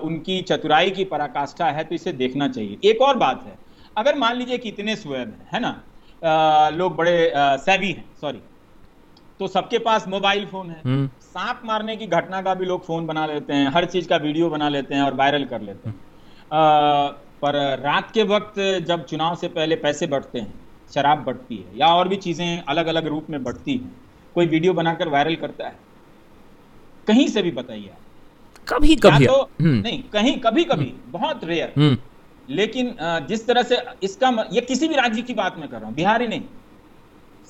उनकी 0.05 0.41
चतुराई 0.43 0.91
की 0.91 1.05
पराकाष्ठा 1.07 1.71
है 1.71 1.85
तो 1.85 1.95
इसे 1.95 2.13
देखना 2.15 2.49
चाहिए। 2.49 2.79
एक 2.85 3.03
और 3.03 3.17
बात 3.17 3.43
है 3.47 3.59
अगर 3.97 4.19
मान 4.19 4.37
लीजिए 4.37 4.59
कि 4.59 4.69
इतने 4.69 4.97
स्वयं 4.97 5.33
है 5.53 5.61
ना? 5.61 5.69
आ, 6.23 6.69
लोग 6.71 6.97
बड़े 6.97 7.33
सैवी 7.37 7.91
हैं 7.91 8.05
सॉरी 8.21 8.41
तो 9.41 9.47
सबके 9.49 9.79
पास 9.81 10.07
मोबाइल 10.09 10.47
फ़ोन 10.47 10.71
है। 10.71 10.81
हम्म। 10.85 11.09
सांप 11.25 11.61
मारने 11.65 11.97
की 11.97 12.07
घटना 12.09 12.41
का 12.43 12.55
भी 12.55 12.67
लोग 12.67 12.87
फ़ोन 12.87 13.07
बना 13.07 13.27
लेते 13.27 13.53
हैं 13.53 13.71
हर 13.75 13.85
चीज़ 13.87 14.09
का 14.09 14.17
वीडियो 14.19 14.49
बना 14.51 14.69
लेते 14.69 14.95
हैं 14.95 15.03
और 15.03 15.15
वायरल 15.15 15.45
कर 15.47 15.61
लेते 15.63 15.89
हैं। 15.89 15.97
आ, 16.51 17.09
पर 17.43 17.55
रात 17.81 18.11
के 18.11 18.23
वक्त 18.27 18.59
जब 18.87 19.05
चुनाव 19.07 19.35
से 19.37 19.49
पहले 19.51 19.77
पैसे 19.79 20.07
बढ़ते 20.07 20.39
हैं 20.39 20.68
शराब 20.91 21.25
बढ़ती 21.25 21.57
है 21.57 21.79
या 21.79 21.87
और 21.95 22.09
भी 22.09 22.17
चीज़ें 22.19 22.63
अलग 22.65 22.87
अलग 22.87 23.07
रूप 23.07 23.31
में 23.31 23.43
बढ़ती 23.45 23.73
हैं 23.75 23.95
कोई 24.37 24.47
वीडियो 24.47 24.73
बनाकर 24.75 25.09
वायरल 25.09 25.37
करता 25.37 25.67
है 25.67 25.77
कहीं 27.07 27.27
से 27.29 27.43
भी 27.43 27.51
बताइए 27.53 27.91
कभी 28.69 28.97
कभी 28.97 29.27
तो 29.27 29.41
हम्म। 29.61 29.75
नहीं 29.75 30.03
कहीं 30.13 30.39
कभी 30.41 30.65
कभी 30.65 30.85
हम्म। 30.85 31.13
बहुत 31.13 31.45
रेयर 31.45 31.73
हम्म। 31.77 31.97
लेकिन 32.49 32.97
जिस 33.29 33.47
तरह 33.47 33.63
से 33.63 33.77
इसका 34.03 34.29
ये 34.53 34.61
किसी 34.63 34.89
भी 34.89 34.97
राज्य 34.97 35.23
की 35.23 35.35
बात 35.35 35.57
मैं 35.59 35.69
कर 35.69 35.77
रहा 35.77 35.87
हूँ 35.87 35.95
बिहार 35.95 36.23
ही 36.23 36.29
नहीं 36.29 36.43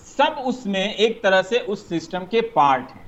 सब 0.08 0.42
उसमें 0.46 0.94
एक 0.94 1.22
तरह 1.22 1.42
से 1.42 1.58
उस 1.68 1.88
सिस्टम 1.88 2.24
के 2.30 2.40
पार्ट 2.52 2.90
हैं 2.90 3.07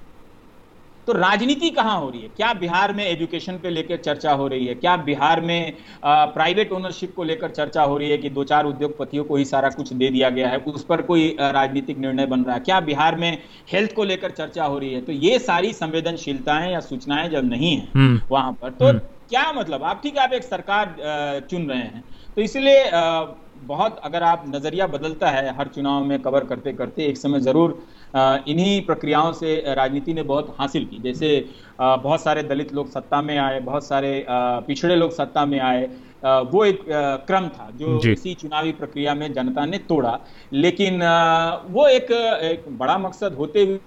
तो 1.11 1.14
राजनीति 1.14 1.68
कहाँ 1.70 1.99
हो 2.01 2.09
रही 2.11 2.20
है 2.23 2.29
क्या 2.29 2.53
बिहार 2.55 2.92
में 2.94 3.05
एजुकेशन 3.05 3.57
पे 3.59 3.70
लेकर 3.70 3.96
चर्चा 3.96 4.33
हो 4.33 4.46
रही 4.49 4.66
है 4.66 4.75
क्या 4.75 4.96
बिहार 4.99 5.40
में 5.40 5.73
प्राइवेट 6.05 6.73
ओनरशिप 6.73 7.14
को 7.16 7.25
लेकर 7.25 7.51
चर्चा 7.51 7.83
हो 7.83 7.96
रही 7.99 8.11
है 8.11 8.18
कि 8.18 8.31
दो 8.31 8.44
चार 8.44 8.66
उद्योगपतियों 8.66 9.25
को 9.25 9.37
ही 9.37 9.44
सारा 9.44 9.68
कुछ 9.70 9.92
दे 9.92 10.11
दिया 10.11 10.31
गया 10.31 10.49
है 10.49 10.59
उस 10.68 10.85
पर 10.85 11.03
कोई 11.03 11.29
राजनीतिक 11.40 11.99
निर्णय 11.99 12.27
बन 12.27 12.44
रहा 12.44 12.55
है 12.55 12.61
क्या 12.61 12.81
बिहार 12.81 13.16
में 13.16 13.31
हेल्थ 13.73 13.94
को 13.94 14.05
लेकर 14.05 14.31
चर्चा 14.33 14.64
हो 14.64 14.79
रही 14.79 14.92
है 14.94 15.01
तो 15.01 15.12
ये 15.20 15.38
सारी 15.40 15.73
संवेदनशीलताएँ 15.73 16.73
या 16.73 16.81
सूचनाएँ 16.83 17.29
जब 17.29 17.49
नहीं 17.51 17.77
है 17.77 17.88
हम्म। 17.94 18.20
वहाँ 18.31 18.53
पर 18.53 18.70
तो 18.70 18.87
हम्म। 18.87 19.19
क्या 19.30 19.50
मतलब? 19.52 19.82
आप 19.84 20.00
ठीक 20.02 20.16
है 20.16 20.22
आप 20.22 20.32
एक 20.32 20.44
सरकार 20.44 20.96
चुन 21.50 21.68
रहे 21.70 21.78
हैं। 21.78 22.02
तो 22.36 22.42
इसलिए 22.42 22.90
बहुत 23.64 23.98
अगर 24.04 24.22
आप 24.22 24.44
नज़रिया 24.48 24.86
बदलता 24.86 25.30
है 25.30 25.54
हर 25.56 25.68
चुनाव 25.68 26.04
में 26.04 26.20
कवर 26.22 26.44
करते 26.44 26.72
करते 26.72 27.04
एक 27.04 27.16
समय 27.18 27.40
ज़रूर 27.40 27.78
इन्हीं 28.48 28.80
प्रक्रियाओं 28.86 29.32
से 29.32 29.54
राजनीति 29.74 30.14
ने 30.14 30.22
बहुत 30.22 30.54
हासिल 30.60 30.84
की। 30.84 30.98
जैसे 31.02 31.28
बहुत 31.80 32.22
सारे 32.22 32.42
दलित 32.44 32.72
लोग 32.74 32.90
सत्ता 32.90 33.20
में 33.22 33.36
आए 33.38 33.60
बहुत 33.60 33.86
सारे 33.86 34.24
पिछड़े 34.28 34.96
लोग 34.96 35.12
सत्ता 35.12 35.44
में 35.46 35.58
आए 35.60 35.84
वो 36.24 36.64
एक 36.64 36.84
क्रम 37.26 37.48
था 37.50 37.70
जो 37.74 37.98
इसी 38.10 38.34
चुनावी 38.34 38.72
प्रक्रिया 38.72 39.14
में 39.14 39.32
जनता 39.32 39.64
ने 39.66 39.78
तोड़ा। 39.80 40.18
लेकिन 40.52 41.02
वो 41.70 41.86
एक, 41.88 42.10
एक 42.10 42.64
बड़ा 42.78 42.98
मकसद 42.98 43.34
होते 43.34 43.64
हुए 43.64 43.78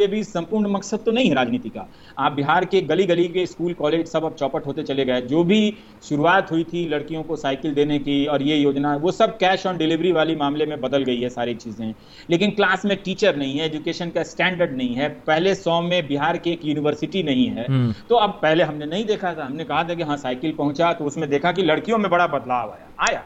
ये 0.00 0.06
भी 0.06 0.22
संपूर्ण 0.24 0.70
मकसद 0.70 0.98
तो 0.98 1.12
नहीं 1.12 1.28
है 1.28 1.34
राजनीति 1.34 1.68
का। 1.68 1.86
आप 2.18 2.32
बिहार 2.32 2.64
के 2.64 2.80
गली 2.82 3.04
गली 3.06 3.26
के 3.28 3.46
स्कूल 3.46 3.72
कॉलेज 3.74 4.06
सब 4.06 4.24
अब 4.24 4.34
चौपट 4.34 4.66
होते 4.66 4.82
चले 4.82 5.04
गए। 5.04 5.20
जो 5.22 5.44
भी 5.44 5.60
शुरुआत 6.02 6.50
हुई 6.52 6.64
थी 6.64 6.86
लड़कियों 6.88 7.22
को 7.22 7.36
साइकिल 7.36 7.74
देने 7.74 7.98
की 7.98 8.24
और 8.26 8.42
ये 8.42 8.56
योजना 8.56 8.94
वो 8.96 9.12
सब 9.12 9.36
कैश 9.38 9.66
ऑन 9.66 9.76
डिलीवरी 9.76 10.12
वाली 10.12 10.36
मामले 10.36 10.66
में 10.66 10.80
बदल 10.80 11.04
गई 11.04 11.20
है 11.20 11.28
सारी 11.28 11.54
चीज़ें। 11.54 11.94
लेकिन 12.30 12.50
क्लास 12.50 12.84
में 12.84 12.96
टीचर 12.96 13.36
नहीं 13.36 13.58
है 13.58 13.66
एजुकेशन 13.66 14.10
का 14.10 14.22
स्टैंडर्ड 14.24 14.76
नहीं 14.76 14.94
है। 14.94 15.08
पहले 15.26 15.54
सौ 15.54 15.80
में 15.80 16.06
बिहार 16.08 16.36
की 16.36 16.50
एक 16.50 16.64
यूनिवर्सिटी 16.64 17.22
नहीं 17.22 17.46
है। 17.48 17.66
हम्म। 17.66 17.94
तो 18.08 18.16
अब 18.16 18.38
पहले 18.42 18.64
हमने 18.64 18.86
नहीं 18.86 19.04
देखा 19.04 19.34
था। 19.34 19.44
हमने 19.44 19.64
कहा 19.64 19.82
था 19.84 19.94
कि 19.94 20.02
हाँ 20.02 20.16
साइकिल 20.16 20.54
पहुँचा 20.58 20.92
तो 20.92 21.04
उसमें 21.04 21.28
देखा 21.30 21.52
कि 21.52 21.62
लड़कियों 21.62 21.98
में 21.98 22.10
बड़ा 22.10 22.26
बदलाव 22.28 22.70
आया। 22.70 22.88
आया 23.00 23.24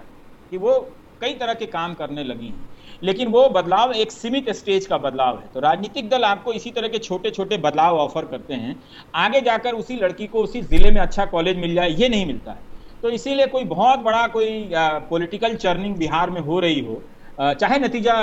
कि 0.53 0.57
वो 0.57 0.79
कई 1.21 1.33
तरह 1.33 1.55
के 1.55 1.67
काम 1.67 1.95
करने 1.95 2.25
लगी 2.25 2.47
हैं। 2.47 2.69
लेकिन 3.03 3.29
वो 3.29 3.49
बदलाव 3.49 3.93
एक 3.95 4.13
सीमित 4.13 4.51
स्टेज 4.53 4.87
का 4.87 4.99
बदलाव 4.99 5.39
है 5.39 5.49
तो 5.55 5.61
राजनीतिक 5.61 6.09
दल 6.09 6.25
आपको 6.25 6.53
इसी 6.53 6.71
तरह 6.71 6.89
के 6.89 6.99
छोटे 7.01 7.31
छोटे 7.31 7.57
बदलाव 7.61 7.97
ऑफ़र 7.99 8.25
करते 8.25 8.55
हैं 8.57 8.77
आगे 9.17 9.41
जाकर 9.41 9.75
उसी 9.75 9.97
लड़की 9.97 10.27
को 10.27 10.43
उसी 10.43 10.63
ज़िले 10.65 10.91
में 10.91 11.01
अच्छा 11.01 11.25
कॉलेज 11.27 11.57
मिल 11.57 11.75
जाए 11.75 11.91
ये 11.93 12.09
नहीं 12.09 12.27
मिलता 12.27 12.53
है 12.53 12.71
तो 13.03 13.11
इसीलिए 13.11 13.47
कोई 13.47 13.65
बहुत 13.67 14.01
बड़ा 14.01 14.27
कोई 14.29 14.69
पॉलिटिकल 15.11 15.55
चर्निंग 15.57 15.97
बिहार 15.97 16.31
में 16.31 16.41
हो 16.41 16.61
रही 16.61 16.81
हो 16.81 17.03
चाहे 17.41 17.79
नतीजा 17.79 18.15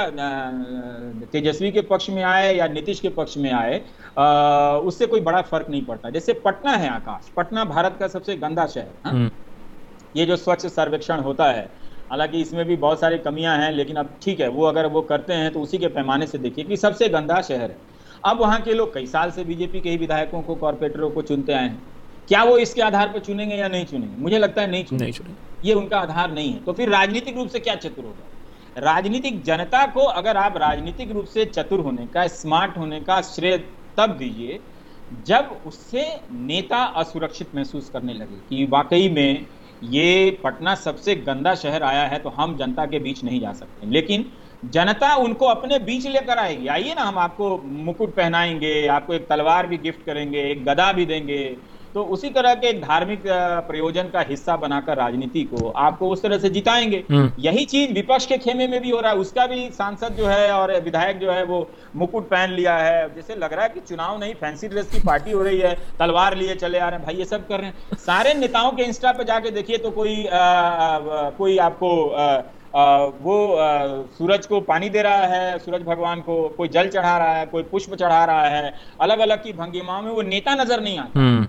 तेजस्वी 1.32 1.72
के 1.72 1.82
पक्ष 1.84 2.10
में 2.10 2.22
आए 2.24 2.54
या 2.56 2.68
नीतीश 2.70 3.00
के 3.00 3.10
पक्ष 3.10 3.38
में 3.38 3.52
आए 3.52 3.80
उससे 4.84 5.06
कोई 5.08 5.22
बड़ा 5.22 5.42
फ़र्क 5.44 5.70
नहीं 5.70 5.84
पड़ता 5.86 6.10
जैसे 6.10 6.34
पटना 6.46 6.72
है 6.74 6.90
आकाश 6.90 7.32
पटना 7.38 7.66
भारत 7.66 7.98
का 8.00 8.08
सबसे 8.08 8.36
गंदा 8.38 8.66
शहर 8.68 8.92
हाँ? 9.06 9.14
हम्म। 9.14 9.30
ये 10.16 10.26
जो 10.26 10.36
स्वच्छ 10.36 10.66
सर्वेक्षण 10.68 11.20
होता 11.20 11.52
है 11.52 11.70
हालाँकि 12.12 12.42
इसमें 12.42 12.66
भी 12.66 12.76
बहुत 12.78 13.00
सारी 13.00 13.18
कमियाँ 13.18 13.58
हैं 13.58 13.72
लेकिन 13.72 13.96
अब 13.96 14.18
ठीक 14.22 14.40
है 14.40 14.48
वो 14.50 14.64
अगर 14.66 14.86
वो 14.88 15.02
करते 15.02 15.34
हैं 15.34 15.52
तो 15.54 15.62
उसी 15.62 15.78
के 15.78 15.88
पैमाने 15.90 16.28
से 16.28 16.38
देखिए 16.38 16.66
कि 16.66 16.78
सबसे 16.78 17.10
गंदा 17.10 17.42
शहर 17.42 17.72
है। 17.72 17.78
अब 18.24 18.40
वहाँ 18.42 18.62
के 18.62 18.74
लोग 18.74 18.94
कई 18.94 19.06
साल 19.08 19.32
से 19.32 19.44
बीजेपी 19.44 19.82
के 19.82 19.90
ही 19.90 19.98
विधायकों 19.98 20.42
को 20.42 20.56
कॉरपोरेटरों 20.56 21.10
को 21.10 21.22
चुनते 21.22 21.54
आए 21.54 21.68
हैं। 21.68 21.82
क्या 22.28 22.44
वो 22.44 22.58
इसके 22.58 22.82
आधार 22.82 23.08
पर 23.08 23.20
चुनेंगे 23.20 23.56
या 23.56 23.68
नहीं 23.68 23.86
चुनेंगे? 23.86 24.16
मुझे 24.18 24.38
लगता 24.38 24.62
है 24.62 24.72
नहीं 24.72 24.84
चुनेंगे। 24.84 25.36
ये 25.64 25.74
उनका 25.74 26.00
आधार 26.00 26.32
नहीं 26.32 26.54
है। 26.54 26.64
तो 26.64 26.74
फिर 26.74 26.90
राजनीतिक 26.90 27.38
रूप 27.38 27.48
से 27.48 27.60
क्या 27.60 27.76
चतुर 27.76 28.06
होगा? 28.06 28.26
राजनीतिक 28.76 29.42
जनता 29.44 29.86
को 29.86 30.02
अगर 30.02 30.38
आप 30.38 30.58
राजनीतिक 30.58 31.12
रूप 31.12 31.26
से 31.26 31.46
चतुर 31.46 31.80
होने 31.80 32.06
का 32.08 32.28
स्मार्ट 32.28 32.78
होने 32.78 33.00
का 33.00 33.22
श्रेय 33.22 33.58
तब 33.98 34.18
दीजिए 34.18 34.60
जब 35.28 35.62
उससे 35.66 36.04
नेता 36.32 36.84
असुरक्षित 36.98 37.56
महसूस 37.56 37.90
करने 37.90 38.14
लगे 38.14 38.36
कि 38.50 38.66
वाकई 38.66 39.10
में 39.10 39.46
ये 39.84 40.32
पटना 40.44 40.76
सबसे 40.76 41.16
गंदा 41.16 41.54
शहर 41.56 41.84
आया 41.84 42.04
है 42.04 42.20
तो 42.20 42.30
हम 42.30 42.56
जनता 42.58 42.86
के 42.86 43.00
बीच 43.00 43.24
नहीं 43.24 43.40
जा 43.42 43.54
सकते। 43.54 43.88
लेकिन 43.88 44.26
जनता 44.66 45.16
उनको 45.16 45.46
अपने 45.46 45.80
बीच 45.80 46.08
लेकर 46.08 46.38
आएगी। 46.38 46.68
आइए 46.68 46.94
ना, 46.94 47.02
हम 47.02 47.18
आपको 47.18 47.58
मुकुट 47.64 48.16
पहनाएँगे, 48.16 48.88
आपको 48.88 49.14
एक 49.14 49.28
तलवार 49.30 49.68
भी 49.68 49.78
गिफ्ट 49.78 50.06
करेंगे, 50.06 50.42
एक 50.42 50.66
गदा 50.66 50.92
भी 50.94 51.06
देंगे। 51.06 51.58
तो 51.94 52.04
उसी 52.04 52.30
तरह 52.30 52.54
के 52.54 52.68
एक 52.68 52.82
धार्मिक 52.82 53.24
प्रयोजन 53.68 54.04
का 54.04 54.22
हिस्सा 54.22 54.56
बनाकर 54.58 54.98
राजनीति 54.98 55.44
को 55.44 55.70
आपको 55.70 56.10
उस 56.10 56.22
तरह 56.24 56.38
से 56.38 56.50
जिताएँगे। 56.50 57.04
हम्म। 57.12 57.32
यही 57.40 57.66
चीज़ 57.66 57.94
विपक्ष 57.94 58.26
के 58.26 58.38
खेमे 58.38 58.68
में 58.68 58.82
भी 58.82 58.90
हो 58.90 59.00
रहा 59.00 59.12
है। 59.12 59.18
उसका 59.18 59.46
भी 59.48 59.70
सांसद 59.70 60.14
जो 60.14 60.26
है 60.26 60.52
और 60.52 60.80
विधायक 60.82 61.20
जो 61.20 61.32
है 61.32 61.44
वो 61.44 61.70
मुकुट 61.96 62.30
पहन 62.30 62.52
लिया 62.52 62.78
है। 62.78 63.16
जैसे 63.16 63.36
लग 63.36 63.54
रहा 63.54 63.64
है 63.64 63.70
कि 63.70 63.80
चुनाव 63.80 64.20
नहीं 64.20 64.34
फैंसी 64.34 64.68
ड्रेस 64.68 64.90
की 64.92 65.00
पार्टी 65.00 65.32
हो 65.32 65.44
रही 65.44 65.60
है 65.60 65.74
तलवार 66.00 66.38
लिए 66.38 66.56
चले 66.56 66.80
आ 66.80 66.90
रहे 66.90 66.98
हैं। 66.98 67.06
भाई 67.06 67.16
ये 67.16 67.26
सब 67.26 67.48
कर 67.48 67.60
रहे 67.60 67.68
हैं। 67.68 67.98
सारे 67.98 68.34
नेताओं 68.34 68.72
के 68.72 68.84
इंस्टा 68.84 69.12
पे 69.12 69.24
जाके 69.24 69.52
देखिए 69.52 69.78
तो 69.78 69.92
कोई 69.92 70.26
आ, 70.26 70.38
आ, 70.38 71.30
कोई 71.30 71.58
आपको 71.58 72.10
आ, 72.10 72.42
आ, 72.76 72.98
वो 73.22 73.56
आ, 73.56 73.68
सूरज 74.18 74.46
को 74.46 74.60
पानी 74.62 74.90
दे 74.90 75.02
रहा 75.02 75.26
है 75.28 75.58
सूरज 75.60 75.82
भगवान 75.82 76.22
को 76.22 76.48
कोई 76.50 76.68
जल 76.68 76.88
चढ़ा 76.88 77.18
रहा 77.18 77.34
है 77.34 77.46
कोई 77.46 77.64
पुष्प 77.64 77.96
चढ़ा 77.96 78.24
रहा 78.26 78.48
है 78.48 78.74
अलग 79.02 79.20
अलग 79.20 79.44
की 79.44 79.54
भंगिमाओं 79.54 80.02
में 80.02 80.12
वो 80.12 80.22
नेता 80.22 80.56
नज़र 80.56 80.82
नहीं 80.82 81.00
आता। 81.00 81.20
हम्म। 81.20 81.48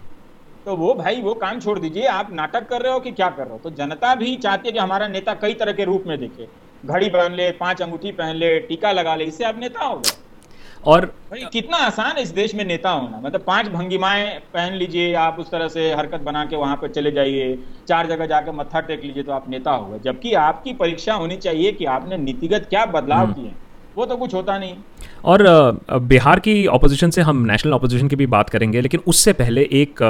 तो 0.66 0.74
वो 0.76 0.94
भाई 0.94 1.20
वो 1.22 1.34
काम 1.34 1.60
छोड़ 1.60 1.78
दीजिए। 1.78 2.06
आप 2.08 2.32
नाटक 2.32 2.68
कर 2.68 2.82
रहे 2.82 2.92
हो 2.92 3.00
कि 3.00 3.10
क्या 3.12 3.28
कर 3.28 3.42
रहे 3.42 3.52
हो? 3.52 3.58
तो 3.58 3.70
जनता 3.72 4.14
भी 4.14 4.34
चाहती 4.36 4.68
है 4.68 4.72
कि 4.72 4.78
हमारा 4.78 5.08
नेता 5.08 5.34
कई 5.36 5.54
तरह 5.54 5.72
के 5.72 5.84
रूप 5.84 6.04
में 6.06 6.18
दिखे। 6.18 6.48
घड़ी 6.84 7.08
पहन 7.08 7.34
ले 7.34 7.50
पाँच 7.52 7.82
अंगूठी 7.82 8.12
पहन 8.12 8.36
ले 8.36 8.58
टीका 8.60 8.92
लगा 8.92 9.14
ले 9.14 9.24
इससे 9.24 9.44
आप 9.44 9.58
नेता 9.60 9.84
हो 9.84 9.96
गए। 9.96 10.18
और 10.84 11.04
भाई 11.30 11.44
कितना 11.52 11.76
आसान 11.76 12.16
है 12.16 12.22
इस 12.22 12.28
देश 12.30 12.54
में 12.54 12.64
नेता 12.64 12.90
होना। 12.90 13.20
मतलब 13.20 13.40
पाँच 13.40 13.66
भंगिमाएँ 13.68 14.28
पहन 14.54 14.74
लीजिए 14.74 15.12
आप 15.16 15.38
उस 15.38 15.50
तरह 15.50 15.68
से 15.68 15.92
हरकत 15.94 16.20
बना 16.20 16.44
के 16.44 16.56
वहाँ 16.56 16.76
पर 16.76 16.90
चले 16.90 17.10
जाइए। 17.10 17.58
चार 17.88 18.06
जगह 18.06 18.26
जाकर 18.26 18.52
मत्था 18.52 18.80
टेक 18.82 19.04
लीजिए 19.04 19.22
तो 19.22 19.32
आप 19.32 19.48
नेता 19.48 19.70
हो 19.70 19.86
गए। 19.86 19.98
जबकि 20.04 20.32
आपकी 20.42 20.72
परीक्षा 20.74 21.14
होनी 21.14 21.36
चाहिए 21.38 21.72
कि 21.72 21.84
आपने 21.86 22.16
नीतिगत 22.18 22.66
क्या 22.70 22.84
बदलाव 22.88 23.24
हम्म। 23.24 23.34
किए 23.34 23.52
वो 23.96 24.06
तो 24.06 24.16
कुछ 24.16 24.34
होता 24.34 24.58
नहीं। 24.58 24.74
और 25.24 25.80
बिहार 25.92 26.40
की 26.40 26.66
ऑपोजिशन 26.68 27.10
से 27.10 27.20
हम 27.20 27.44
नेशनल 27.46 27.72
ऑपोजिशन 27.72 28.08
की 28.08 28.16
भी 28.16 28.26
बात 28.28 28.50
करेंगे, 28.50 28.80
लेकिन 28.80 29.00
उससे 29.06 29.32
पहले 29.32 29.62
एक 29.72 30.02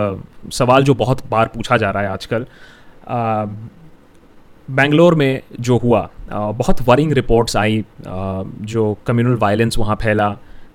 सवाल 0.52 0.84
जो 0.84 0.94
बहुत 0.94 1.22
बार 1.30 1.46
पूछा 1.46 1.76
जा 1.76 1.90
रहा 1.90 2.02
है 2.02 2.08
आजकल 2.08 2.46
बेंगलोर 4.68 5.14
में 5.14 5.40
जो 5.60 5.76
हुआ 5.78 6.08
बहुत 6.30 6.82
वरिंग 6.88 7.12
रिपोर्ट्स 7.12 7.56
आई 7.56 7.84
जो 8.02 8.96
कम्युनल 9.06 9.36
वायलेंस 9.36 9.78
वहाँ 9.78 9.96
फैला, 10.02 10.28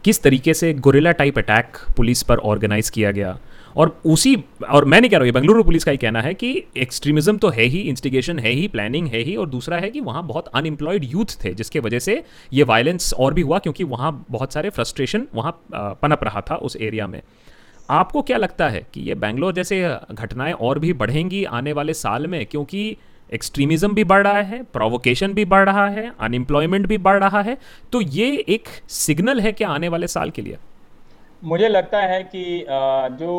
किस 0.04 0.22
तरीके 0.24 0.54
से 0.54 0.74
गोरिल्ला 0.76 1.12
टाइप 1.14 1.38
अटैक 1.38 1.78
पुलिस 1.98 2.24
पर 2.24 2.38
ऑर्गेनाइज 2.46 2.90
किया 2.90 3.12
गया 3.12 3.38
और 3.76 3.96
उसी, 4.06 4.36
और 4.70 4.86
मैं 4.86 5.00
नहीं 5.02 5.10
कह 5.12 5.18
रहा 5.18 5.26
हूँ 5.26 5.34
बेंगलुरु 5.34 5.64
पुलिस 5.64 5.84
का 5.84 5.92
ही 5.92 5.98
कहना 5.98 6.22
है 6.22 6.34
कि 6.34 6.52
एक्सट्रीमिज्म 6.78 7.38
तो 7.38 7.50
है 7.50 7.64
ही 7.64 7.80
इंस्टिगेशन 7.80 8.40
है 8.40 8.52
ही 8.52 8.68
प्लानिंग 8.68 9.08
है 9.08 9.20
ही, 9.20 9.36
और 9.36 9.50
दूसरा 9.50 9.78
है 9.78 9.90
कि 9.90 10.02
वहाँ 10.02 10.26
बहुत 10.28 10.48
अनएम्प्लॉयड 10.48 11.06
यूथ 11.06 11.36
थे, 11.44 11.54
जिसके 11.54 11.80
वजह 11.80 12.00
से 12.00 12.24
ये 12.54 12.64
वायलेंस 12.64 13.14
और 13.14 13.34
भी 13.34 13.42
हुआ, 13.42 13.60
क्योंकि 13.60 13.84
वहाँ 13.86 14.26
बहुत 14.30 14.54
सारे 14.54 14.70
फ्रस्ट्रेशन 14.70 15.28
वहाँ 15.36 15.60
पनप 15.74 16.24
रहा 16.24 16.42
था 16.42 16.56
उस 16.58 16.78
एरिया 16.78 17.08
में। 17.08 17.22
आपको 17.90 18.22
क्या 18.22 18.38
लगता 18.38 18.68
है 18.70 18.86
कि 18.94 19.02
ये 19.02 19.16
बैंगलोर 19.16 19.54
जैसे 19.54 19.82
घटनाएँ 20.12 20.54
और 20.54 20.80
भी 20.80 20.94
बढ़ेंगी 20.94 21.44
आने 21.46 21.74
वाले 21.74 21.94
साल 21.96 22.28
में, 22.28 22.46
क्योंकि 22.46 22.96
एक्सट्रीमिज्म 23.30 23.94
भी 23.94 24.04
बढ़ 24.04 24.24
रहा 24.24 24.42
है 24.44 24.62
प्रोवोकेशन 24.74 25.34
भी 25.34 25.46
बढ़ 25.46 25.66
रहा 25.66 25.88
है 25.90 26.12
अनएम्प्लॉयमेंट 26.20 26.86
भी 26.88 26.98
बढ़ 27.00 27.20
रहा 27.20 27.42
है 27.42 27.58
तो 27.92 28.02
ये 28.02 28.28
एक 28.50 28.68
सिग्नल 28.90 29.40
है 29.40 29.52
क्या 29.52 29.70
आने 29.70 29.88
वाले 29.88 30.08
साल 30.08 30.30
के 30.30 30.42
लिए? 30.42 30.58
मुझे 31.46 31.68
लगता 31.68 32.00
है 32.02 32.22
कि 32.26 32.44
जो 33.14 33.34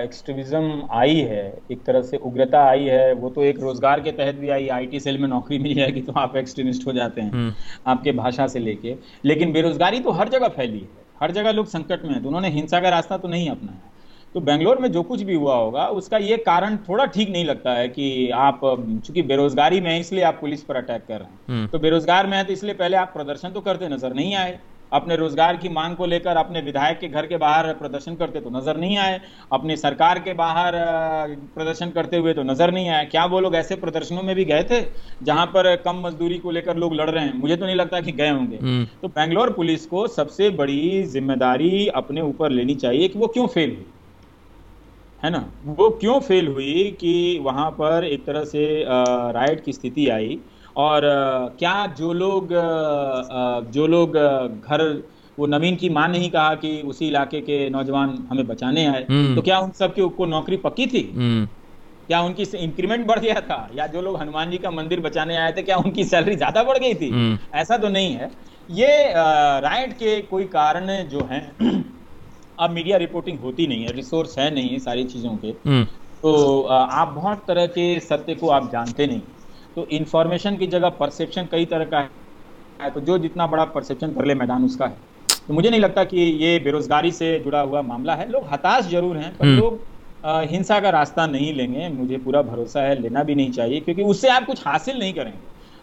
एक्सट्रीमिज्म 0.00 0.88
आई 0.92 1.16
है 1.22 1.42
एक 1.72 1.82
तरह 1.84 2.02
से 2.02 2.16
उग्रता 2.22 2.62
आई 2.64 2.84
है 2.86 3.12
वो 3.14 3.30
तो 3.30 3.44
एक 3.44 3.58
रोज़गार 3.60 4.00
के 4.00 4.12
तहत 4.12 4.34
भी 4.34 4.48
आई 4.50 4.68
आईटी 4.70 5.00
सेल 5.00 5.18
में 5.18 5.28
नौकरी 5.28 5.58
मिल 5.58 5.74
जाएगी 5.74 6.02
तो 6.02 6.12
आप 6.16 6.36
एक्सट्रीमिस्ट 6.36 6.86
हो 6.86 6.92
जाते 6.92 7.20
हैं 7.20 7.32
हम्म। 7.32 7.52
आपके 7.86 8.12
भाषा 8.14 8.46
से 8.46 8.58
लेके 8.60 8.96
लेकिन 9.24 9.52
बेरोजगारी 9.52 10.00
तो 10.00 10.10
हर 10.12 10.28
जगह 10.28 10.48
फैली 10.56 10.78
है 10.78 10.88
हर 11.20 11.32
जगह 11.32 11.52
लोग 11.52 11.66
संकट 11.68 12.04
में 12.04 12.14
है 12.14 12.22
तो 12.22 12.28
उन्होंने 12.28 12.50
हिंसा 12.50 12.80
का 12.80 12.88
रास्ता 12.88 13.16
तो 13.16 13.28
नहीं 13.28 13.50
अपनाया 13.50 13.88
तो 14.34 14.40
बेंगलोर 14.42 14.78
में 14.78 14.90
जो 14.92 15.02
कुछ 15.04 15.22
भी 15.22 15.34
हुआ 15.34 15.54
होगा 15.56 15.86
उसका 15.94 16.18
ये 16.20 16.36
कारण 16.44 16.76
थोड़ा 16.88 17.04
ठीक 17.06 17.30
नहीं 17.30 17.44
लगता 17.44 17.72
है 17.72 17.88
कि 17.90 18.28
आप 18.40 18.60
चूँकि 19.04 19.22
बेरोजगारी 19.24 19.80
में 19.80 19.90
है 19.90 19.98
इसलिए 20.00 20.24
आप 20.24 20.38
पुलिस 20.40 20.62
पर 20.62 20.76
अटैक 20.76 21.06
कर 21.08 21.14
रहे 21.14 21.24
हैं 21.24 21.38
हम्म। 21.48 21.66
तो 21.66 21.78
बेरोजगार 21.78 22.26
में 22.26 22.36
है 22.36 22.44
तो 22.44 22.52
इसलिए 22.52 22.74
पहले 22.76 22.96
आप 22.96 23.12
प्रदर्शन 23.14 23.50
तो 23.50 23.60
करते 23.60 23.88
नज़र 23.88 24.14
नहीं 24.14 24.34
आए 24.36 24.58
अपने 24.92 25.16
रोज़गार 25.16 25.56
की 25.56 25.68
मांग 25.70 25.96
को 25.96 26.06
लेकर 26.06 26.36
अपने 26.36 26.60
विधायक 26.60 26.98
के 27.00 27.08
घर 27.08 27.26
के 27.26 27.36
बाहर 27.38 27.72
प्रदर्शन 27.74 28.14
करते 28.14 28.40
तो 28.40 28.50
नज़र 28.50 28.76
नहीं 28.76 28.96
आए 28.98 29.20
अपनी 29.52 29.76
सरकार 29.78 30.18
के 30.18 30.32
बाहर 30.34 30.74
प्रदर्शन 31.54 31.90
करते 31.90 32.16
हुए 32.16 32.32
तो 32.34 32.42
नज़र 32.44 32.72
नहीं 32.72 32.88
आए। 32.90 33.04
क्या 33.06 33.24
वो 33.26 33.40
लोग 33.40 33.54
ऐसे 33.56 33.76
प्रदर्शनों 33.76 34.22
में 34.22 34.34
भी 34.36 34.44
गए 34.44 34.62
थे 34.64 34.80
जहाँ 35.22 35.46
पर 35.46 35.74
कम 35.84 36.02
मजदूरी 36.06 36.38
को 36.38 36.50
लेकर 36.50 36.76
लोग 36.76 36.94
लड़ 36.94 37.08
रहे 37.10 37.24
हैं? 37.24 37.34
मुझे 37.34 37.56
तो 37.56 37.66
नहीं 37.66 37.76
लगता 37.76 38.00
कि 38.00 38.12
गए 38.12 38.30
होंगे। 38.30 38.56
हम्म। 38.56 38.84
तो 39.02 39.08
बेंगलोर 39.10 39.52
पुलिस 39.52 39.86
को 39.86 40.06
सबसे 40.08 40.50
बड़ी 40.56 41.02
ज़िम्मेदारी 41.08 41.86
अपने 41.96 42.20
ऊपर 42.22 42.50
लेनी 42.50 42.74
चाहिए 42.76 43.08
कि 43.08 43.18
वो 43.18 43.26
क्यों 43.28 43.46
फेल 43.48 43.70
हुई? 43.70 43.86
है 45.22 45.30
ना? 45.30 45.44
वो 45.66 45.88
क्यों 46.00 46.18
फेल 46.20 46.46
हुई 46.48 46.84
कि 47.00 47.38
वहाँ 47.42 47.70
पर 47.72 48.04
एक 48.04 48.24
तरह 48.26 48.44
से 48.44 48.62
राइट 48.84 49.64
की 49.64 49.72
स्थिति 49.72 50.08
आई 50.10 50.38
और 50.76 51.02
क्या 51.58 51.86
जो 51.98 52.12
लोग 52.12 52.48
जो 53.72 53.86
लोग 53.86 54.16
घर 54.16 54.82
वो 55.38 55.46
नवीन 55.46 55.76
की 55.76 55.88
माँ 55.88 56.08
ने 56.08 56.18
ही 56.18 56.28
कहा 56.28 56.54
कि 56.54 56.80
उसी 56.86 57.06
इलाके 57.08 57.40
के 57.40 57.68
नौजवान 57.70 58.18
हमें 58.30 58.46
बचाने 58.46 58.84
आए 58.86 59.06
हम्म। 59.10 59.34
तो 59.34 59.42
क्या 59.42 59.58
उन 59.60 59.70
सब 59.78 59.94
के 59.94 60.08
को 60.08 60.26
नौकरी 60.26 60.56
पक्की 60.64 60.86
थी? 60.86 61.02
हम्म। 61.16 61.46
क्या 62.06 62.20
उनकी 62.22 62.42
इंक्रीमेंट 62.58 63.06
बढ़ 63.06 63.18
गया 63.18 63.40
था? 63.40 63.68
या 63.74 63.86
जो 63.86 64.02
लोग 64.02 64.20
हनुमान 64.20 64.50
जी 64.50 64.58
का 64.58 64.70
मंदिर 64.70 65.00
बचाने 65.00 65.36
आए 65.36 65.52
थे 65.56 65.62
क्या 65.62 65.76
उनकी 65.76 66.04
सैलरी 66.04 66.36
ज़्यादा 66.36 66.62
बढ़ 66.62 66.78
गई 66.78 66.94
थी? 66.94 67.10
हम्म। 67.10 67.38
ऐसा 67.58 67.76
तो 67.76 67.88
नहीं 67.88 68.12
है। 68.14 68.30
ये 68.68 69.12
राइट 69.60 69.92
के 69.92 70.20
कोई 70.22 70.44
कारण 70.44 70.86
जो 71.08 71.28
है 71.30 71.40
अब 72.60 72.70
मीडिया 72.70 72.96
रिपोर्टिंग 72.96 73.38
होती 73.40 73.66
नहीं 73.66 73.84
है 73.84 73.92
रिसोर्स 73.92 74.38
है 74.38 74.50
नहीं 74.54 74.78
सारी 74.78 75.04
चीज़ों 75.04 75.36
के। 75.44 75.52
तो 76.22 76.62
आप 76.62 77.08
बहुत 77.08 77.44
तरह 77.48 77.66
के 77.66 77.98
सत्य 78.00 78.34
को 78.34 78.48
आप 78.50 78.70
जानते 78.72 79.06
नहीं। 79.06 79.20
तो 79.76 79.86
इन्फॉर्मेशन 79.92 80.56
की 80.56 80.66
जगह 80.66 80.88
परसेप्शन 80.98 81.48
कई 81.52 81.64
तरह 81.66 81.84
का 81.84 81.98
है। 82.82 82.90
तो 82.90 83.00
जो 83.00 83.18
जितना 83.18 83.46
बड़ा 83.46 83.64
परसेप्शन 83.66 84.12
कर 84.12 84.24
ले 84.24 84.34
मैदान 84.34 84.64
उसका 84.64 84.86
है। 84.86 84.96
तो 85.48 85.54
मुझे 85.54 85.70
नहीं 85.70 85.80
लगता 85.80 86.04
कि 86.04 86.20
ये 86.42 86.58
बेरोजगारी 86.58 87.10
से 87.12 87.38
जुड़ा 87.38 87.60
हुआ 87.60 87.82
मामला 87.82 88.14
है। 88.14 88.28
लोग 88.30 88.48
हताश 88.52 88.88
ज़रूर 88.88 89.16
हैं 89.16 89.36
पर 89.38 89.46
हम्म। 89.46 89.58
लोग 89.58 89.80
हिंसा 90.50 90.78
का 90.80 90.90
रास्ता 90.90 91.26
नहीं 91.26 91.52
लेंगे। 91.54 91.88
मुझे 91.90 92.16
पूरा 92.18 92.42
भरोसा 92.42 92.82
है 92.82 93.00
लेना 93.00 93.22
भी 93.22 93.34
नहीं 93.34 93.50
चाहिए 93.52 93.80
क्योंकि 93.80 94.02
उससे 94.04 94.28
आप 94.28 94.46
कुछ 94.46 94.66
हासिल 94.66 94.98
नहीं 94.98 95.12
करेंगे। 95.14 95.38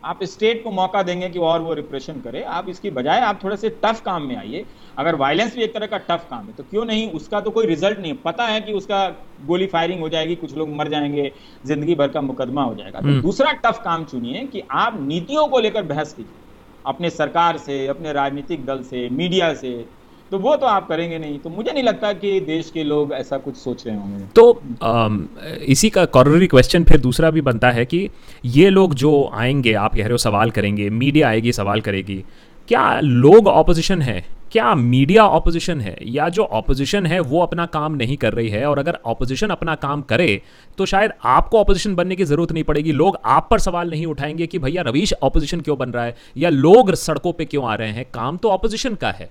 आप 0.08 0.24
स्टेट 0.24 0.64
को 0.64 0.72
मौका 0.72 1.02
देंगे 1.04 1.30
कि 1.30 1.40
और 1.40 1.62
वो 1.62 1.74
रिप्रेशन 1.74 2.20
करे। 2.22 2.42
आप 2.42 2.70
इसकी 2.70 2.90
बजाय 2.92 3.20
आप 3.22 3.40
थोड़े 3.44 3.58
से 3.58 3.70
टफ 3.84 4.02
काम 4.02 4.24
में 4.24 4.36
आइए। 4.36 4.64
अगर 4.98 5.16
वायलेंस 5.16 5.56
भी 5.56 5.64
एक 5.64 5.74
तरह 5.74 5.86
का 5.86 5.98
टफ 6.00 6.26
काम 6.30 6.46
है 6.46 6.54
तो 6.54 6.64
क्यों 6.64 6.86
नहीं? 6.86 7.10
उसका 7.12 7.40
तो 7.42 7.52
कोई 7.52 7.66
रिज़ल्ट 7.66 8.00
नहीं 8.00 8.14
पता 8.16 8.46
है 8.46 8.62
कि 8.62 8.74
उसका 8.74 9.08
गोली 9.46 9.68
फायरिंग 9.68 10.00
हो 10.00 10.10
जाएगी 10.10 10.36
कुछ 10.36 10.56
लोग 10.58 10.70
मर 10.76 10.88
जाएँगे 10.88 11.32
ज़िंदगी 11.66 11.96
भर 11.96 12.08
का 12.08 12.22
मुकदमा 12.22 12.64
हो 12.64 12.76
जाएगा। 12.76 13.00
तो 13.00 13.08
हम्म। 13.08 13.22
दूसरा 13.22 13.52
टफ 13.66 13.82
काम 13.84 14.04
चुनिए 14.06 14.46
कि 14.46 14.64
आप 14.72 14.98
नीतियों 15.02 15.48
को 15.48 15.60
लेकर 15.60 15.84
बहस 15.84 16.14
कीजिए। 16.14 16.44
अपने 16.86 17.10
सरकार 17.10 17.58
से 17.58 17.86
अपने 17.88 18.14
राजनीतिक 18.14 18.66
दल 18.66 18.82
से 18.84 19.08
मीडिया 19.10 19.54
से। 19.54 19.74
तो 20.32 20.38
वो 20.40 20.56
तो 20.56 20.66
आप 20.66 20.88
करेंगे 20.88 21.18
नहीं। 21.20 21.38
तो 21.40 21.50
मुझे 21.50 21.72
नहीं 21.72 21.84
लगता 21.84 22.12
कि 22.14 22.40
देश 22.40 22.70
के 22.70 22.84
लोग 22.84 23.14
ऐसा 23.14 23.38
कुछ 23.38 23.56
सोच 23.56 23.86
रहे 23.88 23.96
होंगे। 23.96 24.24
तो 24.36 24.62
आ, 24.84 25.10
इसी 25.66 25.90
का 25.90 26.06
कॉररी 26.08 26.48
क्वेश्चन 26.48 26.84
फिर 26.84 27.00
दूसरा 27.00 27.32
भी 27.32 27.42
बनता 27.42 27.70
है 27.72 27.86
कि 27.86 28.10
ये 28.46 28.70
लोग 28.70 28.94
जो 28.96 29.30
आएँगे 29.34 29.74
आप 29.76 29.96
कह 29.96 30.02
रहे 30.02 30.12
हो 30.12 30.18
सवाल 30.18 30.52
करेंगे 30.52 30.90
मीडिया 30.90 31.30
आएगी 31.30 31.52
सवाल 31.54 31.82
करेगी 31.82 32.24
क्या 32.68 33.00
लोग 33.00 33.48
ऑपोजिशन 33.48 34.02
है? 34.02 34.26
क्या 34.52 34.74
मीडिया 34.76 35.26
ऑपोजिशन 35.28 35.82
है? 35.82 35.96
या 36.04 36.28
जो 36.30 36.44
ऑपोजिशन 36.44 37.06
है 37.06 37.20
वो 37.20 37.42
अपना 37.42 37.66
काम 37.66 37.96
नहीं 37.96 38.18
कर 38.18 38.34
रही 38.34 38.50
है? 38.50 38.66
और 38.66 38.80
अगर 38.80 38.98
ऑपोजिशन 39.06 39.50
अपना 39.50 39.76
काम 39.78 40.02
करे 40.02 40.42
तो 40.78 40.86
शायद 40.86 41.12
आपको 41.26 41.60
ऑपोजिशन 41.60 41.96
बनने 41.96 42.16
की 42.16 42.24
ज़रूरत 42.24 42.52
नहीं 42.52 42.64
पड़ेगी। 42.64 42.92
लोग 42.92 43.18
आप 43.26 43.48
पर 43.52 43.60
सवाल 43.60 43.90
नहीं 43.90 44.06
उठाएँगे 44.06 44.48
कि 44.48 44.60
भैया 44.60 44.82
रवीश 44.82 45.14
ऑपोजिशन 45.24 45.62
क्यों 45.62 45.78
बन 45.78 45.90
रहा 45.90 46.06
है? 46.06 46.16
या 46.38 46.50
लोग 46.50 46.94
सड़कों 46.96 47.34
पे 47.34 47.46
क्यों 47.46 47.66
आ 47.66 47.76
रहे 47.76 47.92
हैं? 47.92 48.06
काम 48.14 48.38
तो 48.38 48.50
ऑपोजिशन 48.50 48.96
का 48.96 49.12
है। 49.12 49.30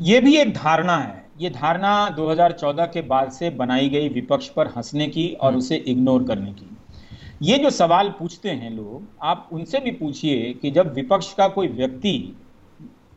ये 0.00 0.20
भी 0.20 0.36
एक 0.36 0.54
धारणा 0.54 0.96
है। 0.96 1.26
ये 1.40 1.50
धारणा 1.50 2.10
2014 2.10 2.86
के 2.86 3.02
बाद 3.02 3.30
से 3.30 3.50
बनाई 3.50 3.88
गई 3.88 4.08
विपक्ष 4.08 4.48
पर 4.48 4.66
हंसने 4.66 5.06
की 5.06 5.28
और 5.40 5.48
हम्म। 5.48 5.58
उसे 5.58 5.76
इग्नोर 5.76 6.24
करने 6.24 6.52
की। 6.52 6.76
ये 7.42 7.58
जो 7.58 7.70
सवाल 7.70 8.08
पूछते 8.08 8.50
हैं 8.50 8.70
लोग 8.70 9.02
आप 9.22 9.48
उनसे 9.52 9.78
भी 9.78 9.90
पूछिए 9.90 10.52
कि 10.52 10.70
जब 10.70 10.94
विपक्ष 10.94 11.34
का 11.34 11.48
कोई 11.48 11.68
व्यक्ति 11.68 12.36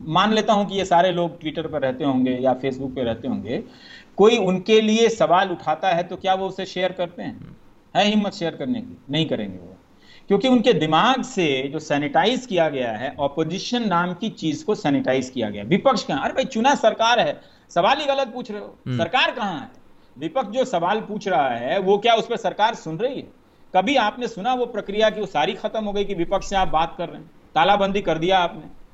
मान 0.02 0.32
लेता 0.32 0.52
हूँ 0.52 0.66
कि 0.66 0.74
ये 0.74 0.84
सारे 0.84 1.12
लोग 1.12 1.40
ट्विटर 1.40 1.66
पर 1.66 1.82
रहते 1.82 2.04
होंगे 2.04 2.30
या 2.30 2.54
फेसबुक 2.54 2.94
पर 2.94 3.02
रहते 3.02 3.28
होंगे 3.28 3.62
कोई 4.16 4.36
उनके 4.36 4.80
लिए 4.80 5.08
सवाल 5.08 5.50
उठाता 5.50 5.88
है 5.88 6.02
तो 6.02 6.16
क्या 6.16 6.34
वो 6.34 6.48
उसे 6.48 6.66
शेयर 6.66 6.92
करते 6.92 7.22
हैं? 7.22 7.40
हम्म। 7.40 8.00
है 8.00 8.06
हिम्मत 8.06 8.32
शेयर 8.32 8.56
करने 8.56 8.80
की? 8.80 8.98
नहीं 9.10 9.26
करेंगे 9.26 9.58
वो। 9.58 9.75
क्योंकि 10.28 10.48
उनके 10.48 10.72
दिमाग 10.72 11.22
से 11.22 11.68
जो 11.72 11.78
सैनिटाइज 11.78 12.46
किया 12.46 12.68
गया 12.68 12.92
है 12.92 13.14
ऑपोजिशन 13.18 13.88
नाम 13.88 14.14
की 14.14 14.28
चीज़ 14.28 14.64
को 14.64 14.74
सैनिटाइज 14.74 15.30
किया 15.30 15.50
गया। 15.50 15.64
विपक्ष 15.64 16.02
कहा? 16.02 16.18
अरे 16.18 16.32
भाई 16.32 16.44
चुना 16.44 16.74
सरकार 16.74 17.20
है। 17.20 17.40
सवाल 17.70 17.98
ही 17.98 18.06
गलत 18.06 18.28
पूछ 18.28 18.50
रहे 18.50 18.60
हो। 18.60 18.78
हम्म। 18.86 18.98
सरकार 18.98 19.30
कहाँ 19.30 19.60
है? 19.60 19.68
विपक्ष 20.18 20.48
जो 20.48 20.64
सवाल 20.64 21.00
पूछ 21.00 21.28
रहा 21.28 21.48
है 21.48 21.78
वो 21.78 21.98
क्या 21.98 22.14
उस 22.14 22.26
पर 22.26 22.36
सरकार 22.36 22.74
सुन 22.74 22.98
रही 22.98 23.16
है? 23.16 23.26
कभी 23.74 23.96
आपने 23.96 24.28
सुना 24.28 24.54
वो 24.54 24.66
प्रक्रिया 24.66 25.10
की 25.10 25.20
वो 25.20 25.26
सारी 25.26 25.52
खत्म 25.52 25.84
हो 25.84 25.92
गई 25.92 26.04
कि 26.04 26.14
विपक्ष 26.14 26.48
से 26.48 26.56
आप 26.56 26.68
बात 26.68 26.94
कर 26.98 27.08
रहे 27.08 27.18
हैं? 27.18 27.30
तालाबंदी 27.54 28.00
कर 28.00 28.18
दिया 28.18 28.38
आपने। 28.38 28.85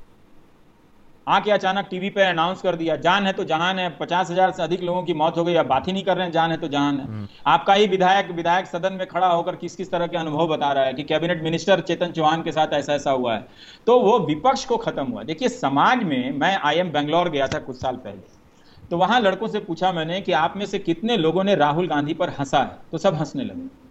आके 1.27 1.51
अचानक 1.51 1.87
टीवी 1.91 2.09
पे 2.11 2.23
अनाउंस 2.23 2.63
कर 2.63 2.77
दिया 2.77 2.97
जान 2.99 3.27
है 3.27 3.33
तो 3.33 3.45
जहान 3.45 3.79
है 3.79 3.89
पचास 3.99 4.31
हज़ार 4.31 4.51
से 4.51 4.63
अधिक 4.63 4.83
लोगों 4.83 5.03
की 5.03 5.15
मौत 5.15 5.37
हो 5.39 5.45
गई 5.45 5.55
अब 5.55 5.67
बात 5.67 5.87
ही 5.89 5.93
नहीं 5.93 6.05
कर 6.05 6.17
रहे 6.17 6.25
हैं 6.25 6.33
जान 6.33 6.51
है 6.51 6.57
तो 6.57 6.69
जहान 6.69 6.99
है। 7.01 7.07
हम्म। 7.07 7.27
आपका 7.47 7.75
ही 7.75 7.87
विधायक 7.87 8.31
विधायक 8.31 8.67
सदन 8.67 8.93
में 8.93 9.07
खड़ा 9.07 9.27
होकर 9.27 9.57
किस 9.57 9.77
किस 9.77 9.91
तरह 9.91 10.07
के 10.07 10.17
अनुभव 10.17 10.47
बता 10.47 10.73
रहा 10.73 10.85
है 10.85 10.95
कि 10.95 11.03
कैबिनेट 11.03 11.43
मिनिस्टर 11.43 11.81
चेतन 11.81 12.13
चौहान 12.13 12.43
के 12.43 12.53
साथ 12.53 12.73
ऐसा 12.73 12.95
ऐसा 12.95 13.11
हुआ 13.11 13.35
है। 13.35 13.47
तो 13.87 13.99
वो 14.01 14.19
विपक्ष 14.19 14.65
को 14.65 14.77
खत्म 14.77 15.05
हुआ। 15.07 15.23
देखिए 15.23 15.49
समाज 15.49 16.03
में 16.05 16.33
मैं 16.33 16.57
आई 16.57 16.77
एम 16.77 16.91
बेंगलोर 16.93 17.31
गया 17.31 17.47
था 17.47 17.59
कुछ 17.59 17.77
साल 17.77 17.97
पहले। 17.97 18.41
तो 18.89 18.97
वहाँ 18.97 19.21
लड़कों 19.21 19.49
से 19.49 19.61
पूछा 19.61 19.93
मैंने 19.93 20.21
कि 20.21 20.33
आप 20.33 20.57
में 20.57 20.67
से 20.67 20.79
कितने 20.79 21.17
लोगों 21.17 21.45
ने 21.45 21.55
राहुल 21.55 21.89
गांधी 21.89 22.15
पर 22.15 22.31
हंसा 22.31 22.59
है? 22.59 22.77
तो 22.93 22.99
सब 22.99 23.15
हंसने 23.15 23.45
लगे। 23.45 23.82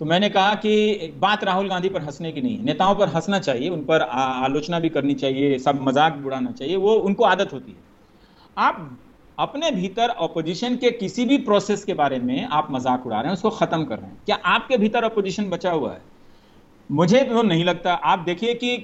तो 0.00 0.04
मैंने 0.04 0.28
कहा 0.28 0.54
कि 0.56 1.12
बात 1.18 1.44
राहुल 1.44 1.68
गांधी 1.68 1.88
पर 1.88 2.02
हंसने 2.02 2.32
की 2.32 2.40
नहीं 2.40 2.56
है 2.56 2.64
नेताओं 2.64 2.94
पर 2.94 3.08
हंसना 3.08 3.38
चाहिए 3.38 3.68
उन 3.68 3.80
पर 3.84 4.00
आलोचना 4.02 4.78
भी 4.80 4.88
करनी 4.88 5.14
चाहिए 5.14 5.58
सब 5.58 5.80
मज़ाक 5.82 6.22
उड़ाना 6.26 6.50
चाहिए 6.50 6.76
वो 6.76 6.94
उनको 7.02 7.24
आदत 7.24 7.52
होती 7.52 7.72
है। 7.72 7.76
आप 8.56 8.98
अपने 9.38 9.70
भीतर 9.70 10.08
अपोजिशन 10.08 10.76
के 10.76 10.90
किसी 10.92 11.24
भी 11.24 11.38
प्रोसेस 11.44 11.84
के 11.84 11.94
बारे 11.94 12.18
में 12.20 12.48
आप 12.48 12.68
मज़ाक 12.70 13.06
उड़ा 13.06 13.16
रहे 13.16 13.26
हैं 13.26 13.34
उसको 13.34 13.50
खत्म 13.50 13.84
कर 13.84 13.98
रहे 13.98 14.06
हैं। 14.06 14.18
क्या 14.26 14.36
आपके 14.46 14.76
भीतर 14.78 15.04
अपोजिशन 15.04 15.48
बचा 15.50 15.70
हुआ 15.70 15.92
है? 15.92 16.00
मुझे 16.90 17.20
तो 17.22 17.42
नहीं 17.42 17.64
लगता। 17.64 17.92
आप 17.94 18.18
देखिए 18.18 18.54
कि 18.54 18.74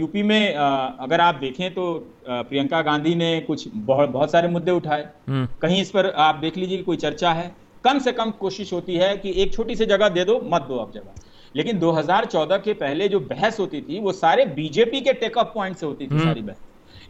यूपी 0.00 0.22
में 0.22 0.54
अगर 0.54 1.20
आप 1.20 1.34
देखें 1.34 1.72
तो 1.74 1.84
प्रियंका 2.28 2.82
गांधी 2.82 3.14
ने 3.14 3.38
कुछ 3.40 3.66
बहुत 3.74 4.08
बहुत 4.10 4.32
सारे 4.32 4.48
मुद्दे 4.48 4.72
उठाए। 4.72 5.08
हम्म। 5.28 5.48
कहीं 5.62 5.80
इस 5.82 5.90
पर 5.90 6.10
आप 6.18 6.34
देख 6.36 6.56
लीजिए 6.56 6.76
कि 6.76 6.82
कोई 6.82 6.96
चर्चा 6.98 7.32
है। 7.32 7.50
कम 7.84 7.98
से 7.98 8.12
कम 8.12 8.30
कोशिश 8.30 8.72
होती 8.72 8.94
है 8.94 9.16
कि 9.16 9.32
एक 9.42 9.52
छोटी 9.54 9.76
सी 9.76 9.86
जगह 9.86 10.08
दे 10.08 10.24
दो 10.24 10.40
मत 10.44 10.62
दो 10.62 10.76
अब 10.76 10.92
जगह। 10.92 11.22
लेकिन 11.56 11.78
2014 11.78 12.58
के 12.58 12.72
पहले 12.72 13.08
जो 13.08 13.20
बहस 13.20 13.60
होती 13.60 13.80
थी 13.80 14.00
वो 14.00 14.12
सारे 14.12 14.44
बीजेपी 14.46 15.00
के 15.00 15.12
टेकअप 15.12 15.52
पॉइंट 15.54 15.76
से 15.76 15.86
होती 15.86 16.06
थी 16.06 16.14
हम्म। 16.14 16.24
सारी 16.24 16.42
बहस। 16.42 16.56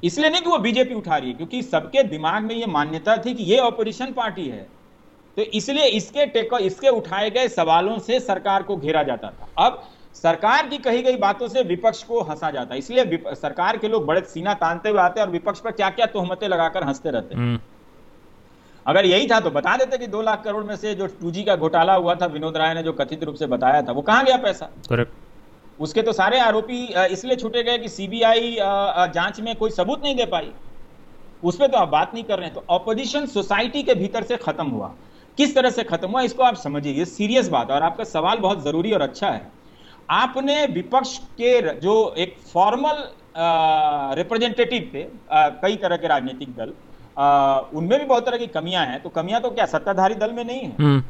इसलिए 0.05 0.31
नहीं 0.31 0.43
कि 0.43 0.51
वो 0.51 0.59
बीजेपी 0.59 0.95
उठा 0.95 1.17
रही 1.17 1.29
है 1.29 1.35
क्योंकि 1.35 1.63
सबके 1.63 2.03
दिमाग 2.03 2.43
में 2.43 2.55
ये 2.55 2.67
मान्यता 2.67 3.17
थी 3.17 3.35
कि 3.35 3.43
ये 3.43 3.59
ऑपोजिशन 3.59 4.13
पार्टी 4.13 4.49
है। 4.49 4.67
तो 5.37 5.43
इसलिए 5.43 5.85
इसके 5.87 6.27
टेक 6.27 6.49
इसके 6.61 6.89
उठाए 6.89 7.31
गए 7.31 7.49
सवालों 7.49 7.99
से 7.99 8.21
सरकार 8.21 8.63
को 8.63 8.77
घेरा 8.77 9.03
जाता 9.03 9.29
था। 9.29 9.67
अब 9.67 9.83
सरकार 10.15 10.67
की 10.69 10.79
कही 10.79 11.03
गई 11.03 11.17
बातों 11.17 11.49
से 11.49 11.63
विपक्ष 11.63 12.03
को 12.03 12.21
हंसा 12.21 12.51
जाता 12.51 12.75
है। 12.75 12.79
इसलिए 12.79 13.19
सरकार 13.35 13.77
के 13.77 13.89
लोग 13.89 14.07
बड़े 14.07 14.21
सीना 14.21 14.55
तानते 14.55 14.89
हुए 14.89 15.01
आते 15.01 15.21
हैं 15.21 15.27
और 15.27 15.33
विपक्ष 15.33 15.61
पर 15.61 15.71
क्या 15.71 15.91
क्या 15.91 16.07
तोहमतें 16.07 16.49
लगाकर 16.49 16.85
हँसते 16.85 17.11
रहते 17.11 17.35
हैं। 17.35 17.43
हम्म। 17.43 17.59
अगर 18.87 19.07
यही 19.07 19.27
था 19.27 19.39
तो 19.41 19.51
बता 19.51 19.77
देते 19.77 19.99
कि 19.99 20.07
दो 20.09 20.23
लाख 20.23 20.43
करोड़ 20.45 20.65
में 20.65 20.75
से 20.77 20.95
जो 20.95 21.07
टू 21.21 21.33
का 21.47 21.57
घोटाला 21.57 21.95
हुआ 21.95 22.15
था 22.15 22.27
विनोद 22.29 22.57
राय 22.57 22.75
ने 22.75 22.83
जो 22.83 22.93
कथित 22.95 23.25
रूप 23.25 23.35
से 23.35 23.47
बताया 23.49 23.83
था 23.83 23.93
वो 23.93 24.03
कहाँ 24.03 24.25
गया 24.25 24.37
पैसा? 24.39 24.67
करेक्ट 24.89 25.81
उसके 25.81 26.03
तो 26.03 26.13
सारे 26.13 26.39
आरोपी 26.41 26.83
इसलिए 27.13 27.37
छूटे 27.37 27.63
गए 27.63 27.79
कि 27.79 27.89
सीबीआई 27.89 28.57
जाँच 29.15 29.41
में 29.41 29.55
कोई 29.57 29.71
सबूत 29.73 30.03
नहीं 30.03 30.15
दे 30.17 30.27
पाई। 30.27 30.51
उस 31.43 31.57
पर 31.57 31.67
तो 31.67 31.79
आप 31.79 31.89
बात 31.89 32.15
नहीं 32.15 32.25
कर 32.25 32.39
रहे 32.39 32.47
हैं। 32.47 32.55
तो 32.55 32.65
ऑपोजिशन 32.71 33.27
सोसाइटी 33.29 33.83
के 33.83 33.95
भीतर 33.95 34.23
से 34.25 34.37
खत्म 34.39 34.67
हुआ। 34.67 34.93
किस 35.39 35.55
तरह 35.55 35.71
से 35.71 35.85
खत्म 35.85 36.11
हुआ 36.11 36.23
इसको 36.23 36.43
आप 36.43 36.57
समझिए। 36.57 36.93
ये 36.93 37.05
सीरियस 37.07 37.49
बात 37.49 37.71
है 37.71 37.77
और 37.77 37.83
आपका 37.83 38.05
सवाल 38.07 38.39
बहुत 38.39 38.63
ज़रूरी 38.65 38.93
और 38.93 39.03
अच्छा 39.03 39.31
है। 39.31 39.51
आपने 40.11 40.65
विपक्ष 40.69 41.17
के 41.41 41.61
जो 41.81 42.15
एक 42.19 42.37
फॉर्मल 42.53 43.05
रिप्रेजेंटेटिव 44.17 44.91
थे 44.95 45.03
आ, 45.03 45.49
कई 45.49 45.77
तरह 45.77 45.97
के 45.97 46.09
राजनीतिक 46.09 46.55
दल 46.57 46.73
उनमें 47.17 47.99
भी 47.99 48.05
बहुत 48.05 48.27
तरह 48.27 48.39
की 48.39 48.47
कमियाँ 48.47 48.85
हैं। 48.87 49.03
तो 49.03 49.09
कमियाँ 49.09 49.41
तो 49.41 49.51
क्या 49.51 49.67
सत्ताधारी 49.67 50.15
दल 50.15 50.33
में 50.33 50.45
नहीं 50.45 50.61
है? 50.61 50.77
हम्म। 50.81 51.03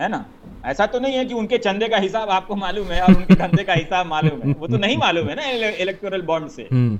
है 0.00 0.08
ना? 0.08 0.24
ऐसा 0.66 0.86
तो 0.86 0.98
नहीं 0.98 1.14
है 1.14 1.24
कि 1.24 1.34
उनके 1.34 1.58
चंदे 1.58 1.88
का 1.88 1.96
हिसाब 1.96 2.30
आपको 2.30 2.56
मालूम 2.56 2.86
है 2.86 3.00
और 3.02 3.14
उनके 3.14 3.34
धंधे 3.34 3.64
का 3.64 3.72
हिसाब 3.72 4.06
मालूम 4.06 4.40
है। 4.40 4.54
वो 4.54 4.66
तो 4.66 4.76
नहीं 4.76 4.96
मालूम 4.96 5.28
है 5.28 5.34
ना 5.34 5.70
इलेक्टोरल 5.82 6.22
बॉन्ड 6.22 6.48
से। 6.48 6.68
हम्म। 6.72 6.98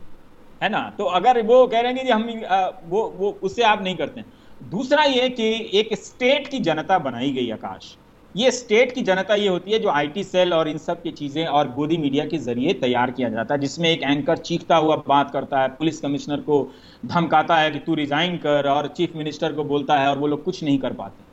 है 0.62 0.68
ना? 0.68 0.80
तो 0.99 1.05
अगर 1.05 1.42
वो 1.42 1.66
कह 1.66 1.80
रहे 1.80 1.92
हैं 1.92 2.05
कि 2.05 2.11
हम 2.11 2.80
वो 2.88 3.03
वो 3.18 3.38
उससे 3.42 3.62
आप 3.62 3.82
नहीं 3.82 3.96
करते 3.96 4.24
दूसरा 4.61 5.03
ये 5.05 5.28
कि 5.30 5.49
एक 5.74 5.94
स्टेट 5.94 6.49
की 6.49 6.59
जनता 6.61 6.99
बनाई 6.99 7.30
गई 7.32 7.51
आकाश। 7.51 7.96
ये 8.35 8.51
स्टेट 8.51 8.93
की 8.93 9.03
जनता 9.03 9.35
ये 9.35 9.49
होती 9.49 9.72
है 9.72 9.79
जो 9.79 9.89
आईटी 9.91 10.22
सेल 10.24 10.53
और 10.55 10.68
इन 10.68 10.79
सब 10.79 11.03
की 11.03 11.11
चीज़ें 11.12 11.47
और 11.47 11.68
गोदी 11.72 11.97
मीडिया 11.97 12.24
के 12.24 12.39
ज़रिए 12.39 12.72
तैयार 12.74 13.11
किया 13.11 13.29
जाता 13.29 13.55
है, 13.55 13.61
जिसमें 13.61 13.89
एक 13.91 14.03
एंकर 14.03 14.37
चीखता 14.39 14.76
हुआ 14.76 14.97
बात 15.09 15.31
करता 15.33 15.61
है, 15.62 15.68
पुलिस 15.70 16.01
कमिश्नर 16.01 16.41
को 16.41 16.61
धमकाता 17.05 17.57
है 17.57 17.70
कि 17.70 17.79
तू 17.79 17.95
रिजाइन 17.95 18.37
कर 18.39 18.68
और 18.68 18.89
चीफ 18.97 19.16
मिनिस्टर 19.16 19.53
को 19.53 19.64
बोलता 19.64 19.99
है 19.99 20.09
और 20.09 20.18
वो 20.18 20.26
लोग 20.26 20.45
कुछ 20.45 20.62
नहीं 20.64 20.79
कर 20.79 20.93
पाते, 20.95 21.24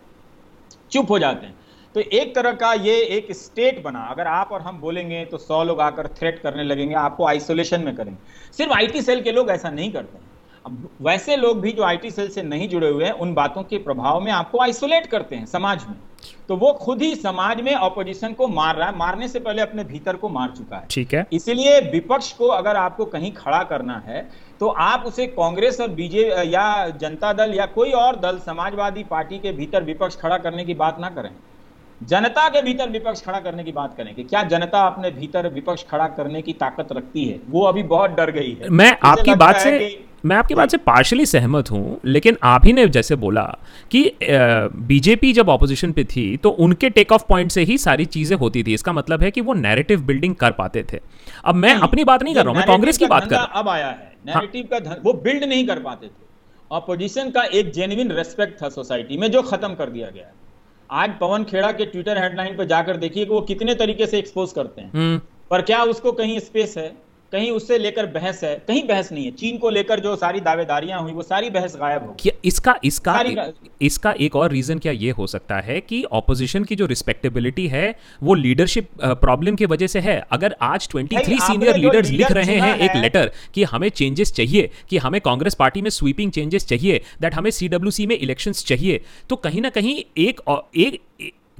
चुप 0.91 1.11
हो 1.11 1.19
जाते 1.19 1.45
हैं। 1.45 1.55
तो 1.95 2.01
एक 2.01 2.33
तरह 2.35 2.51
का 2.53 2.73
ये 2.75 2.95
एक 3.17 3.31
स्टेट 3.33 3.83
बना, 3.83 3.99
अगर 4.01 4.27
आप 4.29 4.51
और 4.51 4.61
हम 4.61 4.79
बोलेंगे 4.79 5.23
तो 5.25 5.37
सौ 5.39 5.63
लोग 5.63 5.81
आकर 5.81 6.07
थ्रेट 6.09 6.39
करने 6.39 6.63
लगेंगे, 6.63 6.95
आपको 6.95 7.25
आइसोलेशन 7.27 7.81
में 7.81 7.95
करेंगे। 7.95 8.53
सिर्फ़ 8.57 8.73
आईटी 8.73 9.01
सेल 9.01 9.21
के 9.21 9.31
लोग 9.31 9.49
ऐसा 9.51 9.69
नहीं 9.71 9.91
करते। 9.91 10.17
अब 10.17 10.23
वैसे 11.01 11.35
लोग 11.35 11.59
भी 11.61 11.71
जो 11.71 11.83
आईटी 11.83 12.11
सेल 12.11 12.29
से 12.29 12.41
नहीं 12.43 12.67
जुड़े 12.69 12.89
हुए 12.89 13.05
हैं 13.05 13.11
उन 13.13 13.33
बातों 13.33 13.63
के 13.63 13.77
प्रभाव 13.79 14.19
में 14.21 14.31
आपको 14.31 14.59
आइसोलेट 14.59 15.05
करते 15.05 15.35
हैं 15.35 15.45
समाज 15.45 15.85
में। 15.89 15.95
तो 16.49 16.55
वो 16.57 16.71
खुद 16.73 17.01
ही 17.01 17.15
समाज 17.15 17.61
में 17.61 17.73
ऑपोजिशन 17.75 18.33
को 18.33 18.47
मार 18.47 18.75
रहा 18.75 18.87
है 18.89 18.97
मारने 18.97 19.27
से 19.27 19.39
पहले 19.39 19.61
अपने 19.61 19.83
भीतर 19.83 20.15
को 20.15 20.29
मार 20.29 20.53
चुका 20.57 20.77
है। 20.77 20.85
ठीक 20.89 21.13
है। 21.13 21.25
इसीलिए 21.33 21.79
विपक्ष 21.91 22.31
को 22.33 22.47
अगर 22.49 22.75
आपको 22.75 23.05
कहीं 23.07 23.31
खड़ा 23.33 23.61
करना 23.63 24.01
है 24.05 24.27
तो 24.59 24.67
आप 24.67 25.03
उसे 25.05 25.25
कांग्रेस 25.29 25.79
और 25.81 25.89
बीजे 25.91 26.23
या 26.45 26.87
जनता 27.01 27.33
दल 27.33 27.53
या 27.53 27.65
कोई 27.71 27.91
और 27.93 28.15
दल 28.19 28.37
समाजवादी 28.39 29.03
पार्टी 29.05 29.37
के 29.37 29.51
भीतर 29.51 29.83
विपक्ष 29.83 30.17
खड़ा 30.17 30.37
करने 30.37 30.65
की 30.65 30.73
बात 30.75 30.99
ना 30.99 31.09
करें। 31.09 31.29
जनता 32.01 32.47
के 32.49 32.61
भीतर 32.61 32.89
विपक्ष 32.89 33.21
खड़ा 33.21 33.39
करने 33.39 33.63
की 33.63 33.71
बात 33.71 33.95
करें 33.97 34.13
कि 34.15 34.23
क्या 34.23 34.41
जनता 34.45 34.85
अपने 34.87 35.11
भीतर 35.11 35.47
विपक्ष 35.49 35.83
खड़ा 35.83 36.07
करने 36.09 36.41
की 36.41 36.53
ताकत 36.55 36.87
रखती 36.91 37.25
है? 37.25 37.39
वो 37.49 37.63
अभी 37.63 37.83
बहुत 37.85 38.11
डर 38.11 38.31
गई 38.31 38.53
है। 38.53 38.69
मैं 38.71 38.95
आपकी 39.03 39.35
बात 39.35 39.57
से 39.57 39.77
मैं 40.25 40.35
आपकी 40.35 40.55
बात 40.55 40.71
से 40.71 40.77
पार्शली 40.79 41.25
सहमत 41.25 41.69
हूँ 41.71 41.99
लेकिन 42.05 42.37
आप 42.43 42.65
ही 42.65 42.73
ने 42.73 42.87
जैसे 42.87 43.15
बोला 43.15 43.43
कि 43.91 44.03
बीजेपी 44.21 45.33
जब 45.33 45.49
ऑपोजिशन 45.49 45.91
पे 45.91 46.03
थी 46.05 46.25
तो 46.37 46.49
उनके 46.65 46.89
टेक 46.89 47.11
ऑफ़ 47.11 47.23
पॉइंट 47.29 47.51
से 47.51 47.63
ही 47.63 47.77
सारी 47.77 48.05
चीज़ें 48.07 48.37
होती 48.37 48.63
थी। 48.63 48.73
इसका 48.73 48.93
मतलब 48.93 49.23
है 49.23 49.31
कि 49.31 49.41
वो 49.41 49.53
नैरेटिव 49.53 50.01
बिल्डिंग 50.01 50.35
कर 50.35 50.51
पाते 50.51 50.83
थे। 50.93 50.99
अब 51.45 51.55
मैं 51.55 51.73
अपनी 51.79 52.03
बात 52.03 52.23
नहीं 52.23 52.35
कर 52.35 52.41
रहा 52.41 52.49
हूँ 52.49 52.57
मैं 52.57 52.67
कांग्रेस 52.67 52.97
की 52.97 53.05
बात 53.05 53.23
कर 53.23 53.35
रहा 53.35 53.43
हूँ। 53.43 53.51
अब 53.53 53.69
आया 53.69 53.87
है। 53.87 54.13
नैरेटिव 54.25 54.67
हाँ। 54.73 54.81
का 54.81 54.95
वो 55.03 55.13
बिल्ड 55.21 55.43
नहीं 55.43 55.67
कर 55.67 55.79
पाते 55.79 56.07
थे। 56.07 56.23
ऑपोजिशन 56.71 57.29
का 57.29 57.43
एक 57.53 57.71
जेन्युइन 57.71 58.11
रेस्पेक्ट 58.11 58.61
था 58.61 58.69
सोसाइटी 58.69 59.17
में 59.17 59.29
जो 59.31 59.41
खत्म 59.43 59.73
कर 59.75 59.89
दिया 59.89 60.09
गया 60.09 60.31
आज 60.89 61.17
पवन 61.19 61.43
खेड़ा 61.43 61.71
के 61.71 61.85
ट्विटर 61.85 62.17
हेडलाइन 62.17 62.55
पर 62.57 62.65
जाकर 62.65 62.97
देखिए 62.97 63.25
कि 63.25 63.31
वो 63.31 63.41
कितने 63.43 63.75
तरीके 63.75 64.07
से 64.07 64.17
एक्सपोज 64.19 64.51
करते 64.51 64.81
हैं। 64.81 64.91
हम्म। 64.91 65.21
पर 65.51 65.61
क्या 65.61 65.83
उसको 65.85 66.11
कहीं 66.11 66.39
स्पेस 66.41 66.73
है? 66.77 66.91
कहीं 67.35 67.49
उससे 67.51 67.77
लेकर 67.77 68.05
बहस 68.07 68.43
है 68.43 68.53
कहीं 68.67 68.83
बहस 68.87 69.11
नहीं 69.11 69.23
है। 69.25 69.31
चीन 69.33 69.57
को 69.57 69.69
लेकर 69.69 69.99
जो 69.99 70.15
सारी 70.15 70.39
दावेदारियाँ 70.41 71.01
हुई 71.01 71.11
वो 71.13 71.21
सारी 71.23 71.49
बहस 71.49 71.75
गायब 71.75 72.03
हो 72.03 72.15
क्या 72.19 72.33
इसका 72.45 72.75
इसका 72.83 73.23
इसका 73.81 74.13
एक 74.19 74.35
और 74.35 74.51
रीजन 74.51 74.79
क्या 74.79 74.91
ये 74.93 75.09
हो 75.11 75.25
सकता 75.27 75.59
है 75.61 75.79
कि 75.81 76.03
ऑपोजिशन 76.13 76.63
की 76.63 76.75
जो 76.75 76.85
रिस्पेक्टेबिलिटी 76.85 77.67
है 77.67 77.83
वो 78.23 78.33
लीडरशिप 78.35 78.87
प्रॉब्लम 79.01 79.55
की 79.55 79.65
वजह 79.65 79.87
से 79.87 79.99
है। 79.99 80.15
अगर 80.31 80.55
आज 80.61 80.87
23 80.89 81.41
सीनियर 81.41 81.77
लीडर्स 81.77 82.09
लिख 82.11 82.31
रहे 82.31 82.55
हैं 82.57 82.77
एक 82.79 82.95
लेटर 82.95 83.31
कि 83.53 83.63
हमें 83.65 83.89
चेंजेस 83.91 84.33
चाहिए 84.33 84.69
कि 84.89 84.97
हमें 84.97 85.19
कांग्रेस 85.21 85.55
पार्टी 85.55 85.81
में 85.81 85.89
स्वीपिंग 85.91 86.31
चेंजेस 86.31 86.67
चाहिए 86.67 87.01
दैट 87.21 87.33
हमें 87.33 87.51
सीडब्ल्यूसी 87.51 88.05
में 88.07 88.17
इलेक्शंस 88.17 88.65
चाहिए 88.65 89.01
तो 89.29 89.35
कहीं 89.37 89.61
ना 89.61 89.69
कहीं 89.71 89.95
एक 90.19 90.41
एक 90.77 91.01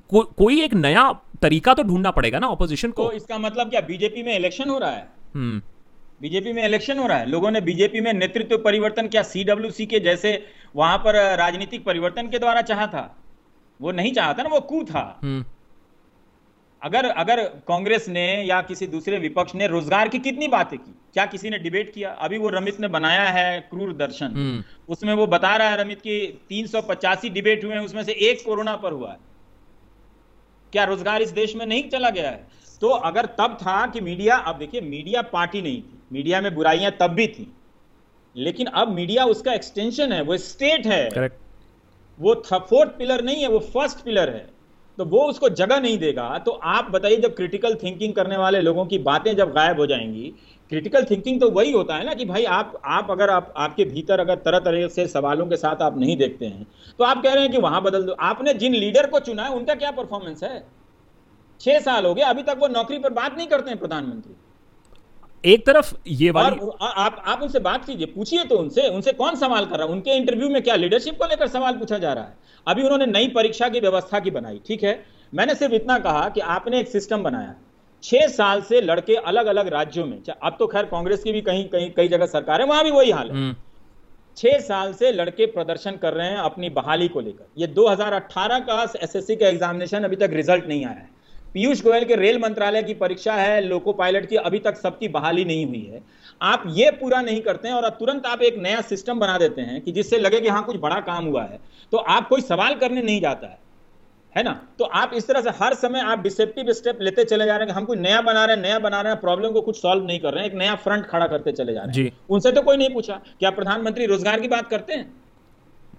को, 0.09 0.21
कोई 0.21 0.61
एक 0.61 0.73
नया 0.75 1.11
तरीका 1.41 1.73
तो 1.73 1.83
ढूंढना 1.83 2.11
पड़ेगा 2.11 2.39
ना 2.39 2.47
ऑपोजिशन 2.49 2.91
को। 2.91 3.03
तो 3.03 3.11
इसका 3.13 3.37
मतलब 3.39 3.69
क्या 3.69 3.81
बीजेपी 3.81 4.23
में 4.23 4.35
इलेक्शन 4.35 4.69
हो 4.69 4.77
रहा 4.79 4.91
है। 4.91 5.07
बीजेपी 5.35 6.53
में 6.53 6.63
इलेक्शन 6.65 6.99
हो 6.99 7.07
रहा 7.07 7.17
है। 7.17 7.25
लोगों 7.25 7.51
ने 7.51 7.61
बीजेपी 7.61 8.01
में 8.01 8.13
नेतृत्व 8.13 8.57
परिवर्तन 8.57 9.07
क्या 9.07 9.23
सीडब्ल्यूसी 9.23 9.85
के 9.85 9.99
जैसे 9.99 10.31
वहाँ 10.75 10.97
पर 10.97 11.15
राजनीतिक 11.37 11.83
परिवर्तन 11.85 12.27
के 12.27 12.39
द्वारा 12.39 12.61
चाहा 12.61 12.87
था? 12.87 13.15
वो 13.79 13.91
नहीं 13.91 14.13
चाहा 14.13 14.33
था 14.33 14.43
ना 14.43 14.49
वो 14.49 14.59
कू 14.59 14.83
था। 14.83 15.19
हम्म। 15.23 15.45
अगर 16.81 17.05
अगर 17.05 17.43
कांग्रेस 17.67 18.07
ने 18.09 18.25
या 18.43 18.61
किसी 18.61 18.87
दूसरे 18.87 19.17
विपक्ष 19.19 19.55
ने 19.55 19.67
रोज़गार 19.67 20.07
की 20.07 20.19
कितनी 20.19 20.47
बातें 20.47 20.77
की? 20.79 20.93
क्या 21.13 21.25
किसी 21.25 21.49
ने 21.49 21.57
डिबेट 21.59 21.93
किया? 21.93 22.09
अभी 22.11 22.37
वो 22.37 22.49
रमित 22.49 22.79
ने 22.79 22.87
बनाया 22.87 23.29
है 23.29 23.59
क्रूर 23.61 23.93
दर्शन। 23.93 24.25
हम्म। 24.25 24.63
उसमें 24.89 25.13
वो 25.13 25.27
बता 25.27 25.55
रहा 25.55 25.69
है 25.69 25.77
रमित 25.77 26.01
की 26.01 26.27
तीन 26.49 26.67
सौ 26.67 26.81
पचासी 26.81 27.29
डिबेट 27.29 27.63
हुए 27.65 27.73
हैं 27.73 27.81
उसमें 27.81 28.03
से 28.03 28.11
एक 28.11 28.45
कोरोना 28.45 28.75
पर 28.75 28.91
हुआ 28.91 29.11
है। 29.11 29.17
क्या 30.73 30.83
रोज़गार 30.83 31.21
इस 31.21 31.29
देश 31.31 31.55
में 31.55 31.65
नहीं 31.65 31.89
चला 31.89 32.09
गया 32.09 32.29
है? 32.29 32.47
तो 32.81 32.87
अगर 32.87 33.25
तब 33.37 33.57
था 33.61 33.85
कि 33.87 34.01
मीडिया 34.01 34.35
अब 34.37 34.57
देखिए 34.57 34.81
मीडिया 34.81 35.21
पार्टी 35.21 35.61
नहीं 35.61 35.81
थी। 35.81 35.99
मीडिया 36.13 36.41
में 36.41 36.53
बुराइयाँ 36.55 36.91
तब 36.91 37.11
भी 37.11 37.27
थी। 37.27 37.51
लेकिन 38.35 38.67
अब 38.67 38.87
मीडिया 38.87 39.25
उसका 39.25 39.53
एक्सटेंशन 39.53 40.11
है 40.11 40.21
वो 40.21 40.37
स्टेट 40.37 40.85
है। 40.87 41.09
Correct. 41.09 41.35
वो 42.19 42.33
फोर्थ 42.51 42.89
पिलर 42.89 43.23
नहीं 43.23 43.41
है 43.41 43.47
वो 43.49 43.59
फ़र्स्ट 43.59 44.03
पिलर 44.05 44.29
है। 44.29 44.47
तो 44.97 45.05
वो 45.05 45.23
उसको 45.23 45.49
जगह 45.49 45.79
नहीं 45.79 45.97
देगा। 45.97 46.37
तो 46.37 46.51
आप 46.51 46.89
बताइए 46.91 47.17
जब 47.17 47.35
क्रिटिकल 47.35 47.75
थिंकिंग 47.75 48.13
करने 48.13 48.37
वाले 48.37 48.61
लोगों 48.61 48.85
की 48.85 48.97
बातें 48.99 49.35
जब 49.35 49.51
गायब 49.53 49.79
हो 49.79 49.87
जाएँगी 49.87 50.33
क्रिटिकल 50.71 51.03
थिंकिंग 51.03 51.39
तो 51.41 51.49
वही 51.49 51.71
होता 51.71 51.95
है 51.95 52.05
ना 52.05 52.13
कि 52.13 52.25
भाई 52.25 52.43
आप 52.43 52.81
आप 52.85 53.11
अगर 53.11 53.29
आप 53.29 53.53
आपके 53.57 53.85
भीतर 53.85 54.19
अगर 54.19 54.35
तरह 54.35 54.59
तरह 54.59 54.87
से 54.87 55.07
सवालों 55.07 55.45
के 55.47 55.57
साथ 55.57 55.81
आप 55.81 55.97
नहीं 55.97 56.15
देखते 56.17 56.45
हैं 56.45 56.65
तो 56.99 57.03
आप 57.03 57.21
कह 57.23 57.33
रहे 57.33 57.43
हैं 57.43 57.51
कि 57.51 57.57
वहाँ 57.57 57.81
बदल 57.81 58.03
दो। 58.03 58.15
आपने 58.21 58.53
जिन 58.53 58.75
लीडर 58.75 59.07
को 59.07 59.19
चुना 59.19 59.43
है 59.43 59.49
उनका 59.49 59.75
क्या 59.75 59.91
परफॉर्मेंस 59.91 60.43
है? 60.43 60.84
छह 61.61 61.79
साल 61.79 62.05
हो 62.05 62.13
गए 62.13 62.21
अभी 62.23 62.43
तक 62.43 62.57
वो 62.59 62.67
नौकरी 62.67 62.99
पर 62.99 63.13
बात 63.13 63.37
नहीं 63.37 63.47
करते 63.47 63.69
हैं 63.69 63.79
प्रधानमंत्री। 63.79 64.35
एक 65.43 65.65
तरफ़ 65.65 65.93
ये 66.07 66.29
वाली 66.31 66.59
और 66.59 66.77
आप 66.81 67.21
आप 67.25 67.41
उनसे 67.41 67.59
बात 67.59 67.85
कीजिए 67.85 68.05
पूछिए 68.05 68.43
तो 68.43 68.57
उनसे 68.57 68.87
उनसे 68.89 69.11
कौन 69.13 69.35
सवाल 69.35 69.65
कर 69.65 69.77
रहा 69.77 69.87
है? 69.87 69.91
उनके 69.91 70.15
इंटरव्यू 70.17 70.49
में 70.49 70.61
क्या 70.61 70.75
लीडरशिप 70.75 71.17
को 71.17 71.27
लेकर 71.27 71.47
सवाल 71.47 71.77
पूछा 71.77 71.97
जा 71.97 72.13
रहा 72.13 72.23
है? 72.23 72.37
अभी 72.67 72.83
उन्होंने 72.83 73.05
नई 73.05 73.27
परीक्षा 73.27 73.69
की 73.69 73.79
व्यवस्था 73.79 74.19
की 74.19 74.31
बनाई 74.31 74.59
ठीक 74.67 74.83
है? 74.83 75.03
मैंने 75.33 75.55
सिर्फ़ 75.55 75.73
इतना 75.73 75.97
कहा 75.99 76.27
कि 76.29 76.41
आपने 76.41 76.79
एक 76.79 76.87
सिस्टम 76.87 77.23
बनाया। 77.23 77.55
छह 78.03 78.27
साल 78.27 78.61
से 78.61 78.81
लड़के 78.81 79.15
अलग 79.15 79.45
अलग 79.45 79.67
राज्यों 79.67 80.05
में 80.05 80.19
अब 80.43 80.55
तो 80.59 80.67
खैर 80.67 80.85
कांग्रेस 80.85 81.23
की 81.23 81.31
भी 81.31 81.41
कहीं 81.41 81.67
कहीं 81.69 81.91
कई 81.91 82.07
जगह 82.07 82.25
सरकार 82.25 82.61
है 82.61 82.67
वहाँ 82.67 82.83
भी 82.83 82.91
वही 82.91 83.11
हाल 83.11 83.29
है। 83.29 83.33
हम्म। 83.33 83.55
छह 84.37 84.59
साल 84.59 84.93
से 84.93 85.11
लड़के 85.11 85.45
प्रदर्शन 85.45 85.97
कर 85.97 86.13
रहे 86.13 86.27
हैं 86.27 86.37
अपनी 86.37 86.69
बहाली 86.69 87.07
को 87.07 87.19
लेकर। 87.19 87.47
ये 87.57 87.67
2018 87.67 88.59
का 88.59 88.81
एसएससी 89.03 89.35
का 89.35 89.47
एग्जामिनेशन 89.47 90.03
अभी 90.03 90.15
तक 90.15 90.29
रिज़ल्ट 90.33 90.65
नहीं 90.67 90.85
आया 90.85 90.95
है। 90.95 91.09
पीयूष 91.55 91.81
गोयल 91.83 92.03
के 92.05 92.15
रेल 92.15 92.37
मंत्रालय 92.39 92.83
की 92.83 92.93
परीक्षा 92.93 93.33
है 93.33 93.59
लोको 93.61 93.91
पायलट 93.93 94.25
की 94.29 94.35
अभी 94.37 94.59
तक 94.59 94.77
सबकी 94.77 95.07
बहाली 95.07 95.45
नहीं 95.45 95.65
हुई 95.65 95.81
है। 95.83 96.01
आप 96.41 96.63
ये 96.69 96.89
पूरा 96.93 97.21
नहीं 97.21 97.41
करते 97.41 97.67
हैं 97.67 97.75
और 97.75 97.89
तुरंत 97.89 98.25
आप 98.25 98.41
एक 98.41 98.57
नया 98.57 98.81
सिस्टम 98.83 99.19
बना 99.19 99.37
देते 99.37 99.61
हैं 99.61 99.79
कि 99.81 99.91
जिससे 99.91 100.17
लगे 100.17 100.41
कि 100.41 100.49
हाँ 100.49 100.63
कुछ 100.65 100.77
बड़ा 100.77 100.99
काम 101.01 101.25
हुआ 101.25 101.43
है। 101.43 101.59
तो 101.93 101.97
आप 101.97 102.27
कोई 102.29 102.41
सवाल 102.43 102.75
करने 102.75 103.01
नहीं 103.01 103.21
जाता 103.21 103.47
है 103.47 103.63
है 104.35 104.43
ना? 104.43 104.59
तो 104.79 104.85
आप 104.85 105.11
इस 105.15 105.27
तरह 105.27 105.41
से 105.41 105.49
हर 105.57 105.73
समय 105.75 105.99
आप 106.01 106.19
डिसेप्टिव 106.19 106.71
स्टेप 106.73 106.97
लेते 107.01 107.23
चले 107.25 107.45
जा 107.45 107.57
रहे 107.57 107.67
हैं 107.67 107.75
हम 107.75 107.85
कुछ 107.85 107.99
नया 107.99 108.21
बना 108.21 108.45
रहे 108.45 108.55
हैं 108.55 108.63
नया 108.63 108.79
बना 108.81 109.01
रहे 109.01 109.13
हैं 109.13 109.21
प्रॉब्लम 109.21 109.51
को 109.51 109.61
कुछ 109.61 109.81
सॉल्व 109.81 110.05
नहीं 110.05 110.19
कर 110.19 110.33
रहे 110.33 110.43
हैं 110.43 110.51
एक 110.51 110.57
नया 110.57 110.75
फ्रंट 110.77 111.05
खड़ा 111.05 111.27
करते 111.27 111.51
चले 111.53 111.73
जा 111.73 111.83
रहे 111.83 112.03
हैं। 112.03 112.11
उनसे 112.29 112.51
तो 112.51 112.61
कोई 112.61 112.77
नहीं 112.77 112.89
पूछा 112.89 113.21
क्या 113.39 113.51
प्रधानमंत्री 113.51 114.05
रोज़गार 114.05 114.39
की 114.39 114.47
बात 114.47 114.67
करते 114.67 114.93
हैं? 114.93 115.13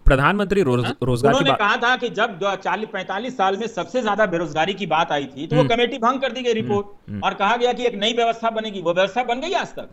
प्रधानमंत्री 0.07 0.63
रोज, 0.63 0.85
हाँ? 0.85 0.97
रोज़गार 1.03 1.35
उन्होंने 1.35 1.57
कहा 1.59 1.77
था 1.77 1.97
कि 1.97 2.09
जब 2.11 2.39
चालीस 2.65 2.89
पैंतालीस 2.93 3.37
साल 3.37 3.57
में 3.57 3.67
सबसे 3.69 4.03
ज़्यादा 4.03 4.27
बेरोजगारी 4.27 4.75
की 4.75 4.87
बात 4.87 5.13
आई 5.13 5.27
थी 5.27 5.47
तो 5.47 5.57
वो 5.57 5.63
हम्म। 5.63 5.75
कमेटी 5.75 5.99
भंग 5.99 6.21
कर 6.21 6.33
दी 6.33 6.43
गई 6.43 6.53
रिपोर्ट 6.55 6.87
हम्म, 6.87 7.13
हम्म। 7.13 7.25
और 7.25 7.35
कहा 7.35 7.57
गया 7.57 7.73
कि 7.73 7.87
एक 7.87 7.95
नई 7.97 8.13
व्यवस्था 8.15 8.51
बनेगी। 8.51 8.81
वो 8.81 8.95
व्यवस्था 8.95 9.25
बन 9.25 9.41
गई 9.41 9.53
आज 9.55 9.75
तक? 9.75 9.89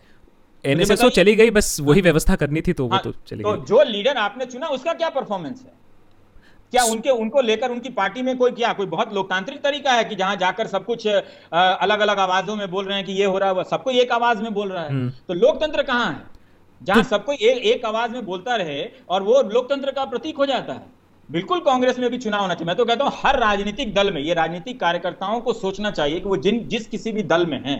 एनएसएसओ 0.64 1.09
चली 1.11 1.36
गई 1.36 1.51
बस 1.51 1.78
वही 1.82 2.01
व्यवस्था 2.01 2.36
करनी 2.36 2.61
थी 2.61 2.74
तो 2.74 2.84
वो 2.84 2.91
हाँ, 2.91 3.01
तो 3.03 3.14
चली 3.28 3.43
तो 3.43 3.55
जो 3.66 3.84
लीडर 3.86 4.18
आपने 4.20 4.45
चुना 4.47 4.68
उसका 4.70 4.93
क्या 4.93 5.09
परफॉर्मेंस 5.11 5.61
है? 5.61 5.72
क्या 6.74 6.84
उनके 6.84 7.09
उनको 7.09 7.41
लेकर 7.41 7.72
उनकी 7.72 7.89
पार्टी 7.93 8.22
में 8.22 8.38
कोई 8.38 8.51
क्या 8.51 8.72
कोई 8.74 8.86
बहुत 8.88 9.14
लोकतांत्रिक 9.14 9.61
तरीका 9.64 9.91
है 9.91 10.03
कि 10.03 10.16
जहाँ 10.16 10.36
जाकर 10.36 10.68
सब 10.68 10.86
कुछ 10.86 11.07
अलग 11.07 11.99
अलग 11.99 12.20
आवाजों 12.20 12.55
में 12.55 12.70
बोल 12.72 12.86
रहे 12.86 12.97
हैं 12.97 13.05
कि 13.05 13.14
ये 13.14 13.26
हो 13.26 13.38
रहा 13.38 13.49
है 13.49 13.64
सबको 13.64 13.91
एक 14.03 14.11
आवाज़ 14.11 14.41
में 14.41 14.53
बोल 14.53 14.72
रहा 14.72 14.84
है? 14.84 15.09
तो 15.28 15.34
लोकतंत्र 15.34 15.84
कहाँ 15.84 16.07
है? 16.07 16.32
जहाँ 16.84 17.03
सबको 17.03 17.31
एक 17.34 17.57
एक 17.65 17.86
आवाज़ 17.86 18.11
में 18.11 18.25
बोलता 18.25 18.55
रहे 18.55 18.84
और 19.09 19.23
वो 19.23 19.41
लोकतंत्र 19.43 19.91
का 19.91 20.05
प्रतीक 20.05 20.38
हो 20.38 20.45
जाता 20.45 20.73
है। 20.73 20.86
बिल्कुल 21.29 21.59
कांग्रेस 21.59 21.99
में 21.99 22.09
भी 22.09 22.17
चुनाव 22.17 22.41
होना 22.41 22.53
चाहिए। 22.53 22.67
मैं 22.67 22.75
तो 22.75 22.86
कहता 22.86 23.05
हूँ 23.05 23.11
हर 23.15 23.39
राजनीतिक 23.39 23.93
दल 23.93 24.11
में 24.11 24.21
ये 24.21 24.34
राजनीतिक 24.34 24.79
कार्यकर्ताओं 24.79 25.39
को 25.41 25.53
सोचना 25.53 25.91
चाहिए 25.91 26.19
कि 26.19 26.29
वो 26.29 26.38
जिन 26.38 26.67
जिस 26.67 26.88
किसी 26.88 27.11
भी 27.11 27.23
दल 27.25 27.45
में 27.45 27.61
हैं 27.65 27.79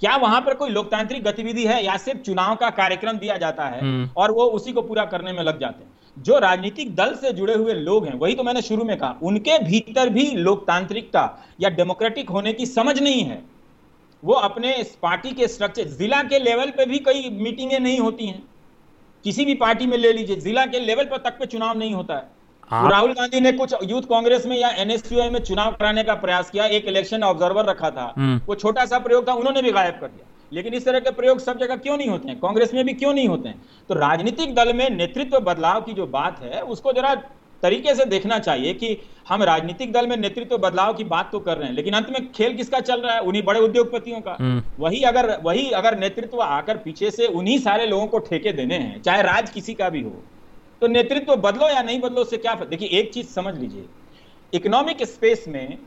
क्या 0.00 0.16
वहाँ 0.16 0.40
पर 0.40 0.54
कोई 0.54 0.70
लोकतांत्रिक 0.70 1.22
गतिविधि 1.24 1.64
है 1.66 1.84
या 1.84 1.96
सिर्फ़ 1.96 2.20
चुनाव 2.20 2.54
का 2.54 2.70
कार्यक्रम 2.72 3.18
दिया 3.18 3.36
जाता 3.36 3.64
है 3.64 3.80
हम्म। 3.80 4.08
और 4.16 4.30
वो 4.30 4.44
उसी 4.50 4.72
को 4.72 4.82
पूरा 4.82 5.04
करने 5.04 5.32
में 5.32 5.42
लग 5.42 5.60
जाते 5.60 5.84
हैं? 5.84 5.90
जो 6.16 6.38
राजनीतिक 6.38 6.94
दल 6.96 7.14
से 7.14 7.32
जुड़े 7.32 7.54
हुए 7.54 7.72
लोग 7.74 8.06
हैं 8.06 8.14
वही 8.14 8.34
तो 8.34 8.42
मैंने 8.42 8.62
शुरू 8.62 8.84
में 8.84 8.96
कहा 8.96 9.18
उनके 9.22 9.58
भीतर 9.58 10.08
भी 10.08 10.30
लोकतांत्रिकता 10.38 11.28
या 11.60 11.68
डेमोक्रेटिक 11.70 12.30
होने 12.30 12.52
की 12.52 12.66
समझ 12.66 12.98
नहीं 13.00 13.22
है। 13.22 13.42
वो 14.26 14.34
अपने 14.34 14.74
इस 14.74 14.98
पार्टी 15.02 15.30
के 15.30 15.48
स्ट्रक्चर 15.48 15.84
जिला 15.84 16.22
के 16.22 16.38
लेवल 16.38 16.70
पे 16.70 16.86
भी 16.86 16.98
कई 16.98 17.30
मीटिंगें 17.30 17.80
नहीं 17.80 17.98
होती 17.98 18.26
हैं। 18.26 18.42
किसी 19.24 19.44
भी 19.44 19.54
पार्टी 19.54 19.86
में 19.86 19.98
ले 19.98 20.12
लीजिए 20.12 20.36
जिला 20.36 20.66
के 20.66 20.80
लेवल 20.80 21.04
पर 21.04 21.16
तक 21.16 21.38
पे 21.38 21.46
चुनाव 21.46 21.78
नहीं 21.78 21.94
होता 21.94 22.14
है। 22.14 22.22
आप- 22.72 22.90
राहुल 22.90 23.12
गांधी 23.12 23.40
ने 23.40 23.52
कुछ 23.52 23.74
यूथ 23.84 24.02
कांग्रेस 24.02 24.46
में 24.46 24.58
या 24.58 24.68
एनएसयूआई 24.68 25.30
में 25.30 25.44
चुनाव 25.44 25.72
कराने 25.72 26.02
का 26.02 26.14
प्रयास 26.14 26.50
किया 26.50 26.64
एक 26.64 26.84
इलेक्शन 26.84 27.22
ऑब्जर्वर 27.22 27.64
रखा 27.64 27.90
था। 27.90 28.14
हम्म। 28.16 28.40
वो 28.46 28.54
छोटा 28.54 28.86
सा 28.86 28.98
प्रयोग 28.98 29.28
था 29.28 29.32
उन्होंने 29.32 29.62
भी 29.62 29.72
गायब 29.72 29.94
कर 30.00 30.06
दिया। 30.06 30.26
लेकिन 30.52 30.74
इस 30.74 30.84
तरह 30.84 31.00
के 31.00 31.10
प्रयोग 31.10 31.38
सब 31.38 31.58
जगह 31.58 31.76
क्यों 31.76 31.96
नहीं 31.96 32.08
होते 32.08 32.28
हैं? 32.28 32.40
कांग्रेस 32.40 32.74
में 32.74 32.84
भी 32.84 32.92
क्यों 32.92 33.14
नहीं 33.14 33.28
होते 33.28 33.48
हैं? 33.48 33.62
तो 33.88 33.94
राजनीतिक 33.94 34.54
दल 34.54 34.72
में 34.72 34.90
नेतृत्व 34.90 35.38
बदलाव 35.40 35.80
की 35.80 35.92
जो 35.92 36.06
बात 36.06 36.42
है 36.42 36.60
उसको 36.60 36.92
जरा 36.92 37.14
तरीके 37.62 37.94
से 37.94 38.04
देखना 38.06 38.38
चाहिए 38.38 38.72
कि 38.74 38.96
हम 39.28 39.42
राजनीतिक 39.42 39.92
दल 39.92 40.06
में 40.06 40.16
नेतृत्व 40.16 40.56
बदलाव 40.58 40.92
की 40.94 41.04
बात 41.06 41.28
तो 41.32 41.38
कर 41.40 41.56
रहे 41.56 41.68
हैं 41.68 41.74
लेकिन 41.74 41.94
अंत 41.94 42.10
में 42.10 42.30
खेल 42.32 42.56
किसका 42.56 42.80
चल 42.80 43.00
रहा 43.00 43.14
है? 43.14 43.20
उन्हीं 43.22 43.42
बड़े 43.42 43.60
उद्योगपतियों 43.60 44.20
का। 44.20 44.36
हम्म। 44.40 44.62
वही 44.78 45.02
अगर 45.04 45.30
वही 45.44 45.70
अगर 45.72 45.98
नेतृत्व 45.98 46.40
आकर 46.42 46.76
पीछे 46.78 47.10
से 47.10 47.26
उन्हीं 47.34 47.58
सारे 47.60 47.86
लोगों 47.86 48.06
को 48.06 48.18
ठेके 48.20 48.52
देने 48.54 48.78
हैं 48.78 49.00
चाहे 49.02 49.22
राज 49.22 49.50
किसी 49.50 49.74
का 49.74 49.88
भी 49.88 50.02
हो 50.02 50.22
तो 50.82 50.86
नेतृत्व 50.88 51.36
बदलो 51.38 51.68
या 51.68 51.82
नहीं 51.82 52.00
बदलो 52.00 52.22
उससे 52.22 52.36
क्या 52.38 52.54
देखिए 52.66 52.88
एक 52.98 53.12
चीज़ 53.12 53.26
समझ 53.28 53.54
लीजिए। 53.56 53.84
इकोनॉमिक 54.52 55.02
स्पेस 55.04 55.44
में 55.48 55.78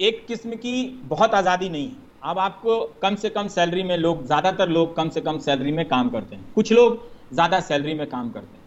एक 0.00 0.24
किस्म 0.26 0.56
की 0.56 0.82
बहुत 1.06 1.34
आज़ादी 1.34 1.68
नहीं 1.68 1.86
है। 1.86 2.10
अब 2.24 2.38
आपको 2.38 2.78
कम 3.02 3.14
से 3.16 3.28
कम 3.30 3.48
सैलरी 3.50 3.82
में 3.82 3.96
लोग 3.98 4.24
ज़्यादातर 4.26 4.68
लोग 4.68 4.94
कम 4.96 5.08
से 5.08 5.20
कम 5.20 5.38
सैलरी 5.40 5.72
में 5.72 5.84
काम 5.88 6.10
करते 6.10 6.36
हैं। 6.36 6.52
कुछ 6.54 6.72
लोग 6.72 7.00
ज़्यादा 7.32 7.60
सैलरी 7.62 7.94
में 7.94 8.06
काम 8.08 8.30
करते 8.30 8.56
हैं। 8.56 8.61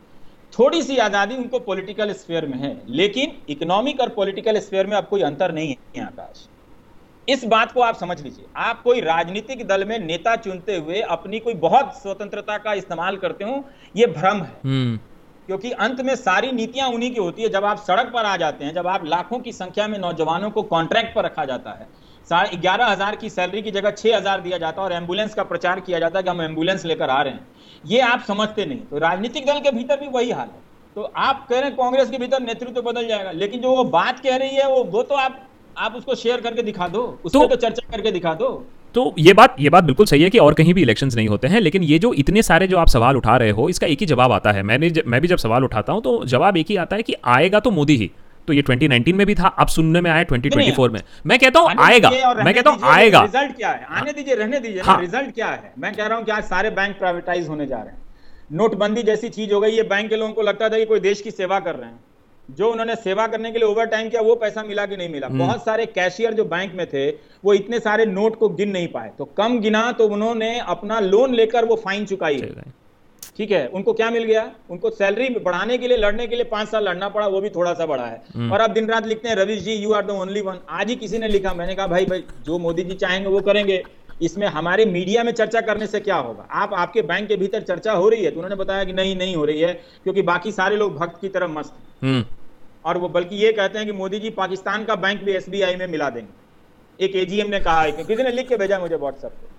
थोड़ी 0.55 0.81
सी 0.81 0.97
आज़ादी 0.97 1.35
उनको 1.35 1.59
पॉलिटिकल 1.59 2.11
स्फेयर 2.13 2.45
में 2.45 2.57
है 2.57 2.75
लेकिन 2.91 3.31
इकोनॉमिक 3.49 4.01
और 4.01 4.09
पॉलिटिकल 4.09 4.59
स्फेयर 4.59 4.87
में 4.87 4.95
अब 4.97 5.07
कोई 5.07 5.21
अंतर 5.21 5.51
नहीं 5.53 5.75
है 5.95 6.03
आकाश। 6.03 6.47
इस 7.27 7.43
बात 7.45 7.71
को 7.71 7.81
आप 7.81 7.95
समझ 7.95 8.19
लीजिए। 8.21 8.45
आप 8.57 8.81
कोई 8.83 9.01
राजनीतिक 9.01 9.65
दल 9.67 9.83
में 9.85 9.97
नेता 9.99 10.35
चुनते 10.35 10.77
हुए 10.77 11.01
अपनी 11.09 11.39
कोई 11.39 11.53
बहुत 11.61 11.93
स्वतंत्रता 12.01 12.57
का 12.57 12.73
इस्तेमाल 12.73 13.17
करते 13.17 13.43
हो 13.43 13.63
ये 13.95 14.07
भ्रम 14.07 14.41
है। 14.41 14.59
हम्म। 14.63 14.97
क्योंकि 15.47 15.71
अंत 15.71 16.01
में 16.01 16.15
सारी 16.15 16.51
नीतियाँ 16.51 16.89
उन्हीं 16.89 17.13
की 17.13 17.19
होती 17.19 17.43
है 17.43 17.49
जब 17.49 17.65
आप 17.65 17.77
सड़क 17.77 18.11
पर 18.13 18.25
आ 18.25 18.35
जाते 18.37 18.65
हैं 18.65 18.73
जब 18.73 18.87
आप 18.87 19.05
लाखों 19.05 19.39
की 19.39 19.51
संख्या 19.51 19.87
में 19.87 19.97
नौजवानों 19.99 20.49
को 20.51 20.61
कॉन्ट्रैक्ट 20.65 21.15
पर 21.15 21.25
रखा 21.25 21.45
जाता 21.45 21.71
है 21.71 21.87
ग्यारह 22.29 22.85
हज़ार 22.85 23.15
की 23.15 23.29
सैलरी 23.29 23.61
की 23.61 23.71
जगह 23.71 23.91
छह 23.91 24.15
हज़ार 24.17 24.41
दिया 24.41 24.57
जाता 24.57 24.81
है 24.81 24.87
और 24.87 24.93
एंबुलेंस 24.93 25.33
का 25.33 25.43
प्रचार 25.43 25.79
किया 25.79 25.99
जाता 25.99 26.19
है 26.19 26.23
कि 26.23 26.29
हम 26.29 26.41
एंबुलेंस 26.41 26.85
लेकर 26.85 27.09
आ 27.09 27.21
रहे 27.21 27.33
हैं। 27.33 27.47
ये 27.85 27.99
आप 28.01 28.23
समझते 28.27 28.65
नहीं। 28.65 28.79
तो 28.81 28.97
राजनीतिक 28.99 29.45
दल 29.45 29.59
के 29.59 29.71
भीतर 29.71 29.99
भी 29.99 30.07
वही 30.09 30.31
हाल 30.31 30.47
है। 30.47 30.63
तो 30.95 31.11
आप 31.17 31.45
कह 31.49 31.55
रहे 31.55 31.69
हैं 31.69 31.75
कांग्रेस 31.75 32.09
के 32.09 32.17
भीतर 32.17 32.41
नेतृत्व 32.41 32.81
बदल 32.81 33.07
जाएगा 33.07 33.31
लेकिन 33.33 33.61
जो 33.61 33.75
वो 33.75 33.83
बात 33.91 34.19
कह 34.19 34.35
रही 34.35 34.55
है 34.55 34.69
वो 34.69 34.83
वो 34.85 35.03
तो 35.03 35.15
आप 35.17 35.41
आप 35.77 35.95
उसको 35.95 36.15
शेयर 36.15 36.41
करके 36.41 36.61
दिखा 36.63 36.87
दो। 36.87 37.01
उसको 37.25 37.39
तो- 37.39 37.49
तो 37.49 37.55
चर्चा 37.57 37.87
करके 37.91 38.11
दिखा 38.11 38.33
दो। 38.33 38.49
तो 38.95 39.13
ये 39.19 39.33
बात 39.33 39.55
ये 39.59 39.69
बात 39.69 39.83
बिल्कुल 39.83 40.05
सही 40.05 40.23
है 40.23 40.29
कि 40.29 40.37
और 40.39 40.53
कहीं 40.53 40.73
भी 40.73 40.81
इलेक्शंस 40.81 41.15
नहीं 41.15 41.27
होते 41.27 41.47
हैं 41.47 41.61
लेकिन 41.61 41.83
ये 41.83 41.99
जो 41.99 42.13
इतने 42.15 42.41
सारे 42.43 42.67
जो 42.67 42.77
आप 42.77 42.87
सवाल 42.87 43.17
उठा 43.17 43.35
रहे 43.37 43.49
हो 43.51 43.69
इसका 43.69 43.87
एक 43.87 43.99
ही 43.99 44.05
जवाब 44.05 44.31
आता 44.31 44.51
है। 44.51 44.63
मैंने 44.63 44.91
मैं 45.07 45.21
भी 45.21 45.27
जब 45.27 45.37
सवाल 45.37 45.63
उठाता 45.63 45.93
हूँ 45.93 46.01
तो 46.01 46.23
जवाब 46.25 46.57
एक 46.57 46.69
ही 46.69 46.75
आता 46.77 46.95
है 46.95 47.03
कि 47.03 47.15
आएगा 47.25 47.59
तो 47.59 47.71
मोदी 47.71 47.95
ही। 47.97 48.11
तो 48.47 48.53
ये 48.53 48.61
2019 48.61 49.13
में 49.13 49.27
भी 49.27 49.35
था 49.35 49.47
अब 49.47 49.67
सुनने 49.67 50.01
में 50.01 50.11
आया 50.11 50.23
2024 50.23 50.89
में। 50.89 51.01
मैं 51.25 51.39
कहता 51.39 51.59
हूँ 51.59 51.69
आएगा। 51.79 52.09
मैं 52.43 52.53
कहता 52.53 52.69
हूँ 52.69 52.79
आएगा। 52.83 53.21
रिज़ल्ट 53.21 53.55
क्या 53.55 53.69
है? 53.69 53.85
आने 53.89 54.11
दीजिए 54.11 54.35
रहने 54.35 54.59
दीजिए। 54.59 54.81
हाँ। 54.81 54.99
रिज़ल्ट 55.01 55.35
क्या 55.35 55.47
है? 55.47 55.73
मैं 55.79 55.93
कह 55.93 56.07
रहा 56.07 56.17
हूँ 56.17 56.25
कि 56.25 56.31
आज 56.31 56.43
सारे 56.43 56.69
बैंक 56.69 56.97
प्राइवेटाइज 56.97 57.47
होने 57.49 57.65
जा 57.65 57.77
रहे 57.77 57.87
हैं। 57.87 57.97
नोटबंदी 58.51 59.03
जैसी 59.03 59.29
चीज़ 59.29 59.53
हो 59.53 59.59
गई 59.59 59.69
ये 59.69 59.83
बैंक 59.83 60.09
के 60.09 60.15
लोगों 60.15 60.33
को 60.33 60.41
लगता 60.41 60.69
था 60.69 60.77
कि 60.77 60.85
कोई 60.85 60.99
देश 60.99 61.21
की 61.21 61.31
सेवा 61.31 61.59
कर 61.59 61.75
रहे 61.75 61.89
हैं। 61.89 61.99
जो 62.49 62.71
उन्होंने 62.71 62.95
सेवा 62.95 63.27
करने 63.27 63.51
के 63.51 63.59
लिए 63.59 63.67
ओवर 63.67 63.85
टाइम 63.85 64.09
किया 64.09 64.21
वो 64.21 64.35
पैसा 64.35 64.63
मिला 64.63 64.85
कि 64.85 64.97
नहीं 64.97 65.09
मिला? 65.09 65.27
हम्म। 65.27 65.39
बहुत 65.39 65.65
सारे 65.65 65.85
कैशियर 65.85 66.33
जो 66.33 66.45
बैंक 66.45 66.73
में 66.75 66.85
थे 66.87 67.09
वो 67.45 67.53
इतने 67.53 67.79
सारे 67.79 68.05
नोट 68.05 68.35
को 68.35 68.49
गिन 68.49 68.69
नहीं 68.69 68.87
पाए। 68.87 69.11
तो 69.17 69.25
कम 69.25 69.59
गिना 69.59 69.91
तो 69.91 70.07
उन्होंने 70.07 70.59
अपना 70.59 70.99
लोन 70.99 71.33
लेकर 71.33 71.65
वो 71.65 71.75
फाइन 71.75 72.05
चुकाई। 72.05 72.41
ठीक 73.37 73.51
है 73.51 73.67
उनको 73.67 73.93
क्या 73.93 74.09
मिल 74.11 74.23
गया? 74.23 74.43
उनको 74.69 74.89
सैलरी 74.91 75.27
बढ़ाने 75.37 75.77
के 75.77 75.87
लिए 75.87 75.97
लड़ने 75.97 76.27
के 76.27 76.35
लिए 76.35 76.45
पाँच 76.45 76.69
साल 76.69 76.83
लड़ना 76.83 77.09
पड़ा 77.09 77.27
वो 77.27 77.41
भी 77.41 77.49
थोड़ा 77.49 77.73
सा 77.73 77.85
बढ़ा 77.85 78.05
है। 78.05 78.49
और 78.49 78.61
अब 78.61 78.73
दिन 78.73 78.87
रात 78.89 79.07
लिखते 79.07 79.29
हैं 79.29 79.35
Ravish 79.35 79.61
ji 79.61 79.73
you 79.73 79.91
are 79.93 80.05
the 80.05 80.11
only 80.11 80.41
one 80.41 80.59
आज 80.71 80.89
ही 80.89 80.95
किसी 80.95 81.17
ने 81.17 81.27
लिखा 81.27 81.53
मैंने 81.53 81.75
कहा 81.75 81.87
भाई 81.87 82.05
भाई 82.05 82.23
जो 82.45 82.59
मोदी 82.59 82.83
जी 82.83 82.95
चाहेंगे 82.95 83.29
वो 83.29 83.41
करेंगे। 83.41 83.83
इसमें 84.21 84.45
हमारे 84.47 84.85
मीडिया 84.85 85.23
में 85.23 85.31
चर्चा 85.33 85.61
करने 85.61 85.87
से 85.87 85.99
क्या 85.99 86.15
होगा? 86.17 86.47
आप 86.53 86.73
आपके 86.75 87.01
बैंक 87.03 87.27
के 87.27 87.35
भीतर 87.35 87.61
चर्चा 87.63 87.93
हो 87.93 88.07
रही 88.09 88.23
है 88.23 88.31
तो 88.31 88.35
उन्होंने 88.35 88.55
बताया 88.55 88.83
कि 88.83 88.93
नहीं 88.93 89.15
नहीं 89.15 89.35
हो 89.35 89.45
रही 89.45 89.61
है 89.61 89.73
क्योंकि 90.03 90.21
बाकी 90.23 90.51
सारे 90.53 90.75
लोग 90.75 90.95
भक्त 90.97 91.19
की 91.21 91.29
तरफ़ 91.29 91.51
मस्त 91.51 91.73
हैं। 91.73 92.09
हम्म। 92.09 92.25
और 92.85 92.97
वो 92.97 93.09
बल्कि 93.09 93.35
ये 93.35 93.51
कहते 93.53 93.77
हैं 93.77 93.87
कि 93.87 93.93
मोदी 93.93 94.19
जी 94.19 94.29
पाकिस्तान 94.31 94.83
का 94.85 94.95
बैंक 94.97 95.23
भी 95.23 95.31
एसबीआई 95.33 95.75
में 95.75 95.87
मिला 95.87 96.09
देंगे। 96.09 97.05
एक 97.05 97.15
एजीएम 97.17 97.49
ने 97.49 97.59
कहा 97.59 97.81
है 97.81 97.91
किसी 97.93 98.23
ने 98.23 98.31
लिख 98.31 98.47
के 98.49 98.57
भेजा 98.57 98.79
मुझे 98.79 98.95
व्हाट्सएप 98.95 99.31
पे। 99.31 99.53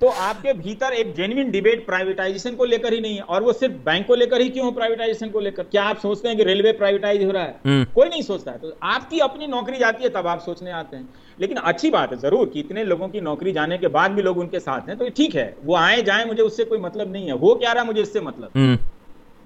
तो 0.00 0.06
आपके 0.06 0.52
भीतर 0.52 0.92
एक 0.92 1.14
जेन्युइन 1.14 1.50
डिबेट 1.50 1.86
प्राइवेटाइजेशन 1.86 2.54
को 2.54 2.64
लेकर 2.64 2.92
ही 2.92 3.00
नहीं 3.00 3.16
है। 3.16 3.22
और 3.22 3.42
वो 3.42 3.52
सिर्फ़ 3.52 3.74
बैंक 3.74 4.06
को 4.06 4.14
लेकर 4.14 4.40
ही 4.40 4.48
क्यों 4.48 4.72
प्राइवेटाइजेशन 4.72 5.28
को 5.28 5.40
लेकर? 5.40 5.62
क्या 5.62 5.84
आप 5.84 5.98
सोचते 5.98 6.28
हैं 6.28 6.36
कि 6.36 6.44
रेलवे 6.44 6.72
प्राइवेटाइज 6.72 7.24
हो 7.24 7.30
रहा 7.30 7.42
है? 7.42 7.60
हम्म। 7.66 7.84
कोई 7.84 8.08
नहीं 8.08 8.22
सोचता 8.22 8.52
है। 8.52 8.58
तो 8.58 8.76
आपकी 8.82 9.18
अपनी 9.18 9.46
नौकरी 9.46 9.78
जाती 9.78 10.04
है 10.04 10.10
तब 10.10 10.26
आप 10.26 10.40
सोचने 10.40 10.70
आते 10.70 10.96
हैं। 10.96 11.08
लेकिन 11.40 11.56
अच्छी 11.56 11.90
बात 11.90 12.12
है 12.12 12.18
ज़रूर 12.18 12.48
कि 12.48 12.60
इतने 12.60 12.84
लोगों 12.84 13.08
की 13.08 13.20
नौकरी 13.20 13.52
जाने 13.52 13.78
के 13.78 13.88
बाद 13.88 14.10
भी 14.10 14.22
लोग 14.22 14.38
उनके 14.38 14.60
साथ 14.60 14.88
हैं 14.88 14.98
तो 14.98 15.08
ठीक 15.08 15.34
है। 15.34 15.56
वो 15.64 15.76
आए 15.76 16.02
जाए 16.02 16.24
मुझे 16.24 16.42
उससे 16.42 16.64
कोई 16.64 16.78
मतलब 16.78 17.12
नहीं 17.12 17.26
है। 17.26 17.32
वो 17.32 17.54
क्या 17.54 17.72
रहा 17.72 17.84
मुझे 17.84 18.00
इससे 18.02 18.20
मतलब? 18.20 18.50
हम्म। 18.56 18.78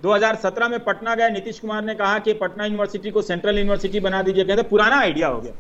2017 0.02 0.68
में 0.68 0.78
पटना 0.80 1.14
गए 1.14 1.30
नीतीश 1.30 1.58
कुमार 1.58 1.84
ने 1.84 1.94
कहा 1.94 2.18
कि 2.18 2.32
पटना 2.32 2.64
यूनिवर्सिटी 2.64 3.10
को 3.10 3.22
सेंट्रल 3.22 3.58
यूनिवर्सिटी 3.58 4.00
बना 4.00 4.22
दीजिए। 4.22 4.44
कहते 4.44 4.62
पुराना 4.62 4.96
आइडिया 4.96 5.28
हो 5.28 5.40
गया। 5.40 5.52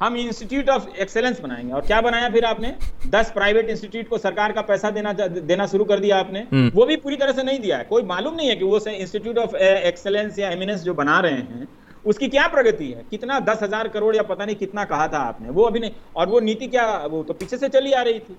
हम 0.00 0.16
इंस्टीट्यूट 0.16 0.68
ऑफ़ 0.68 0.88
एक्सेलेंस 0.98 1.40
बनाएँगे। 1.40 1.72
और 1.72 1.86
क्या 1.86 2.00
बनाया 2.00 2.28
फिर 2.30 2.44
आपने? 2.44 2.74
10 3.10 3.30
प्राइवेट 3.30 3.70
इंस्टीट्यूट 3.70 4.08
को 4.08 4.18
सरकार 4.18 4.52
का 4.52 4.62
पैसा 4.62 4.90
देना 4.90 5.12
देना 5.12 5.66
शुरू 5.66 5.84
कर 5.84 6.00
दिया 6.00 6.18
आपने। 6.18 6.40
हम्म। 6.52 6.70
वो 6.74 6.86
भी 6.86 6.96
पूरी 6.96 7.16
तरह 7.16 7.32
से 7.32 7.42
नहीं 7.42 7.60
दिया 7.60 7.78
है। 7.78 7.84
कोई 7.84 8.02
मालूम 8.04 8.34
नहीं 8.34 8.48
है 8.48 8.56
कि 8.56 8.64
वो 8.64 8.80
इंस्टीट्यूट 8.88 9.38
ऑफ़ 9.38 9.56
एक्सेलेंस 9.56 10.38
या 10.38 10.50
एमिनेंस 10.50 10.82
जो 10.82 10.94
बना 10.94 11.18
रहे 11.20 11.32
हैं 11.32 11.68
उसकी 12.04 12.28
क्या 12.28 12.46
प्रगति 12.48 12.86
है? 12.86 13.04
कितना 13.10 13.38
दस 13.40 13.62
हज़ार 13.62 13.88
करोड़ 13.88 14.14
या 14.16 14.22
पता 14.24 14.44
नहीं 14.44 14.56
कितना 14.56 14.84
कहा 14.84 15.06
था 15.08 15.18
आपने। 15.20 15.50
वो 15.50 15.62
अभी 15.62 15.80
नहीं। 15.80 15.90
और 16.16 16.28
वो 16.28 16.40
नीति 16.40 16.66
क्या 16.66 16.86
वो 17.06 17.22
तो 17.22 17.34
पीछे 17.34 17.56
से 17.56 17.68
चली 17.68 17.92
आ 17.92 18.02
रही 18.02 18.18
थी। 18.18 18.36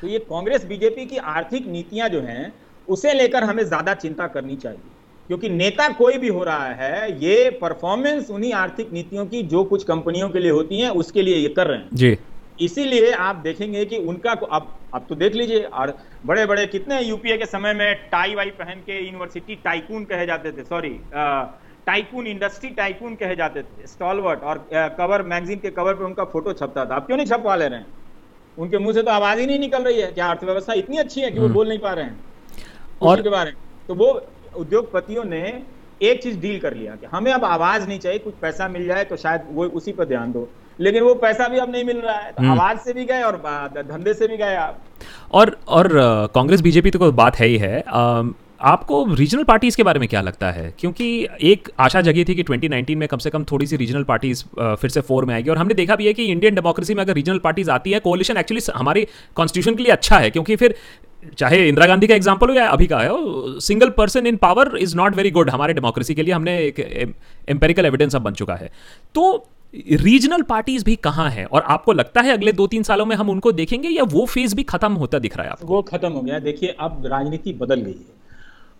तो 0.00 0.06
ये 0.06 0.18
कांग्रेस 0.18 0.64
बीजेपी 0.64 1.06
की 1.06 1.16
आर्थिक 1.16 1.66
नीतियाँ 1.66 2.08
जो 2.08 2.20
हैं 2.20 2.52
उसे 2.88 3.12
लेकर 3.14 3.44
हमें 3.44 3.64
ज़्यादा 3.64 3.94
चिंता 3.94 4.26
करनी 4.26 4.56
चाहिए। 4.56 4.96
क्योंकि 5.28 5.48
नेता 5.48 5.88
कोई 5.88 6.18
भी 6.18 6.28
हो 6.28 6.44
रहा 6.44 6.66
है 6.66 7.20
ये 7.24 7.50
परफॉर्मेंस 7.50 8.30
उन्हीं 8.30 8.52
आर्थिक 8.52 8.92
नीतियों 8.92 9.26
की 9.26 9.42
जो 9.42 9.64
कुछ 9.64 9.84
कंपनियों 9.84 10.30
के 10.30 10.38
लिए 10.38 10.50
होती 10.50 10.80
है 10.80 10.90
उसके 10.92 11.22
लिए 11.22 11.36
ये 11.36 11.48
कर 11.48 11.66
रहे 11.66 11.78
हैं। 11.78 11.88
जी। 11.94 12.18
इसीलिए 12.60 13.12
आप 13.12 13.36
देखेंगे 13.36 13.84
कि 13.84 13.96
उनका 13.96 14.30
अब 14.30 14.76
अब 14.94 15.06
तो 15.08 15.14
देख 15.14 15.34
लीजिए 15.34 15.62
और 15.62 15.98
बड़े 16.26 16.46
बड़े 16.46 16.66
कितने 16.66 17.00
यूपीए 17.02 17.36
के 17.36 17.46
समय 17.46 17.74
में 17.74 17.94
टाई 17.94 18.34
वाई 18.34 18.50
पहन 18.50 18.80
के 18.86 19.06
यूनिवर्सिटी 19.06 19.54
टाइकून 19.54 20.04
कहे 20.04 20.26
जाते 20.26 20.52
थे 20.52 20.64
सॉरी 20.64 21.00
टाइकून 21.86 22.26
इंडस्ट्री 22.26 22.70
टाइकून 22.70 23.14
कहे 23.14 23.36
जाते 23.36 23.62
थे 23.62 23.86
स्टॉलवर्ट 23.86 24.40
और 24.40 24.66
कवर 24.74 25.22
मैगजीन 25.22 25.58
के 25.58 25.70
कवर 25.70 25.94
पे 25.94 26.04
उनका 26.04 26.24
फ़ोटो 26.24 26.52
छपता 26.52 26.84
था। 26.84 26.94
आप 26.94 27.06
क्यों 27.06 27.16
नहीं 27.16 27.26
छपवा 27.26 27.56
ले 27.56 27.68
रहे 27.68 27.78
हैं? 27.78 27.86
उनके 28.58 28.78
मुँह 28.78 28.94
से 28.94 29.02
तो 29.02 29.10
आवाज़ 29.10 29.38
ही 29.38 29.46
नहीं 29.46 29.58
निकल 29.58 29.82
रही 29.82 30.00
है 30.00 30.12
क्या 30.12 30.26
अर्थव्यवस्था 30.26 30.72
इतनी 30.72 30.96
अच्छी 30.96 31.20
है 31.20 31.30
कि 31.30 31.38
वो 31.38 31.44
हम्म। 31.44 31.54
बोल 31.54 31.68
नहीं 31.68 31.78
पा 31.78 31.92
रहे 31.92 32.04
हैं। 32.04 32.20
और- 33.02 33.02
और 33.02 33.22
के 33.22 33.28
बारे 33.28 33.50
में। 33.50 33.58
तो 33.88 33.94
वो 33.94 34.26
उद्योगपतियों 34.58 35.24
ने 35.24 35.42
एक 36.02 36.22
चीज़ 36.22 36.38
डील 36.38 36.58
कर 36.60 36.74
लिया 36.74 36.94
कि 36.94 37.06
हमें 37.12 37.32
अब 37.32 37.44
आवाज़ 37.44 37.88
नहीं 37.88 37.98
चाहिए 37.98 38.18
कुछ 38.18 38.34
पैसा 38.42 38.68
मिल 38.68 38.86
जाए 38.86 39.04
तो 39.04 39.16
शायद 39.16 39.40
वो 39.52 39.64
उसी 39.64 39.92
पर 39.92 40.04
ध्यान 40.04 40.32
दो। 40.32 40.48
लेकिन 40.80 41.02
वो 41.02 41.14
पैसा 41.14 41.48
भी 41.48 41.58
अब 41.58 41.72
नहीं 41.72 41.84
मिल 41.84 42.00
रहा 42.00 42.16
है। 42.16 42.30
तो 42.32 42.42
हम्म। 42.42 42.52
आवाज़ 42.52 42.78
से 42.78 42.92
भी 42.92 43.04
गए 43.04 43.22
और 43.22 43.36
धंधे 43.78 44.14
से 44.14 44.28
भी 44.28 44.36
गए 44.36 44.54
आप। 44.56 44.78
और 45.32 45.56
और 45.68 45.88
कांग्रेस 46.34 46.60
बीजेपी 46.60 46.90
तो 46.90 46.98
कोई 46.98 47.12
बात 47.12 47.36
है 47.36 47.46
ही 47.46 47.56
है। 47.58 47.80
अम, 47.80 48.34
आपको 48.60 49.04
रीजनल 49.14 49.42
पार्टीज़ 49.44 49.76
के 49.76 49.82
बारे 49.82 50.00
में 50.00 50.08
क्या 50.08 50.20
लगता 50.20 50.50
है? 50.50 50.72
क्योंकि 50.78 51.08
एक 51.42 51.68
आशा 51.78 52.00
जगी 52.00 52.24
थी 52.24 52.34
कि 52.34 52.42
2019 52.42 52.94
में 52.96 53.06
कम 53.08 53.18
से 53.18 53.30
कम 53.30 53.44
थोड़ी 53.44 53.66
सी 53.66 53.76
रीजनल 53.76 54.02
पार्टीज़ 54.04 54.44
फिर 54.60 54.90
से 54.90 55.00
फोर 55.00 55.24
में 55.24 55.34
आएगी। 55.34 55.50
और 55.50 55.58
हमने 55.58 55.74
देखा 55.74 55.96
भी 55.96 56.06
है 56.06 56.12
कि 56.12 56.24
इंडियन 56.24 56.54
डेमोक्रेसी 56.54 56.94
में 56.94 57.02
अगर 57.02 57.14
रीजनल 57.14 57.38
पार्टीज़ 57.38 57.70
आती 57.70 57.90
है 57.90 58.00
कोलिशन 58.00 58.36
एक्चुअली 58.36 58.72
हमारे 58.76 59.06
कॉन्स्टिट्यूशन 59.34 59.76
के 59.76 59.82
लिए 59.82 59.92
अच्छा 59.92 60.18
है 60.18 60.30
क्योंकि 60.30 60.56
फिर 60.56 60.74
चाहे 61.38 61.68
इंदिरा 61.68 61.86
गांधी 61.86 62.06
का 62.06 62.14
एग्ज़ाम्पल 62.14 62.48
हो 62.48 62.54
या 62.54 62.66
अभी 62.68 62.86
का 62.86 62.98
है 62.98 63.10
single 63.60 63.90
person 63.90 64.26
in 64.26 64.36
power 64.36 64.76
is 64.76 64.96
not 64.96 65.16
very 65.16 65.30
good 65.30 65.50
हमारे 65.50 65.74
डेमोक्रेसी 65.74 66.14
के 66.14 66.22
लिए 66.22 66.34
हमने 66.34 66.58
एक 66.58 66.80
एम्पेरिकल 67.48 67.86
एविडेंस 67.86 68.16
अब 68.16 68.22
बन 68.22 68.32
चुका 68.32 68.54
है। 68.54 68.70
तो 69.14 69.32
रीजनल 69.94 70.42
पार्टीज़ 70.42 70.84
भी 70.84 70.94
कहाँ 70.96 71.28
हैं? 71.30 71.44
और 71.44 71.62
आपको 71.62 71.92
लगता 71.92 72.20
है 72.20 72.32
अगले 72.32 72.52
दो 72.52 72.66
तीन 72.66 72.82
सालों 72.82 73.06
में 73.06 73.14
हम 73.16 73.30
उनको 73.30 73.52
देखेंगे 73.52 73.88
या 73.88 74.02
वो 74.04 74.24
फ़ेज़ 74.26 74.54
भी 74.56 74.62
खत्म 74.62 74.92
होता 74.92 75.18
दिख 75.18 75.36
रहा 75.36 75.46
है 75.46 75.50
आपको? 75.52 75.66
वो 75.66 75.82
खत्म 75.82 76.12
हो 76.12 76.20
गया। 76.20 76.38
देखिए 76.38 76.76
अब 76.80 77.02
राजनीति 77.06 77.52
बदल 77.52 77.80
गई 77.80 77.92
है। 77.92 78.16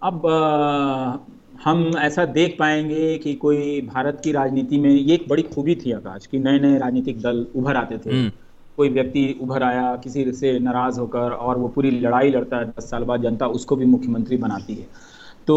अब 0.02 0.26
अ, 0.26 1.34
हम 1.64 1.90
ऐसा 1.98 2.24
देख 2.24 2.56
पाएँगे 2.58 3.16
कि 3.18 3.34
कोई 3.34 3.80
भारत 3.94 4.20
की 4.24 4.32
राजनीति 4.32 4.78
में 4.78 4.90
ये 4.90 5.14
एक 5.14 5.24
बड़ी 5.28 5.42
खूबी 5.44 5.74
थी 5.74 5.92
आकाश 5.92 6.26
कि 6.26 6.38
नए 6.38 6.58
नए 6.58 6.78
राजनीतिक 6.78 7.20
दल 7.20 7.46
उभर 7.56 7.76
आते 7.76 7.98
थे। 7.98 8.10
हम्म, 8.10 8.30
कोई 8.78 8.88
व्यक्ति 8.88 9.22
उभर 9.42 9.62
आया, 9.62 9.94
किसी 9.96 10.32
से 10.32 10.58
नाराज़ 10.60 10.98
होकर 11.00 11.32
और 11.32 11.58
वो 11.58 11.68
पूरी 11.68 11.90
लड़ाई 11.90 12.30
लड़ता 12.30 12.58
है, 12.58 12.64
दस 12.68 12.90
साल 12.90 13.04
बाद 13.04 13.22
जनता 13.22 13.46
उसको 13.58 13.76
भी 13.76 13.86
मुख्यमंत्री 13.86 14.36
बनाती 14.36 14.74
है। 14.74 14.86
तो 15.46 15.56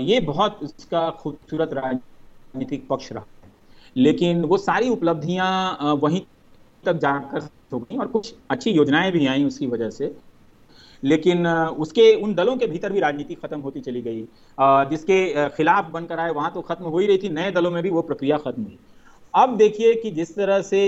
ये 0.00 0.20
बहुत 0.22 0.58
इसका 0.62 1.08
खूबसूरत 1.20 1.70
राजनीतिक 1.74 2.86
पक्ष 2.90 3.12
रहा 3.12 3.24
है। 3.44 3.52
लेकिन 3.96 4.44
वो 4.44 4.56
सारी 4.58 4.88
उपलब्धियाँ 4.90 5.94
वहीं 6.02 6.20
तक 6.84 6.96
जाकर 6.98 7.48
हो 7.72 7.78
गई 7.80 7.96
और 7.96 8.06
कुछ 8.08 8.34
अच्छी 8.50 8.70
योजनाएँ 8.70 9.10
भी 9.12 9.26
आई 9.26 9.44
उसकी 9.44 9.66
वजह 9.66 9.90
से। 9.90 10.14
लेकिन 11.02 11.46
उसके, 11.46 12.14
उन 12.14 12.34
दलों 12.34 12.56
के 12.56 12.66
भीतर 12.66 12.92
भी 12.92 13.00
राजनीति 13.00 13.34
खत्म 13.34 13.60
होती 13.60 13.80
चली 13.80 14.02
गई। 14.02 14.22
जिसके 14.90 15.48
खिलाफ 15.48 15.90
बनकर 15.92 16.18
आए, 16.18 16.30
वहाँ 16.30 16.50
तो 16.54 16.60
खत्म 16.62 16.84
हो 16.84 16.98
ही 16.98 17.06
रही 17.06 17.18
थी, 17.18 17.28
नए 17.28 17.50
दलों 17.50 17.70
में 17.70 17.82
भी 17.82 17.90
वो 17.90 18.02
प्रक्रिया 18.02 18.38
खत्म 18.38 18.62
हुई। 18.62 18.78
अब 19.34 19.56
देखिए 19.56 19.94
कि 19.94 20.10
जिस 20.10 20.34
तरह 20.36 20.60
से 20.62 20.80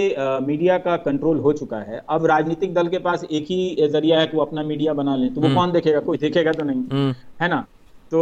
मीडिया 0.43 0.77
का 0.79 0.97
कंट्रोल 0.99 1.39
हो 1.39 1.53
चुका 1.53 1.79
है 1.79 2.03
अब 2.11 2.27
राजनीतिक 2.27 2.75
दल 2.75 2.89
के 2.89 2.99
पास 2.99 3.25
एक 3.25 3.45
ही 3.45 3.89
ज़रिया 3.89 4.21
है 4.21 4.27
कि 4.27 4.37
वो 4.37 4.43
अपना 4.43 4.63
मीडिया 4.63 4.93
बना 4.95 5.17
ले 5.17 5.29
तो 5.29 5.41
वो 5.41 5.47
हम्म। 5.47 5.57
कौन 5.57 5.73
देखेगा 5.73 6.01
कोई 6.01 6.19
देखेगा 6.19 6.53
तो 6.53 6.65
नहीं 6.65 6.83
हम्म। 6.93 7.15
है 7.43 7.49
ना 7.49 7.65
तो 8.13 8.21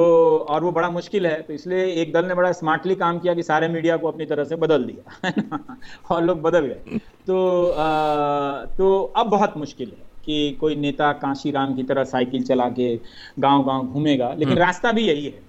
और 0.48 0.64
वो 0.64 0.70
बड़ा 0.72 0.88
मुश्किल 0.90 1.26
है 1.26 1.40
तो 1.42 1.52
इसलिए 1.52 1.84
एक 2.02 2.12
दल 2.12 2.26
ने 2.26 2.34
बड़ा 2.34 2.52
स्मार्टली 2.52 2.94
काम 2.94 3.18
किया 3.18 3.34
कि 3.34 3.42
सारे 3.42 3.68
मीडिया 3.68 3.96
को 3.96 4.08
अपनी 4.08 4.26
तरह 4.26 4.44
से 4.44 4.56
बदल 4.56 4.84
दिया 4.84 5.32
और 6.10 6.22
लोग 6.24 6.40
बदल 6.42 6.66
गए 6.66 6.98
तो 7.26 7.66
आ, 7.68 8.64
तो 8.66 9.12
अब 9.16 9.26
बहुत 9.26 9.56
मुश्किल 9.56 9.88
है 9.88 10.12
कि 10.24 10.56
कोई 10.60 10.76
नेता 10.76 11.12
कांशी 11.18 11.50
राम 11.50 11.74
की 11.74 11.82
तरह 11.82 12.04
साइकिल 12.06 12.42
चला 12.42 12.68
के 12.70 12.94
गाँव 13.38 13.64
गाँव 13.64 13.86
घूमेगा 13.86 14.28
लेकिन 14.30 14.48
हम्म। 14.48 14.58
रास्ता 14.58 14.92
भी 14.92 15.06
यही 15.08 15.26
है 15.26 15.42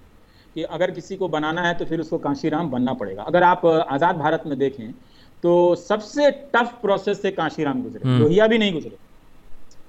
कि 0.56 0.62
अगर 0.64 0.90
किसी 0.90 1.16
को 1.16 1.28
बनाना 1.28 1.62
है 1.62 1.72
तो 1.74 1.84
फिर 1.84 2.00
उसको 2.00 2.18
कांशी 2.18 2.48
राम 2.48 2.70
बनना 2.70 2.92
पड़ेगा। 2.94 3.22
अगर 3.24 3.42
आप 3.44 3.66
आज़ाद 3.66 4.16
भारत 4.18 4.42
में 4.46 4.58
देखें 4.58 4.92
तो 5.42 5.74
सबसे 5.78 6.30
टफ 6.54 6.72
प्रोसेस 6.82 7.20
से 7.22 7.30
कांशी 7.32 7.64
राम 7.64 7.82
गुजरे। 7.82 8.08
हम्म। 8.08 8.20
लोहिया 8.20 8.46
भी 8.46 8.58
नहीं 8.58 8.72
गुजरे। 8.72 8.96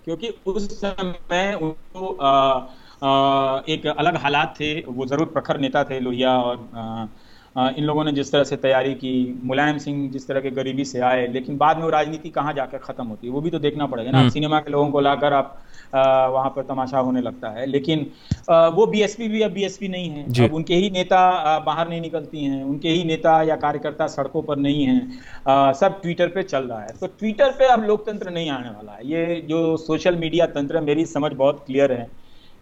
क्योंकि 0.05 0.34
उस 0.47 0.68
समय 0.76 1.53
उनको 1.61 2.11
एक 3.68 3.88
अलग 3.89 4.15
हालात 4.18 4.53
थे। 4.59 4.74
वो 4.82 5.05
ज़रूर 5.05 5.26
प्रखर 5.30 5.59
नेता 5.59 5.84
थे 5.84 5.99
लोहिया 5.99 6.38
और 6.39 7.07
आ, 7.55 7.70
इन 7.72 7.84
लोगों 7.84 8.03
ने 8.03 8.11
जिस 8.11 8.32
तरह 8.32 8.43
से 8.43 8.55
तैयारी 8.57 8.93
की 8.95 9.13
मुलायम 9.43 9.78
सिंह 9.78 10.09
जिस 10.11 10.28
तरह 10.28 10.41
के 10.41 10.49
गरीबी 10.53 10.86
से 10.86 10.99
आए 11.01 11.26
लेकिन 11.28 11.57
बाद 11.57 11.78
में 11.78 11.84
वो 11.84 11.89
राजनीति 11.91 12.30
कहाँ 12.32 12.53
जाकर 12.53 12.78
खत्म 12.80 13.05
होती 13.05 13.28
है? 13.28 13.34
वो 13.34 13.41
भी 13.41 13.49
तो 13.49 13.59
देखना 13.59 13.86
पड़ेगा 13.86 14.11
ना। 14.11 14.20
हम्म। 14.20 14.30
सिनेमा 14.30 14.59
के 14.59 14.72
लोगों 14.72 14.89
को 14.91 14.99
लाकर 15.01 15.34
आप 15.34 15.57
वहाँ 15.93 16.49
पर 16.49 16.63
तमाशा 16.63 16.99
होने 16.99 17.21
लगता 17.21 17.49
है। 17.49 17.65
लेकिन 17.65 18.05
वो 18.75 18.85
बीएसपी 18.88 19.27
भी 19.27 19.41
अब 19.41 19.51
बीएसपी 19.51 19.88
नहीं 19.88 20.09
है। 20.09 20.45
अब 20.45 20.53
उनके 20.53 20.75
ही 20.75 20.89
नेता 20.89 21.59
बाहर 21.59 21.89
नहीं 21.89 22.01
निकलती 22.01 22.43
हैं। 22.43 22.63
उनके 22.63 22.89
ही 22.89 23.03
नेता 23.05 23.41
या 23.43 23.55
कार्यकर्ता 23.57 24.07
सड़कों 24.09 24.41
पर 24.43 24.57
नहीं 24.57 24.85
हैं। 24.85 25.73
सब 25.73 25.99
ट्विटर 26.01 26.27
पे 26.27 26.43
चल 26.43 26.63
रहा 26.63 26.81
है। 26.81 26.97
तो 27.01 27.07
ट्विटर 27.09 27.51
पे 27.51 27.67
अब 27.67 27.83
लोकतंत्र 27.83 28.29
नहीं 28.29 28.49
आने 28.51 28.69
वाला 28.69 28.91
है। 28.91 29.07
ये 29.07 29.41
जो 29.49 29.75
सोशल 29.77 30.15
मीडिया 30.17 30.45
तंत्र 30.49 30.81
मेरी 30.81 31.05
समझ 31.07 31.31
बहुत 31.33 31.63
क्लियर 31.67 31.91
है 31.91 32.07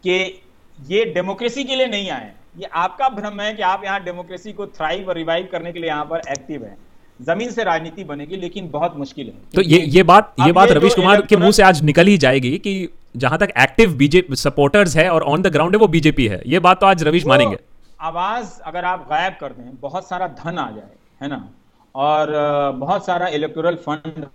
कि 0.03 0.41
ये 0.77 1.05
डेमोक्रेसी 1.13 1.63
के 1.63 1.75
लिए 1.75 1.87
नहीं 1.87 2.09
आए 2.11 2.31
ये 2.57 2.67
आपका 2.75 3.07
भ्रम 3.09 3.39
है 3.41 3.53
कि 3.53 3.61
आप 3.63 3.83
यहाँ 3.85 4.03
डेमोक्रेसी 4.03 4.51
को 4.53 4.65
थ्राइव 4.67 5.07
और 5.09 5.15
रिवाइव 5.15 5.47
करने 5.51 5.71
के 5.73 5.79
लिए 5.79 5.89
यहाँ 5.89 6.05
पर 6.05 6.21
एक्टिव 6.29 6.63
है। 6.63 6.75
ज़मीन 7.19 7.51
से 7.51 7.63
राजनीति 7.63 8.03
बनेगी 8.03 8.37
लेकिन 8.37 8.69
बहुत 8.71 8.97
मुश्किल 8.97 9.27
है। 9.27 9.33
तो 9.55 9.61
ये 9.61 9.79
ये 9.89 10.03
बात 10.03 10.33
ये 10.39 10.51
बात 10.51 10.71
रवीश 10.71 10.95
कुमार 10.95 11.21
के 11.21 11.37
मुँह 11.37 11.51
से 11.51 11.63
आज 11.63 11.81
निकल 11.83 12.07
ही 12.07 12.17
जाएगी 12.17 12.57
कि 12.57 12.73
जहाँ 13.17 13.37
तक 13.39 13.53
एक्टिव 13.59 13.93
बीजेपी 13.97 14.35
सपोर्टर्स 14.35 14.95
है 14.97 15.09
और 15.09 15.23
ऑन 15.23 15.41
द 15.41 15.47
ग्राउंड 15.47 15.75
है 15.75 15.79
वो 15.79 15.87
बीजेपी 15.87 16.27
है। 16.27 16.41
ये 16.47 16.59
बात 16.59 16.79
तो 16.79 16.85
आज 16.85 17.03
रवीश 17.03 17.25
मानेंगे। 17.25 17.57
आवाज़ 18.01 18.59
अगर 18.61 18.85
आप 18.85 19.05
गायब 19.09 19.37
कर 19.39 19.49
दें 19.49 19.71
बहुत 19.81 20.07
सारा 20.07 20.27
धन 20.27 20.57
आ 20.57 20.69
जाए 20.71 20.91
है 21.21 21.29
ना? 21.29 21.47
और 21.95 22.31
बहुत 22.77 23.05
सारा 23.05 23.27
इलेक्टोरल 23.29 23.75
फंड 23.85 24.25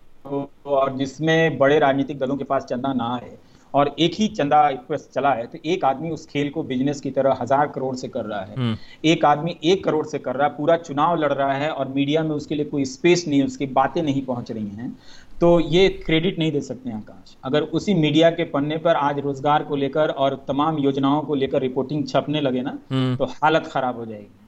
और 0.67 0.97
जिसमें 0.97 1.59
बड़े 1.59 1.79
राजनीतिक 1.79 2.19
दलों 2.19 2.37
के 2.37 2.45
पास 2.45 2.65
चंदा 2.65 2.93
ना 2.93 3.15
आए 3.15 3.31
और 3.75 3.95
एक 3.99 4.15
ही 4.15 4.27
चंदा 4.31 4.61
चला 4.91 5.33
है 5.33 5.47
तो 5.47 5.59
एक 5.65 5.85
आदमी 5.85 6.11
उस 6.11 6.27
खेल 6.27 6.51
को 6.51 6.63
बिज़नेस 6.65 7.01
की 7.01 7.11
तरह 7.11 7.39
हज़ार 7.41 7.67
करोड़ 7.69 7.95
से 7.97 8.09
कर 8.09 8.25
रहा 8.25 8.41
है 8.41 8.55
हम्म। 8.55 8.77
एक 9.05 9.25
आदमी 9.25 9.57
एक 9.65 9.85
करोड़ 9.85 10.07
से 10.07 10.19
कर 10.19 10.37
रहा 10.37 10.49
है 10.49 10.57
पूरा 10.57 10.77
चुनाव 10.79 11.17
लड़ 11.17 11.33
रहा 11.33 11.53
है 11.55 11.71
और 11.71 11.89
मीडिया 11.91 12.23
में 12.23 12.31
उसके 12.31 12.55
लिए 12.55 12.65
कोई 12.67 12.85
स्पेस 12.87 13.25
नहीं 13.29 13.43
उसकी 13.43 13.67
बातें 13.73 14.03
नहीं 14.03 14.23
पहुँच 14.25 14.51
रही 14.51 14.69
हैं 14.69 14.95
तो 15.41 15.59
ये 15.69 15.89
क्रेडिट 15.99 16.39
नहीं 16.39 16.53
दे 16.53 16.61
सकते 16.61 16.91
हैं 16.91 16.97
आकाश 16.97 17.37
अगर 17.45 17.63
उसी 17.73 17.95
मीडिया 17.97 18.31
के 18.31 18.45
पन्ने 18.47 18.77
पर 18.79 18.97
आज 18.99 19.19
रोज़गार 19.19 19.63
को 19.65 19.77
लेकर 19.77 20.11
और 20.17 20.35
तमाम 20.49 20.79
योजनाओं 20.79 21.23
को 21.23 21.35
लेकर 21.35 21.61
रिपोर्टिंग 21.61 22.07
छपने 22.09 22.41
लगे 22.41 22.63
ना 22.63 22.79
हम्म। 22.91 23.17
तो 23.17 23.25
हालत 23.35 23.71
खराब 23.73 23.97
हो 23.97 24.07
जाएगी 24.07 24.41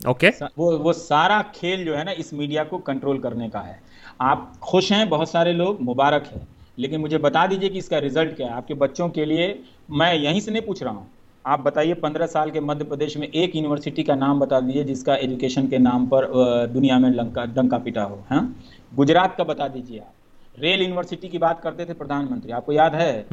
ओके 0.00 0.30
okay. 0.30 0.48
वो 0.58 0.76
वो 0.78 0.92
सारा 0.92 1.40
खेल 1.54 1.84
जो 1.84 1.94
है 1.94 2.04
ना 2.04 2.12
इस 2.14 2.32
मीडिया 2.34 2.64
को 2.64 2.78
कंट्रोल 2.80 3.18
करने 3.18 3.48
का 3.48 3.60
है 3.60 3.80
आप 4.20 4.52
खुश 4.62 4.90
हैं 4.92 5.08
बहुत 5.08 5.30
सारे 5.30 5.52
लोग 5.52 5.80
मुबारक 5.80 6.26
है 6.26 6.40
लेकिन 6.78 7.00
मुझे 7.00 7.18
बता 7.18 7.46
दीजिए 7.46 7.68
कि 7.68 7.78
इसका 7.78 7.98
रिज़ल्ट 7.98 8.36
क्या 8.36 8.46
है? 8.46 8.52
आपके 8.52 8.74
बच्चों 8.74 9.08
के 9.08 9.24
लिए 9.24 9.58
मैं 9.90 10.12
यहीं 10.14 10.40
से 10.40 10.50
नहीं 10.50 10.62
पूछ 10.62 10.82
रहा 10.82 10.92
हूँ। 10.92 11.06
आप 11.44 11.60
बताइए, 11.60 11.94
पंद्रह 11.94 12.26
साल 12.26 12.50
के 12.50 12.60
मध्य 12.60 12.84
प्रदेश 12.84 13.16
में 13.16 13.26
एक 13.28 13.56
यूनिवर्सिटी 13.56 14.02
का 14.02 14.14
नाम 14.14 14.40
बता 14.40 14.60
दीजिए, 14.60 14.84
जिसका 14.84 15.14
एजुकेशन 15.16 15.66
के 15.68 15.78
नाम 15.78 16.06
पर 16.06 16.26
दुनिया 16.66 16.98
में 16.98 17.10
लंका 17.10 17.44
डंका 17.46 17.78
पिटा 17.78 18.02
हो, 18.02 18.22
है? 18.30 18.40
गुजरात 18.94 19.34
का 19.36 19.44
बता 19.44 19.68
दीजिए 19.68 19.98
आप। 19.98 20.12
रेल 20.58 20.80
यूनिवर्सिटी 20.80 21.28
की 21.28 21.38
बात 21.38 21.60
करते 21.60 21.84
थे 21.84 21.94
प्रधानमंत्री, 21.94 22.52
आपको 22.52 22.72
याद 22.72 22.94
है? 22.94 23.26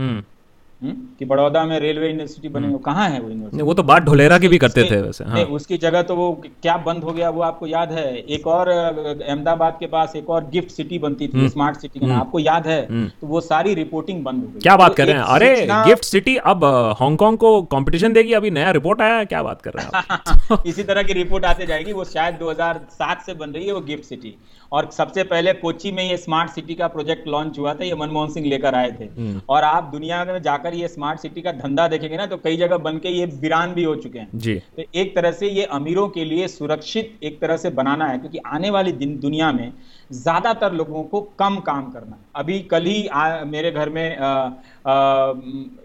हम्म। 0.81 0.93
कि 1.19 1.25
बड़ौदा 1.25 1.63
में 1.65 1.79
रेलवे 1.79 2.07
यूनिवर्सिटी 2.07 2.49
बने 2.49 2.67
हम्म। 2.67 2.77
कहाँ 2.79 3.07
है 3.09 3.19
वो 3.19 3.29
यूनिवर्सिटी 3.29 3.63
वो 3.63 3.73
तो 3.73 3.83
बात 3.83 4.03
ढोलेरा 4.03 4.37
की 4.39 4.47
भी 4.47 4.57
करते 4.57 4.83
थे 4.91 4.99
वैसे 5.01 5.23
हाँ। 5.23 5.43
उसकी 5.57 5.77
जगह 5.77 6.01
तो 6.01 6.15
वो 6.15 6.31
क्या 6.43 6.75
बंद 6.85 7.03
हो 7.03 7.13
गया 7.13 7.29
वो 7.29 7.41
आपको 7.41 7.67
याद 7.67 7.91
है? 7.91 8.05
एक 8.17 8.47
और 8.47 8.69
अहमदाबाद 8.69 9.77
के 9.79 9.87
पास 9.87 10.15
एक 10.15 10.29
और 10.29 10.49
गिफ्ट 10.49 10.71
सिटी 10.71 10.99
बनती 10.99 11.27
थी 11.27 11.49
स्मार्ट 11.49 11.77
हम्म। 11.77 11.89
सिटी 11.89 12.11
आपको 12.11 12.39
याद 12.39 12.67
है? 12.67 12.81
तो 13.11 13.27
वो 13.27 13.41
सारी 13.41 13.73
रिपोर्टिंग 13.73 14.23
बंद 14.23 14.43
हो 14.43 14.47
गई। 14.47 14.59
क्या 14.59 14.77
बात 14.77 14.89
तो 14.89 14.95
कर 14.95 15.07
रहे 15.07 15.15
हैं? 15.15 15.23
अरे 15.23 15.67
गिफ्ट 15.87 16.03
सिटी 16.05 16.35
अब 16.45 16.63
हांगकांग 16.99 17.37
को 17.37 17.61
कॉम्पिटिशन 17.71 18.13
देगी 18.13 18.33
अभी 18.33 18.51
नया 18.51 18.71
रिपोर्ट 18.71 19.01
आया 19.01 19.23
क्या 19.25 19.43
बात 19.43 19.61
कर 19.61 19.73
रहे 19.73 19.85
हैं 19.85 20.63
इसी 20.67 20.83
तरह 20.83 21.03
की 21.03 21.13
रिपोर्ट 21.13 21.45
आते 21.45 21.65
जाएगी 21.65 21.93
वो 21.93 22.03
शायद 22.05 22.35
दो 22.35 22.49
हज़ार 22.49 22.79
सात 22.93 23.25
से 23.25 23.33
बन 23.35 23.49
रही 23.49 23.67
है 23.67 23.73
वो 23.73 23.81
गिफ्ट 23.81 24.03
सिटी। 24.05 24.35
और 24.71 24.89
सबसे 24.91 25.23
पहले 25.25 25.53
कोची 25.55 25.91
में 25.91 26.03
ये 26.03 26.17
स्मार्ट 26.17 26.51
सिटी 26.51 26.75
का 26.75 26.87
प्रोजेक्ट 26.87 27.27
लॉन्च 27.27 27.59
हुआ 27.59 27.73
था 27.73 27.83
ये 27.83 27.95
मनमोहन 27.95 28.29
सिंह 28.29 28.47
लेकर 28.47 28.75
आए 28.75 28.91
थे। 28.91 29.05
हम्म। 29.05 29.41
और 29.49 29.63
आप 29.63 29.89
दुनिया 29.91 30.23
में 30.25 30.41
जाकर 30.41 30.73
ये 30.73 30.87
स्मार्ट 30.87 31.19
सिटी 31.19 31.41
का 31.41 31.51
धंधा 31.53 31.87
देखेंगे 31.87 32.17
ना 32.17 32.25
तो 32.25 32.37
कई 32.37 32.57
जगह 32.57 32.77
बन 32.79 32.97
के 32.97 33.09
ये 33.09 33.25
वीरान 33.41 33.73
भी 33.73 33.83
हो 33.83 33.95
चुके 33.97 34.19
हैं। 34.19 34.29
जी। 34.35 34.55
तो 34.77 34.83
एक 34.95 35.15
तरह 35.15 35.31
से 35.31 35.49
ये 35.49 35.63
अमीरों 35.73 36.07
के 36.09 36.25
लिए 36.25 36.47
सुरक्षित 36.49 37.17
एक 37.23 37.39
तरह 37.41 37.57
से 37.57 37.69
बनाना 37.71 38.07
है 38.07 38.17
क्योंकि 38.19 38.39
आने 38.47 38.69
वाली 38.69 38.91
दिन 38.93 39.17
दुनिया 39.19 39.51
में 39.51 39.71
ज़्यादातर 40.11 40.73
लोगों 40.73 41.03
को 41.03 41.21
कम 41.39 41.57
काम 41.61 41.89
करना 41.91 42.15
है। 42.15 42.21
अभी 42.35 42.59
कल 42.61 42.85
ही 42.85 43.07
आ, 43.07 43.43
मेरे 43.45 43.71
घर 43.71 43.89
में 43.89 44.17
आ, 44.17 44.27
आ, 44.27 45.33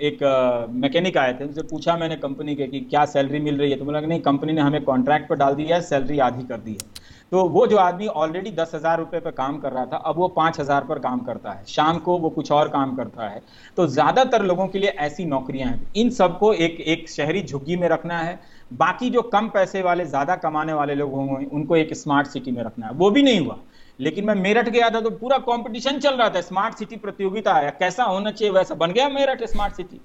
एक 0.00 0.68
मैकेनिक 0.74 1.16
आए 1.18 1.32
थे 1.32 1.44
उनसे 1.44 1.62
पूछा 1.62 1.96
मैंने 1.96 2.16
कंपनी 2.18 2.54
के 2.54 2.66
कि 2.66 2.80
क्या 2.80 3.04
सैलरी 3.06 3.40
मिल 3.40 3.58
रही 3.58 3.70
है? 3.70 3.76
तो 3.78 3.84
बोला 3.84 4.00
नहीं 4.00 4.20
कंपनी 4.22 4.52
ने 4.52 4.60
हमें 4.60 4.82
कॉन्ट्रैक्ट 4.84 5.28
पर 5.28 5.36
डाल 5.36 5.54
दिया 5.54 5.76
है 5.76 5.82
सैलरी 5.82 6.18
आधी 6.20 6.42
कर 6.44 6.58
दी 6.58 6.72
है। 6.72 7.02
तो 7.34 7.42
वो 7.44 7.66
जो 7.66 7.76
आदमी 7.76 8.06
ऑलरेडी 8.06 8.50
दस 8.50 8.70
हज़ार 8.74 8.98
रुपए 8.98 9.20
पर 9.20 9.30
काम 9.30 9.56
कर 9.58 9.72
रहा 9.72 9.84
था, 9.86 9.96
अब 9.96 10.16
वो 10.16 10.26
पाँच 10.28 10.58
हज़ार 10.60 10.84
पर 10.84 10.98
काम 10.98 11.20
करता 11.20 11.52
है। 11.52 11.64
शाम 11.68 11.98
को 11.98 12.16
वो 12.18 12.30
कुछ 12.30 12.50
और 12.52 12.68
काम 12.68 12.94
करता 12.96 13.28
है। 13.28 13.42
तो 13.76 13.86
ज़्यादातर 13.86 14.42
लोगों 14.42 14.66
के 14.68 14.78
लिए 14.78 14.90
ऐसी 15.00 15.24
नौकरियाँ 15.24 15.68
हैं। 15.70 15.90
इन 15.96 16.10
सबको 16.12 16.52
एक 16.54 16.80
एक 16.80 17.08
शहरी 17.10 17.42
झुग्गी 17.42 17.76
में 17.76 17.88
रखना 17.88 18.18
है। 18.18 18.38
बाकी 18.70 19.10
जो 19.10 19.22
कम 19.24 19.48
पैसे 19.48 19.82
वाले, 19.82 20.04
ज़्यादा 20.06 20.36
कमाने 20.36 20.72
वाले 20.72 20.94
लोग 20.94 21.12
होंगे 21.12 21.44
उनको 21.46 21.76
एक 21.76 21.94
स्मार्ट 21.96 22.28
सिटी 22.28 22.52
में 22.52 22.62
रखना 22.62 22.86
है। 22.86 22.92
वो 22.94 23.10
भी 23.10 23.22
नहीं 23.22 23.40
हुआ। 23.40 23.58
लेकिन 23.98 24.24
मैं 24.24 24.34
मेरठ 24.36 24.68
गया 24.68 24.90
था 24.90 25.00
तो 25.00 25.10
पूरा 25.12 25.38
कंपटीशन 25.44 25.98
चल 25.98 26.14
रहा 26.14 26.28
था। 26.30 26.40
स्मार्ट 26.42 26.74
सिटी 26.74 26.96
प्रतियोगिता 26.98 27.54
आया। 27.54 27.70
कैसा 27.78 28.04
होना 28.04 28.30
चाहिए 28.30 28.54
वैसा 28.54 28.74
बन 28.76 28.92
गया 28.92 29.08
मेरठ 29.10 29.42
स्मार्ट 29.44 29.74
सिटी 29.74 30.00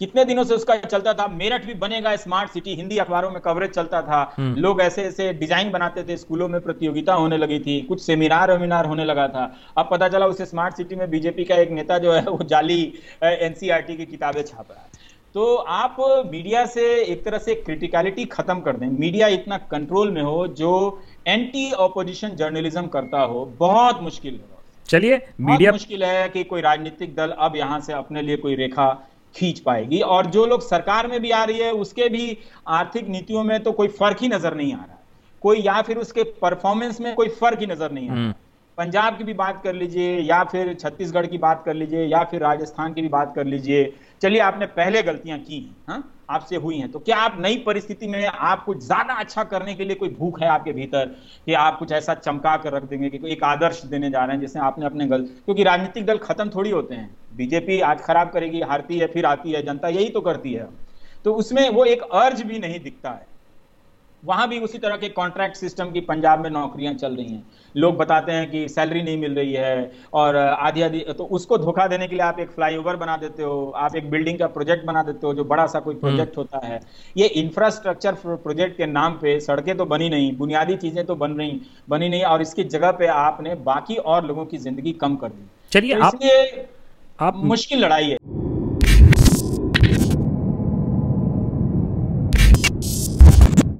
कितने 0.00 0.24
दिनों 0.24 0.44
से 0.44 0.54
उसका 0.54 0.76
चलता 0.76 1.12
था? 1.14 1.26
मेरठ 1.28 1.64
भी 1.66 1.74
बनेगा 1.76 2.14
स्मार्ट 2.16 2.50
सिटी 2.50 2.74
हिंदी 2.74 2.98
अखबारों 2.98 3.30
में 3.30 3.40
कवरेज 3.40 3.70
चलता 3.70 4.00
था। 4.02 4.20
हम्म। 4.36 4.60
लोग 4.60 4.80
ऐसे 4.80 5.02
ऐसे 5.02 5.32
डिज़ाइन 5.34 5.70
बनाते 5.70 6.02
थे 6.04 6.16
स्कूलों 6.16 6.48
में 6.48 6.60
प्रतियोगिता 6.60 7.14
होने 7.14 7.38
लगी 7.38 7.58
थी 7.58 7.80
कुछ 7.82 8.02
सेमिनार 8.02 8.52
वेमिनार 8.52 8.86
होने 8.86 9.04
लगा 9.04 9.28
था। 9.28 9.44
अब 9.78 9.88
पता 9.90 10.08
चला 10.08 10.26
उसे 10.26 10.46
स्मार्ट 10.46 10.76
सिटी 10.76 10.96
में 10.96 11.08
बीजेपी 11.10 11.44
का 11.44 11.56
एक 11.56 11.70
नेता 11.70 11.98
जो 11.98 12.12
है 12.12 12.22
वो 12.22 12.42
जाली 12.44 12.82
एनसीआरटी 13.22 13.96
की 13.96 14.06
किताबें 14.06 14.42
छाप 14.42 14.66
रहा 14.70 14.80
है। 14.80 15.02
तो 15.34 15.54
आप 15.56 15.96
मीडिया 16.26 16.64
से 16.66 16.82
एक 17.02 17.24
तरह 17.24 17.38
से 17.38 17.54
क्रिटिकलिटी 17.56 18.24
खत्म 18.26 18.60
कर 18.60 18.76
दें। 18.76 18.86
मीडिया 18.88 19.28
इतना 19.28 19.56
कंट्रोल 19.70 20.10
में 20.10 20.22
हो 20.22 20.46
जो 20.58 20.72
एंटी 21.28 21.70
ऑपोजिशन 21.80 22.36
जर्नलिज्म 22.36 22.86
करता 22.88 23.20
हो 23.22 23.44
बहुत 23.58 24.02
मुश्किल 24.02 24.34
है। 24.34 24.62
चलिए 24.88 25.20
मीडिया 25.40 25.72
मुश्किल 25.72 26.04
है 26.04 26.28
कि 26.28 26.44
कोई 26.44 26.60
राजनीतिक 26.60 27.14
दल 27.16 27.30
अब 27.38 27.56
यहाँ 27.56 27.80
से 27.80 27.92
अपने 27.92 28.22
लिए 28.22 28.36
कोई 28.36 28.54
रेखा 28.54 28.86
खींच 29.36 29.60
पाएगी। 29.60 30.00
और 30.00 30.26
जो 30.26 30.46
लोग 30.46 30.62
सरकार 30.62 31.06
में 31.06 31.20
भी 31.20 31.30
आ 31.30 31.44
रही 31.44 31.58
है, 31.58 31.72
उसके 31.72 32.08
भी 32.08 32.36
आर्थिक 32.70 33.08
नीतियों 33.08 33.42
में 33.44 33.62
तो 33.62 33.72
कोई 33.72 33.88
फ़र्क 33.90 34.20
ही 34.20 34.28
नज़र 34.28 34.54
नहीं 34.54 34.72
आ 34.72 34.76
रहा 34.76 34.98
कोई 35.42 35.60
या 35.60 35.80
फिर 35.82 35.98
उसके 35.98 36.22
परफॉर्मेंस 36.42 37.00
में 37.00 37.14
कोई 37.14 37.28
फ़र्क 37.30 37.60
ही 37.60 37.66
नज़र 37.66 37.90
नहीं 37.90 38.08
आ 38.10 38.14
रहा। 38.14 38.32
पंजाब 38.78 39.18
की 39.18 39.24
भी 39.24 39.34
बात 39.34 39.60
कर 39.64 39.74
लीजिए, 39.74 40.18
या 40.18 40.42
फिर 40.44 40.72
छत्तीसगढ़ 40.74 41.26
की 41.26 41.38
बात 41.38 41.62
कर 41.66 41.74
लीजिए, 41.74 42.04
या 42.04 42.22
फिर 42.24 42.40
राजस्थान 42.40 42.92
की 42.92 43.02
भी 43.02 43.08
बात 43.08 43.32
कर 43.36 43.44
लीजिए। 43.44 43.92
चलिए, 44.22 44.40
आपने 44.40 44.66
पहले 44.66 45.02
गलतियाँ 45.02 45.38
की 45.38 45.58
हैं 45.58 45.76
हाँ? 45.88 46.10
आपसे 46.30 46.56
हुई 46.56 46.76
हैं। 46.78 46.90
तो 46.92 46.98
क्या 46.98 47.16
आप 47.16 47.36
नई 47.40 47.56
परिस्थिति 47.56 48.06
में 48.06 48.24
आप 48.26 48.64
कुछ 48.64 48.78
ज़्यादा 48.78 49.14
अच्छा 49.14 49.44
करने 49.44 49.74
के 49.74 49.84
लिए 49.84 49.94
कोई 49.94 50.08
भूख 50.08 50.40
है 50.42 50.48
आपके 50.48 50.72
भीतर, 50.72 51.06
कि 51.46 51.54
आप 51.54 51.78
कुछ 51.78 51.92
ऐसा 51.92 52.14
चमका 52.14 52.56
कर 52.56 52.72
रख 52.72 52.82
देंगे 52.82 53.10
कि 53.10 53.18
कोई 53.18 53.30
एक 53.30 53.44
आदर्श 53.44 53.82
देने 53.84 54.10
जा 54.10 54.24
रहे 54.24 54.36
हैं, 54.36 54.40
जिससे 54.40 54.58
आपने 54.58 54.86
अपने 54.86 55.06
गल, 55.06 55.22
क्योंकि 55.22 55.62
राजनीतिक 55.62 56.06
दल 56.06 56.18
खत्म 56.18 56.48
थोड़ी 56.48 56.70
होते 56.70 56.94
हैं। 56.94 57.16
बीजेपी 57.34 57.80
आज 57.80 58.00
खराब 58.00 58.30
करेगी, 58.30 58.60
हारती 58.60 58.98
है, 58.98 59.06
फिर 59.06 59.26
आती 59.26 59.52
है, 59.52 59.62
जनता 59.62 59.88
यही 59.88 60.08
तो 60.08 60.20
करती 60.20 60.52
है। 60.52 60.68
तो 61.24 61.34
उसमें 61.34 61.68
वो 61.70 61.84
एक 61.84 62.02
अर्ज़ 62.02 62.44
भी 62.44 62.58
नहीं 62.58 62.80
दिखता 62.80 63.10
है। 63.10 63.26
वहाँ 64.24 64.48
भी 64.48 64.58
उसी 64.60 64.78
तरह 64.78 64.96
के 64.96 65.08
कॉन्ट्रैक्ट 65.10 65.56
सिस्टम 65.56 65.90
की 65.90 66.00
पंजाब 66.02 66.42
में 66.42 66.50
नौकरियाँ 66.50 66.92
चल 66.94 67.16
रही 67.16 67.26
हैं। 67.26 67.42
लोग 67.74 67.96
बताते 67.96 68.32
हैं 68.32 68.50
कि 68.50 68.68
सैलरी 68.68 69.02
नहीं 69.02 69.18
मिल 69.18 69.34
रही 69.34 69.52
है 69.52 69.90
और 70.14 70.36
आधी 70.36 70.82
आधी 70.82 71.00
तो 71.18 71.24
उसको 71.32 71.58
धोखा 71.58 71.86
देने 71.86 72.06
के 72.08 72.14
लिए 72.14 72.24
आप 72.24 72.38
एक 72.40 72.50
फ्लाईओवर 72.50 72.96
बना 72.96 73.16
देते 73.16 73.42
हो 73.42 73.72
आप 73.76 73.96
एक 73.96 74.10
बिल्डिंग 74.10 74.38
का 74.38 74.46
प्रोजेक्ट 74.48 74.84
बना 74.86 75.02
देते 75.02 75.26
हो 75.26 75.34
जो 75.34 75.44
बड़ा 75.44 75.66
सा 75.66 75.80
कोई 75.80 75.94
प्रोजेक्ट 75.96 76.38
हम्म। 76.38 76.48
होता 76.54 76.66
है। 76.66 76.80
ये 77.16 77.26
इंफ्रास्ट्रक्चर 77.26 78.14
प्रोजेक्ट 78.24 78.76
के 78.76 78.86
नाम 78.86 79.18
पे 79.22 79.38
सड़कें 79.40 79.76
तो 79.76 79.84
बनी 79.86 80.08
नहीं 80.08 80.32
बुनियादी 80.36 80.76
चीज़ें 80.76 81.04
तो 81.06 81.16
बन 81.16 81.32
रही 81.32 81.60
बनी 81.88 82.08
नहीं 82.08 82.22
और 82.24 82.42
इसकी 82.42 82.64
जगह 82.66 82.90
पे 82.92 83.06
आपने 83.08 83.54
बाकी 83.64 83.96
और 83.96 84.26
लोगों 84.26 84.44
की 84.44 84.58
ज़िंदगी 84.58 84.92
कम 84.94 85.16
कर 85.16 85.28
दी। 85.28 85.48
चलिए 85.72 85.94
तो 85.94 86.02
आप, 86.02 86.18
आप 87.20 87.36
मुश्किल 87.44 87.84
लड़ाई 87.84 88.10
है। 88.10 88.43